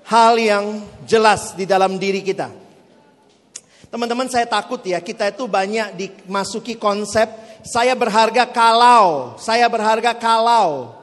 hal 0.05 0.35
yang 0.37 0.85
jelas 1.07 1.55
di 1.55 1.65
dalam 1.65 1.97
diri 1.97 2.21
kita. 2.21 2.51
Teman-teman 3.89 4.27
saya 4.27 4.45
takut 4.45 4.83
ya, 4.83 4.99
kita 4.99 5.31
itu 5.31 5.47
banyak 5.47 5.95
dimasuki 5.95 6.75
konsep 6.75 7.31
saya 7.65 7.97
berharga 7.97 8.45
kalau, 8.45 9.41
saya 9.41 9.65
berharga 9.73 10.13
kalau. 10.13 11.01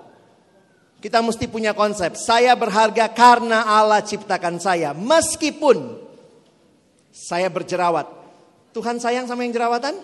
Kita 1.02 1.18
mesti 1.18 1.50
punya 1.50 1.74
konsep, 1.74 2.14
saya 2.14 2.54
berharga 2.54 3.10
karena 3.10 3.66
Allah 3.66 4.06
ciptakan 4.06 4.62
saya. 4.62 4.94
Meskipun 4.94 5.98
saya 7.10 7.50
berjerawat. 7.50 8.06
Tuhan 8.78 9.02
sayang 9.02 9.26
sama 9.26 9.42
yang 9.42 9.58
jerawatan? 9.58 9.98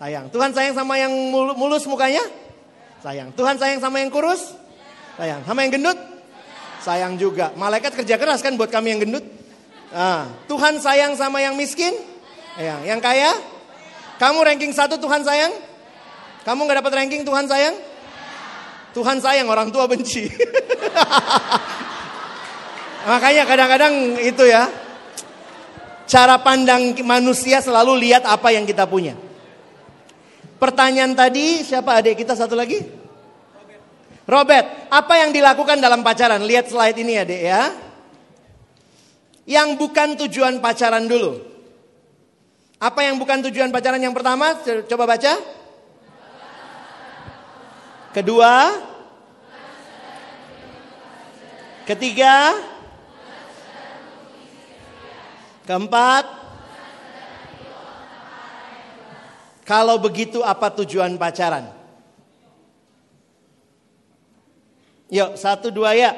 Sayang. 0.00 0.32
Tuhan 0.32 0.56
sayang 0.56 0.72
sama 0.72 0.96
yang 0.96 1.12
mulus 1.36 1.84
mukanya? 1.84 2.24
Sayang. 3.04 3.36
Tuhan 3.36 3.60
sayang 3.60 3.84
sama 3.84 4.00
yang 4.00 4.08
kurus? 4.08 4.56
Sayang. 5.18 5.42
Sama 5.42 5.66
yang 5.66 5.74
gendut? 5.74 5.98
Sayang 6.78 7.12
juga. 7.18 7.50
Malaikat 7.58 7.98
kerja 7.98 8.14
keras 8.14 8.38
kan 8.38 8.54
buat 8.54 8.70
kami 8.70 8.94
yang 8.94 9.02
gendut? 9.02 9.26
Nah, 9.90 10.30
Tuhan 10.46 10.78
sayang 10.78 11.18
sama 11.18 11.42
yang 11.42 11.58
miskin? 11.58 11.90
Sayang. 12.54 12.86
Yang 12.86 13.00
kaya? 13.02 13.30
Kamu 14.22 14.38
ranking 14.46 14.70
satu 14.70 14.94
Tuhan 14.94 15.26
sayang? 15.26 15.50
Kamu 16.46 16.70
gak 16.70 16.86
dapat 16.86 16.92
ranking 17.02 17.26
Tuhan 17.26 17.50
sayang? 17.50 17.74
Tuhan 18.94 19.18
sayang 19.18 19.50
orang 19.50 19.74
tua 19.74 19.90
benci. 19.90 20.26
Makanya 23.10 23.42
kadang-kadang 23.42 24.22
itu 24.22 24.46
ya. 24.46 24.70
Cara 26.08 26.40
pandang 26.40 26.94
manusia 27.04 27.60
selalu 27.60 28.06
lihat 28.06 28.24
apa 28.24 28.54
yang 28.54 28.64
kita 28.64 28.86
punya. 28.86 29.18
Pertanyaan 30.56 31.12
tadi 31.12 31.66
siapa 31.66 32.00
adik 32.00 32.24
kita 32.24 32.38
satu 32.38 32.56
lagi? 32.56 33.07
Robert, 34.28 34.92
apa 34.92 35.24
yang 35.24 35.32
dilakukan 35.32 35.80
dalam 35.80 36.04
pacaran? 36.04 36.44
Lihat 36.44 36.68
slide 36.68 37.00
ini 37.00 37.16
adik 37.16 37.42
ya. 37.48 37.72
Yang 39.48 39.80
bukan 39.80 40.20
tujuan 40.20 40.60
pacaran 40.60 41.08
dulu. 41.08 41.40
Apa 42.76 43.08
yang 43.08 43.16
bukan 43.16 43.40
tujuan 43.48 43.72
pacaran 43.72 43.96
yang 43.96 44.12
pertama? 44.12 44.52
Coba 44.84 45.08
baca. 45.08 45.32
Kedua, 48.12 48.52
ketiga, 51.88 52.52
keempat. 55.64 56.24
Kalau 59.64 59.96
begitu 59.96 60.44
apa 60.44 60.68
tujuan 60.84 61.16
pacaran? 61.16 61.77
Yuk, 65.08 65.40
satu 65.40 65.72
dua 65.72 65.96
ya. 65.96 66.12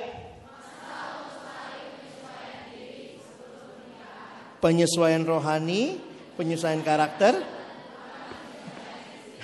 Penyesuaian 4.61 5.25
rohani, 5.25 5.97
penyesuaian 6.37 6.85
karakter, 6.85 7.41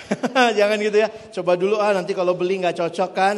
Jangan 0.57 0.77
gitu 0.79 0.97
ya. 0.97 1.09
Coba 1.09 1.59
dulu 1.59 1.79
ah 1.79 1.91
nanti 1.91 2.15
kalau 2.15 2.33
beli 2.35 2.59
nggak 2.61 2.77
cocok 2.77 3.11
kan. 3.11 3.37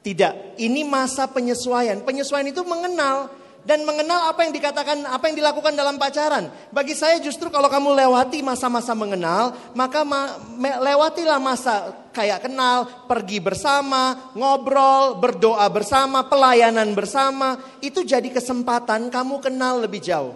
Tidak. 0.00 0.56
Ini 0.56 0.80
masa 0.88 1.28
penyesuaian. 1.28 2.00
Penyesuaian 2.00 2.48
itu 2.48 2.64
mengenal 2.64 3.28
dan 3.68 3.84
mengenal 3.84 4.32
apa 4.32 4.48
yang 4.48 4.56
dikatakan, 4.56 5.04
apa 5.04 5.28
yang 5.28 5.36
dilakukan 5.36 5.76
dalam 5.76 6.00
pacaran. 6.00 6.48
Bagi 6.72 6.96
saya 6.96 7.20
justru 7.20 7.52
kalau 7.52 7.68
kamu 7.68 7.92
lewati 7.92 8.40
masa-masa 8.40 8.96
mengenal, 8.96 9.52
maka 9.76 10.00
ma 10.00 10.40
lewatilah 10.56 11.36
masa 11.36 11.92
kayak 12.10 12.46
kenal, 12.46 13.06
pergi 13.06 13.38
bersama, 13.38 14.32
ngobrol, 14.34 15.18
berdoa 15.18 15.66
bersama, 15.70 16.26
pelayanan 16.26 16.92
bersama. 16.92 17.58
Itu 17.82 18.02
jadi 18.02 18.28
kesempatan 18.30 19.08
kamu 19.08 19.38
kenal 19.42 19.82
lebih 19.82 20.02
jauh. 20.02 20.34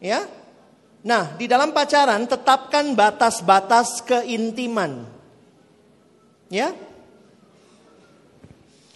Ya, 0.00 0.24
Nah, 1.00 1.32
di 1.40 1.48
dalam 1.48 1.72
pacaran 1.72 2.28
tetapkan 2.28 2.92
batas-batas 2.92 4.04
keintiman. 4.04 5.08
Ya. 6.52 6.76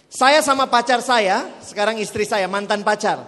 Saya 0.05 0.39
sama 0.45 0.69
pacar 0.69 1.01
saya, 1.01 1.49
sekarang 1.65 1.97
istri 1.97 2.23
saya, 2.23 2.45
mantan 2.45 2.85
pacar. 2.85 3.25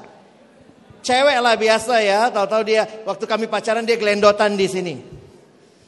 Cewek 1.01 1.39
lah 1.41 1.55
biasa 1.57 1.99
ya, 2.03 2.29
tahu-tahu 2.29 2.63
dia 2.67 2.83
waktu 3.03 3.25
kami 3.25 3.45
pacaran 3.49 3.83
dia 3.83 3.97
gelendotan 3.97 4.55
di 4.55 4.67
sini. 4.69 4.95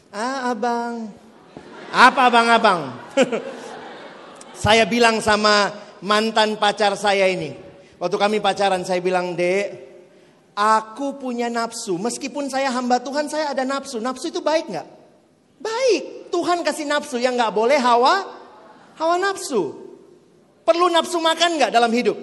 Ah, 0.09 0.49
abang. 0.51 1.13
Apa 1.89 2.29
abang-abang? 2.29 2.93
saya 4.63 4.85
bilang 4.85 5.21
sama 5.21 5.73
mantan 6.05 6.57
pacar 6.61 6.93
saya 6.93 7.25
ini. 7.29 7.55
Waktu 7.99 8.15
kami 8.15 8.37
pacaran 8.39 8.85
saya 8.87 9.03
bilang, 9.03 9.35
"Dek, 9.35 9.89
Aku 10.59 11.15
punya 11.15 11.47
nafsu. 11.47 11.95
Meskipun 11.95 12.51
saya 12.51 12.67
hamba 12.75 12.99
Tuhan, 12.99 13.31
saya 13.31 13.55
ada 13.55 13.63
nafsu. 13.63 14.03
Nafsu 14.03 14.27
itu 14.27 14.43
baik 14.43 14.67
nggak? 14.67 14.87
Baik. 15.63 16.27
Tuhan 16.35 16.67
kasih 16.67 16.83
nafsu 16.83 17.15
yang 17.15 17.39
nggak 17.39 17.55
boleh 17.55 17.79
hawa, 17.79 18.27
hawa 18.99 19.15
nafsu. 19.15 19.71
Perlu 20.67 20.91
nafsu 20.91 21.23
makan 21.23 21.55
nggak 21.55 21.71
dalam 21.71 21.87
hidup? 21.95 22.19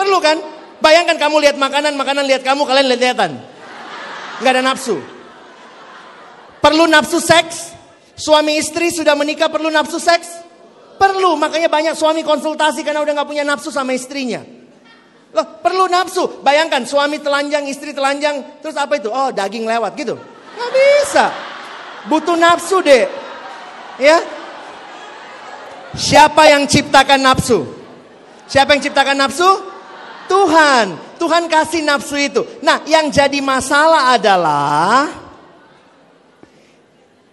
Perlu 0.00 0.16
kan? 0.16 0.40
Bayangkan 0.80 1.20
kamu 1.20 1.44
lihat 1.44 1.56
makanan, 1.60 1.92
makanan 1.92 2.24
lihat 2.24 2.40
kamu, 2.40 2.64
kalian 2.64 2.88
lihat-lihatan. 2.88 3.36
Nggak 4.40 4.52
ada 4.56 4.62
nafsu. 4.64 4.96
Perlu 6.64 6.88
nafsu 6.88 7.20
seks? 7.20 7.76
Suami 8.18 8.58
istri 8.58 8.90
sudah 8.90 9.14
menikah 9.14 9.46
perlu 9.46 9.70
nafsu 9.70 10.02
seks? 10.02 10.42
Perlu, 10.98 11.38
makanya 11.38 11.70
banyak 11.70 11.94
suami 11.94 12.26
konsultasi 12.26 12.82
karena 12.82 12.98
udah 13.06 13.22
nggak 13.22 13.30
punya 13.30 13.46
nafsu 13.46 13.70
sama 13.70 13.94
istrinya. 13.94 14.42
Loh, 15.30 15.46
perlu 15.62 15.86
nafsu. 15.86 16.42
Bayangkan 16.42 16.82
suami 16.82 17.22
telanjang, 17.22 17.70
istri 17.70 17.94
telanjang, 17.94 18.58
terus 18.58 18.74
apa 18.74 18.98
itu? 18.98 19.06
Oh, 19.06 19.30
daging 19.30 19.62
lewat 19.62 19.94
gitu. 19.94 20.18
Nggak 20.58 20.70
bisa. 20.74 21.24
Butuh 22.10 22.34
nafsu 22.34 22.82
deh. 22.82 23.06
Ya. 24.02 24.18
Siapa 25.94 26.50
yang 26.50 26.66
ciptakan 26.66 27.22
nafsu? 27.22 27.62
Siapa 28.50 28.74
yang 28.74 28.82
ciptakan 28.82 29.14
nafsu? 29.14 29.46
Tuhan. 30.26 30.86
Tuhan 31.22 31.46
kasih 31.46 31.86
nafsu 31.86 32.18
itu. 32.18 32.42
Nah, 32.66 32.82
yang 32.90 33.06
jadi 33.14 33.38
masalah 33.38 34.18
adalah 34.18 35.27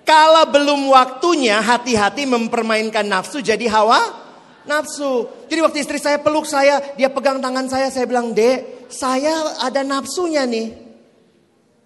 kalau 0.05 0.45
belum 0.53 0.93
waktunya 0.93 1.57
hati-hati 1.59 2.29
mempermainkan 2.29 3.03
nafsu 3.03 3.41
jadi 3.41 3.65
hawa 3.67 4.25
nafsu. 4.69 5.29
Jadi 5.49 5.59
waktu 5.61 5.77
istri 5.81 5.97
saya 6.01 6.19
peluk 6.19 6.45
saya, 6.45 6.81
dia 6.97 7.09
pegang 7.09 7.39
tangan 7.39 7.69
saya, 7.69 7.87
saya 7.93 8.05
bilang, 8.09 8.33
Dek, 8.33 8.89
saya 8.89 9.61
ada 9.61 9.81
nafsunya 9.85 10.43
nih. 10.45 10.73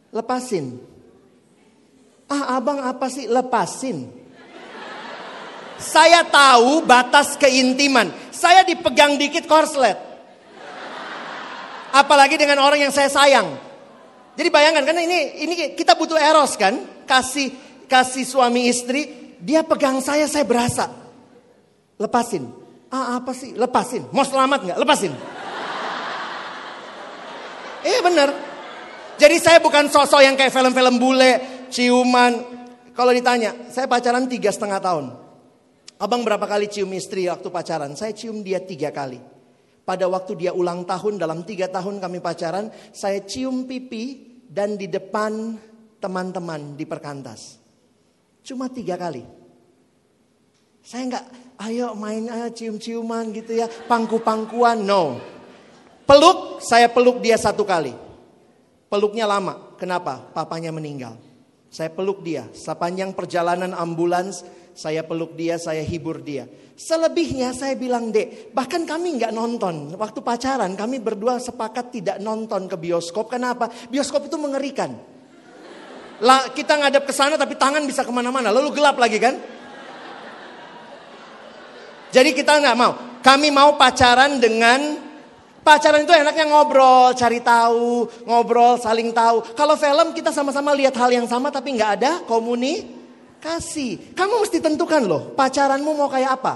Lepasin. 0.09 0.79
Ah 2.29 2.57
abang 2.57 2.81
apa 2.81 3.07
sih? 3.11 3.29
Lepasin. 3.29 4.09
Saya 5.79 6.27
tahu 6.27 6.83
batas 6.83 7.39
keintiman. 7.39 8.11
Saya 8.35 8.67
dipegang 8.67 9.15
dikit 9.15 9.47
korslet. 9.47 9.95
Apalagi 11.89 12.35
dengan 12.35 12.59
orang 12.61 12.83
yang 12.83 12.93
saya 12.93 13.07
sayang. 13.07 13.47
Jadi 14.35 14.49
bayangkan 14.51 14.85
kan 14.85 14.97
ini 14.99 15.19
ini 15.41 15.53
kita 15.73 15.95
butuh 15.95 16.19
eros 16.19 16.59
kan? 16.59 16.83
Kasih 17.07 17.49
kasih 17.89 18.23
suami 18.23 18.69
istri, 18.69 19.33
dia 19.41 19.65
pegang 19.65 19.97
saya, 19.99 20.29
saya 20.29 20.45
berasa. 20.45 20.87
Lepasin. 21.97 22.47
Ah 22.93 23.19
apa 23.19 23.33
sih? 23.35 23.57
Lepasin. 23.57 24.07
Mau 24.13 24.23
selamat 24.23 24.59
nggak? 24.69 24.77
Lepasin. 24.79 25.13
Eh 27.83 27.99
bener. 28.05 28.29
Jadi 29.19 29.35
saya 29.35 29.59
bukan 29.59 29.91
sosok 29.91 30.23
yang 30.23 30.39
kayak 30.39 30.53
film-film 30.53 30.95
bule, 30.95 31.65
ciuman. 31.67 32.39
Kalau 32.95 33.11
ditanya, 33.11 33.67
saya 33.67 33.87
pacaran 33.87 34.31
tiga 34.31 34.47
setengah 34.47 34.79
tahun. 34.79 35.05
Abang 35.99 36.23
berapa 36.23 36.47
kali 36.47 36.71
cium 36.71 36.95
istri 36.95 37.27
waktu 37.27 37.51
pacaran? 37.51 37.91
Saya 37.99 38.15
cium 38.15 38.39
dia 38.39 38.63
tiga 38.63 38.95
kali. 38.95 39.19
Pada 39.83 40.07
waktu 40.07 40.39
dia 40.39 40.51
ulang 40.55 40.87
tahun 40.87 41.19
dalam 41.19 41.43
tiga 41.43 41.67
tahun 41.67 41.99
kami 41.99 42.23
pacaran, 42.23 42.71
saya 42.95 43.19
cium 43.27 43.67
pipi 43.67 44.39
dan 44.47 44.79
di 44.79 44.87
depan 44.87 45.59
teman-teman 45.99 46.79
di 46.79 46.87
perkantas. 46.87 47.58
Cuma 48.49 48.65
tiga 48.65 48.97
kali. 48.97 49.21
Saya 50.81 51.05
nggak, 51.05 51.25
ayo 51.69 51.93
main 51.93 52.25
ayo 52.33 52.49
cium-ciuman 52.49 53.29
gitu 53.29 53.53
ya, 53.53 53.69
pangku-pangkuan, 53.85 54.81
no. 54.81 55.21
Peluk, 56.09 56.57
saya 56.65 56.89
peluk 56.89 57.21
dia 57.21 57.37
satu 57.37 57.61
kali. 57.61 57.93
Peluknya 58.89 59.29
lama, 59.29 59.77
kenapa? 59.77 60.17
Papanya 60.33 60.73
meninggal. 60.73 61.13
Saya 61.69 61.93
peluk 61.93 62.25
dia, 62.25 62.49
sepanjang 62.57 63.13
perjalanan 63.13 63.77
ambulans, 63.77 64.41
saya 64.73 65.05
peluk 65.05 65.37
dia, 65.37 65.61
saya 65.61 65.85
hibur 65.85 66.25
dia. 66.25 66.49
Selebihnya 66.73 67.53
saya 67.53 67.77
bilang, 67.77 68.09
dek, 68.09 68.49
bahkan 68.49 68.81
kami 68.81 69.21
nggak 69.21 69.29
nonton. 69.29 69.93
Waktu 69.93 70.25
pacaran 70.25 70.73
kami 70.73 70.97
berdua 70.97 71.37
sepakat 71.37 71.93
tidak 71.93 72.17
nonton 72.17 72.65
ke 72.65 72.73
bioskop. 72.81 73.29
Kenapa? 73.29 73.69
Bioskop 73.93 74.25
itu 74.25 74.41
mengerikan. 74.41 75.18
Kita 76.53 76.73
ngadap 76.75 77.03
ke 77.07 77.13
sana 77.15 77.39
tapi 77.39 77.55
tangan 77.55 77.83
bisa 77.87 78.03
ke 78.03 78.11
mana-mana. 78.11 78.51
Lalu 78.51 78.75
gelap 78.75 78.99
lagi 78.99 79.17
kan? 79.17 79.35
Jadi 82.09 82.35
kita 82.35 82.59
nggak 82.59 82.77
mau. 82.77 82.93
Kami 83.19 83.51
mau 83.51 83.75
pacaran 83.75 84.39
dengan 84.39 85.09
Pacaran 85.59 86.07
itu 86.07 86.09
enaknya 86.15 86.47
ngobrol, 86.47 87.11
cari 87.13 87.43
tahu, 87.43 88.07
ngobrol, 88.23 88.79
saling 88.79 89.11
tahu. 89.11 89.43
Kalau 89.53 89.75
film 89.75 90.15
kita 90.15 90.31
sama-sama 90.31 90.71
lihat 90.71 90.95
hal 90.95 91.11
yang 91.11 91.27
sama 91.27 91.51
tapi 91.51 91.75
nggak 91.75 91.91
ada 91.99 92.11
komunikasi. 92.23 94.15
Kamu 94.15 94.39
mesti 94.39 94.63
tentukan 94.63 95.03
loh, 95.03 95.35
pacaranmu 95.35 95.91
mau 95.93 96.07
kayak 96.07 96.39
apa? 96.39 96.53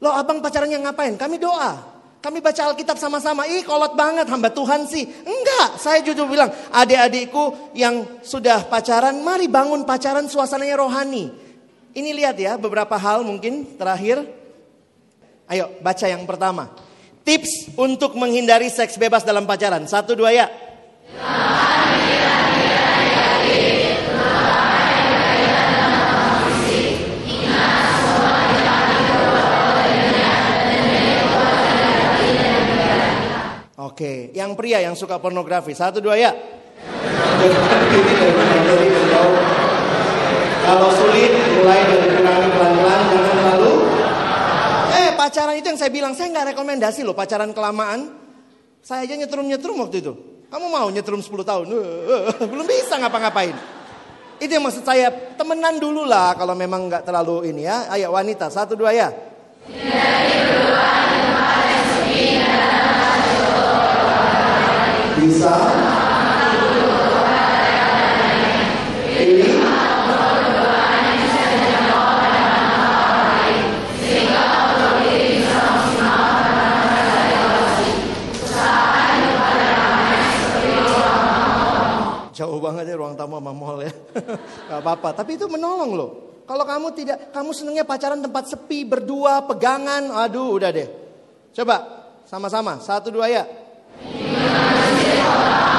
Loh 0.00 0.14
abang 0.14 0.38
pacarannya 0.40 0.80
ngapain? 0.86 1.18
Kami 1.18 1.36
doa. 1.36 1.89
Kami 2.20 2.44
baca 2.44 2.68
Alkitab 2.68 3.00
sama-sama. 3.00 3.48
Ih 3.48 3.64
kolot 3.64 3.96
banget 3.96 4.28
hamba 4.28 4.52
Tuhan 4.52 4.84
sih. 4.84 5.08
Enggak, 5.08 5.80
saya 5.80 6.04
jujur 6.04 6.28
bilang 6.28 6.52
adik-adikku 6.68 7.72
yang 7.72 8.20
sudah 8.20 8.68
pacaran, 8.68 9.16
mari 9.24 9.48
bangun 9.48 9.88
pacaran 9.88 10.28
suasananya 10.28 10.76
rohani. 10.76 11.32
Ini 11.96 12.10
lihat 12.12 12.36
ya 12.36 12.60
beberapa 12.60 12.94
hal 13.00 13.24
mungkin 13.24 13.74
terakhir. 13.80 14.20
Ayo 15.48 15.72
baca 15.80 16.06
yang 16.06 16.28
pertama. 16.28 16.68
Tips 17.24 17.72
untuk 17.80 18.12
menghindari 18.20 18.68
seks 18.68 19.00
bebas 19.00 19.24
dalam 19.24 19.48
pacaran. 19.48 19.88
Satu 19.88 20.12
dua 20.12 20.30
ya. 20.30 20.46
Oke, 33.90 34.30
yang 34.38 34.54
pria 34.54 34.78
yang 34.78 34.94
suka 34.94 35.18
pornografi. 35.18 35.74
Satu 35.74 35.98
dua 35.98 36.14
ya. 36.14 36.30
Kalau 40.62 40.88
sulit 40.94 41.34
mulai 41.58 41.82
dari 41.90 42.06
kurangi 42.14 42.48
pelan-pelan 42.54 43.00
jangan 43.10 43.34
terlalu 43.34 43.72
Eh 44.94 45.10
pacaran 45.18 45.58
itu 45.58 45.66
yang 45.74 45.80
saya 45.80 45.90
bilang 45.90 46.14
saya 46.14 46.30
nggak 46.30 46.54
rekomendasi 46.54 47.02
loh 47.02 47.18
pacaran 47.18 47.50
kelamaan. 47.50 48.14
Saya 48.78 49.10
aja 49.10 49.18
nyetrum-nyetrum 49.18 49.76
waktu 49.82 50.06
itu. 50.06 50.14
Kamu 50.46 50.66
mau 50.70 50.86
nyetrum 50.86 51.18
10 51.18 51.42
tahun? 51.42 51.66
Belum 52.46 52.66
bisa 52.70 52.94
ngapa-ngapain. 52.94 53.58
Itu 54.38 54.54
yang 54.54 54.64
maksud 54.70 54.86
saya 54.86 55.10
temenan 55.34 55.82
dulu 55.82 56.06
lah 56.06 56.38
kalau 56.38 56.54
memang 56.54 56.86
nggak 56.86 57.02
terlalu 57.02 57.50
ini 57.50 57.66
ya. 57.66 57.90
Ayo 57.90 58.14
wanita 58.14 58.54
satu 58.54 58.78
dua 58.78 58.94
ya. 58.94 59.10
Jauh 65.30 65.38
banget 82.56 82.88
ya 82.88 82.96
ruang 82.96 83.12
tamu 83.14 83.36
sama 83.36 83.52
mall 83.52 83.84
ya. 83.84 83.92
Gak 84.72 84.80
apa-apa. 84.80 85.12
Tapi 85.12 85.36
itu 85.36 85.44
menolong 85.44 85.92
loh. 85.92 86.10
Kalau 86.48 86.64
kamu 86.64 86.88
tidak, 86.96 87.28
kamu 87.36 87.52
senangnya 87.52 87.84
pacaran 87.86 88.18
tempat 88.18 88.50
sepi, 88.50 88.82
berdua, 88.88 89.44
pegangan. 89.44 90.10
Aduh 90.26 90.56
udah 90.56 90.72
deh. 90.72 90.88
Coba 91.54 91.76
sama-sama. 92.24 92.80
Satu 92.82 93.12
dua 93.12 93.28
ya. 93.28 93.44
Hmm, 95.00 95.08
cowok 95.24 95.69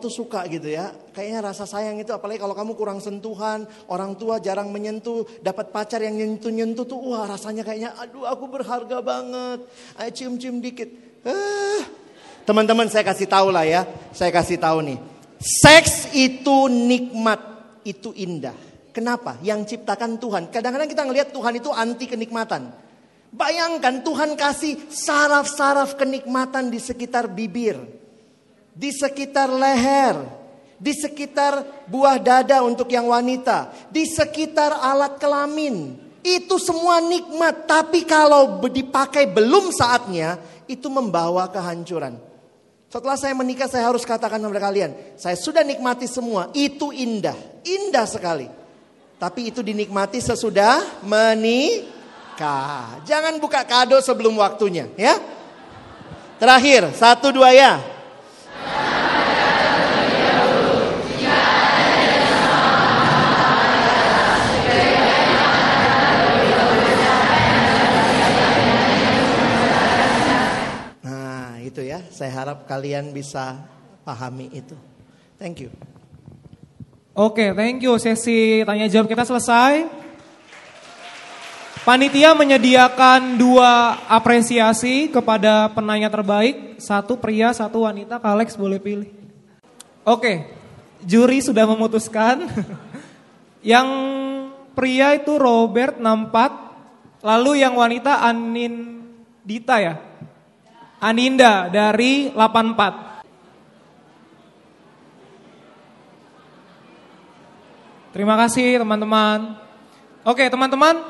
tuh 0.00 0.08
suka 0.08 0.48
gitu 0.48 0.72
ya. 0.72 0.90
Kayaknya 1.12 1.52
rasa 1.52 1.68
sayang 1.68 2.00
itu 2.00 2.08
apalagi 2.10 2.40
kalau 2.40 2.56
kamu 2.56 2.72
kurang 2.74 2.98
sentuhan, 2.98 3.68
orang 3.92 4.16
tua 4.16 4.40
jarang 4.40 4.72
menyentuh, 4.72 5.28
dapat 5.44 5.68
pacar 5.68 6.00
yang 6.00 6.16
nyentuh-nyentuh 6.16 6.88
tuh 6.88 6.96
wah 7.12 7.28
rasanya 7.28 7.60
kayaknya 7.60 7.92
aduh 8.00 8.24
aku 8.24 8.48
berharga 8.48 9.04
banget. 9.04 9.60
Ayo 10.00 10.10
cium-cium 10.16 10.64
dikit. 10.64 10.88
Eh. 11.28 11.82
Teman-teman 12.48 12.88
saya 12.88 13.04
kasih 13.04 13.28
tahu 13.28 13.52
lah 13.52 13.68
ya. 13.68 13.84
Saya 14.16 14.32
kasih 14.32 14.56
tahu 14.56 14.80
nih. 14.80 14.98
Seks 15.36 16.16
itu 16.16 16.66
nikmat, 16.72 17.40
itu 17.84 18.16
indah. 18.16 18.56
Kenapa? 18.90 19.36
Yang 19.44 19.76
ciptakan 19.76 20.16
Tuhan. 20.16 20.42
Kadang-kadang 20.48 20.88
kita 20.88 21.04
ngelihat 21.04 21.28
Tuhan 21.30 21.54
itu 21.60 21.70
anti 21.70 22.08
kenikmatan. 22.08 22.72
Bayangkan 23.30 24.02
Tuhan 24.02 24.34
kasih 24.34 24.90
saraf-saraf 24.90 25.94
kenikmatan 25.94 26.66
di 26.66 26.82
sekitar 26.82 27.30
bibir 27.30 27.99
di 28.74 28.90
sekitar 28.94 29.50
leher, 29.50 30.16
di 30.80 30.96
sekitar 30.96 31.84
buah 31.84 32.16
dada 32.16 32.64
untuk 32.64 32.88
yang 32.88 33.12
wanita, 33.12 33.90
di 33.92 34.08
sekitar 34.08 34.72
alat 34.80 35.20
kelamin. 35.20 36.08
Itu 36.20 36.60
semua 36.60 37.00
nikmat, 37.00 37.64
tapi 37.64 38.04
kalau 38.04 38.60
dipakai 38.68 39.28
belum 39.28 39.72
saatnya, 39.72 40.36
itu 40.68 40.88
membawa 40.92 41.48
kehancuran. 41.48 42.16
Setelah 42.90 43.16
saya 43.16 43.32
menikah, 43.38 43.70
saya 43.70 43.86
harus 43.88 44.02
katakan 44.02 44.42
kepada 44.42 44.66
kalian, 44.68 44.90
saya 45.16 45.38
sudah 45.38 45.62
nikmati 45.62 46.10
semua, 46.10 46.50
itu 46.52 46.90
indah, 46.90 47.38
indah 47.62 48.04
sekali. 48.04 48.50
Tapi 49.16 49.52
itu 49.52 49.62
dinikmati 49.62 50.18
sesudah 50.18 51.00
menikah. 51.04 52.98
Jangan 53.04 53.36
buka 53.38 53.62
kado 53.64 54.00
sebelum 54.00 54.36
waktunya, 54.40 54.90
ya. 54.98 55.16
Terakhir, 56.40 56.96
satu 56.96 57.30
dua 57.30 57.52
ya. 57.52 57.99
Itu 71.80 71.88
ya. 71.88 72.04
Saya 72.12 72.28
harap 72.36 72.68
kalian 72.68 73.08
bisa 73.16 73.56
pahami 74.04 74.52
itu. 74.52 74.76
Thank 75.40 75.64
you. 75.64 75.72
Oke, 77.16 77.56
thank 77.56 77.80
you. 77.80 77.96
Sesi 77.96 78.60
tanya 78.68 78.84
jawab 78.84 79.08
kita 79.08 79.24
selesai. 79.24 79.88
Panitia 81.80 82.36
menyediakan 82.36 83.40
dua 83.40 83.96
apresiasi 84.04 85.08
kepada 85.08 85.72
penanya 85.72 86.12
terbaik. 86.12 86.76
Satu 86.76 87.16
pria, 87.16 87.48
satu 87.56 87.88
wanita. 87.88 88.20
Kak 88.20 88.28
Alex 88.28 88.52
boleh 88.60 88.76
pilih. 88.76 89.08
Oke, 90.04 90.44
juri 91.00 91.40
sudah 91.40 91.64
memutuskan. 91.64 92.44
yang 93.64 93.88
pria 94.76 95.16
itu 95.16 95.40
Robert 95.40 95.96
64. 95.96 97.24
Lalu 97.24 97.64
yang 97.64 97.72
wanita 97.80 98.20
Anin 98.20 99.00
Dita 99.40 99.80
ya? 99.80 100.09
Aninda 101.00 101.72
dari 101.72 102.28
84. 102.36 103.10
Terima 108.12 108.36
kasih 108.36 108.84
teman-teman. 108.84 109.56
Oke 110.28 110.44
teman-teman, 110.52 111.00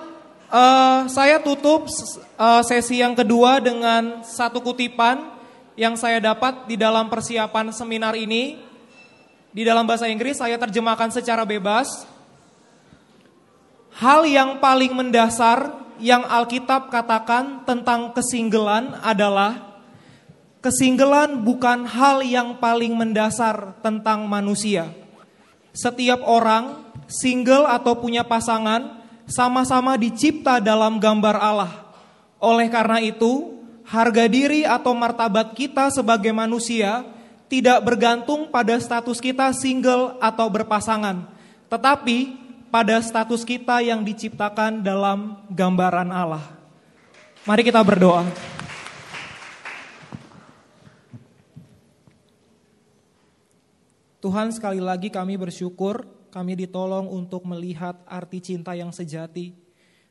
eh, 0.46 1.00
saya 1.10 1.42
tutup 1.42 1.90
eh, 1.90 2.62
sesi 2.62 3.02
yang 3.02 3.18
kedua 3.18 3.58
dengan 3.58 4.22
satu 4.22 4.62
kutipan 4.62 5.26
yang 5.74 5.98
saya 5.98 6.22
dapat 6.22 6.70
di 6.70 6.78
dalam 6.78 7.10
persiapan 7.10 7.74
seminar 7.74 8.14
ini. 8.14 8.62
Di 9.50 9.66
dalam 9.66 9.82
bahasa 9.90 10.06
Inggris 10.06 10.38
saya 10.38 10.54
terjemahkan 10.54 11.10
secara 11.10 11.42
bebas. 11.42 12.06
Hal 13.98 14.22
yang 14.22 14.62
paling 14.62 14.94
mendasar 14.94 15.74
yang 15.98 16.22
Alkitab 16.22 16.94
katakan 16.94 17.66
tentang 17.66 18.14
kesinggelan 18.14 18.94
adalah 19.02 19.69
kesinggelan 20.60 21.40
bukan 21.40 21.88
hal 21.88 22.20
yang 22.20 22.60
paling 22.60 22.92
mendasar 22.92 23.80
tentang 23.80 24.28
manusia. 24.28 24.92
Setiap 25.72 26.20
orang, 26.24 26.84
single 27.08 27.64
atau 27.64 27.96
punya 27.96 28.24
pasangan, 28.24 29.00
sama-sama 29.24 29.96
dicipta 29.96 30.60
dalam 30.60 31.00
gambar 31.00 31.36
Allah. 31.40 31.72
Oleh 32.40 32.68
karena 32.68 33.00
itu, 33.00 33.56
harga 33.88 34.24
diri 34.28 34.62
atau 34.62 34.92
martabat 34.92 35.56
kita 35.56 35.90
sebagai 35.90 36.30
manusia 36.30 37.02
tidak 37.50 37.82
bergantung 37.82 38.46
pada 38.46 38.78
status 38.78 39.18
kita 39.18 39.50
single 39.50 40.14
atau 40.22 40.46
berpasangan, 40.46 41.26
tetapi 41.66 42.38
pada 42.70 43.02
status 43.02 43.42
kita 43.42 43.82
yang 43.82 44.06
diciptakan 44.06 44.86
dalam 44.86 45.42
gambaran 45.50 46.14
Allah. 46.14 46.46
Mari 47.42 47.66
kita 47.66 47.82
berdoa. 47.82 48.59
Tuhan 54.20 54.52
sekali 54.52 54.84
lagi 54.84 55.08
kami 55.08 55.40
bersyukur 55.40 56.04
kami 56.28 56.52
ditolong 56.52 57.08
untuk 57.08 57.48
melihat 57.48 58.04
arti 58.04 58.38
cinta 58.38 58.76
yang 58.76 58.92
sejati. 58.92 59.56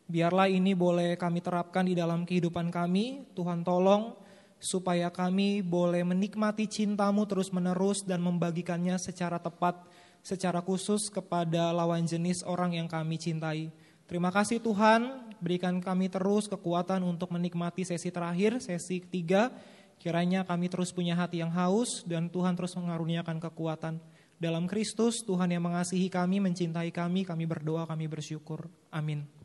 Biarlah 0.09 0.49
ini 0.49 0.73
boleh 0.73 1.13
kami 1.13 1.39
terapkan 1.39 1.85
di 1.85 1.93
dalam 1.93 2.25
kehidupan 2.25 2.73
kami. 2.73 3.29
Tuhan 3.37 3.61
tolong 3.61 4.17
supaya 4.57 5.13
kami 5.13 5.61
boleh 5.61 6.01
menikmati 6.01 6.65
cintamu 6.65 7.29
terus 7.29 7.53
menerus 7.53 8.03
dan 8.03 8.19
membagikannya 8.19 8.97
secara 8.97 9.37
tepat 9.37 9.85
secara 10.19 10.59
khusus 10.59 11.07
kepada 11.07 11.71
lawan 11.71 12.03
jenis 12.03 12.43
orang 12.43 12.75
yang 12.75 12.89
kami 12.89 13.15
cintai. 13.15 13.71
Terima 14.09 14.33
kasih 14.33 14.57
Tuhan, 14.59 15.31
berikan 15.37 15.77
kami 15.79 16.09
terus 16.09 16.49
kekuatan 16.49 17.05
untuk 17.05 17.29
menikmati 17.29 17.85
sesi 17.85 18.09
terakhir, 18.09 18.57
sesi 18.57 19.05
ketiga. 19.05 19.53
Kiranya 19.99 20.47
kami 20.47 20.71
terus 20.71 20.95
punya 20.95 21.13
hati 21.13 21.43
yang 21.43 21.51
haus 21.51 22.07
dan 22.07 22.31
Tuhan 22.31 22.55
terus 22.55 22.71
mengaruniakan 22.79 23.37
kekuatan. 23.43 23.99
Dalam 24.39 24.63
Kristus, 24.71 25.19
Tuhan 25.27 25.51
yang 25.51 25.67
mengasihi 25.67 26.07
kami, 26.07 26.39
mencintai 26.39 26.95
kami, 26.95 27.27
kami 27.27 27.43
berdoa, 27.43 27.83
kami 27.83 28.07
bersyukur. 28.07 28.71
Amin. 28.87 29.38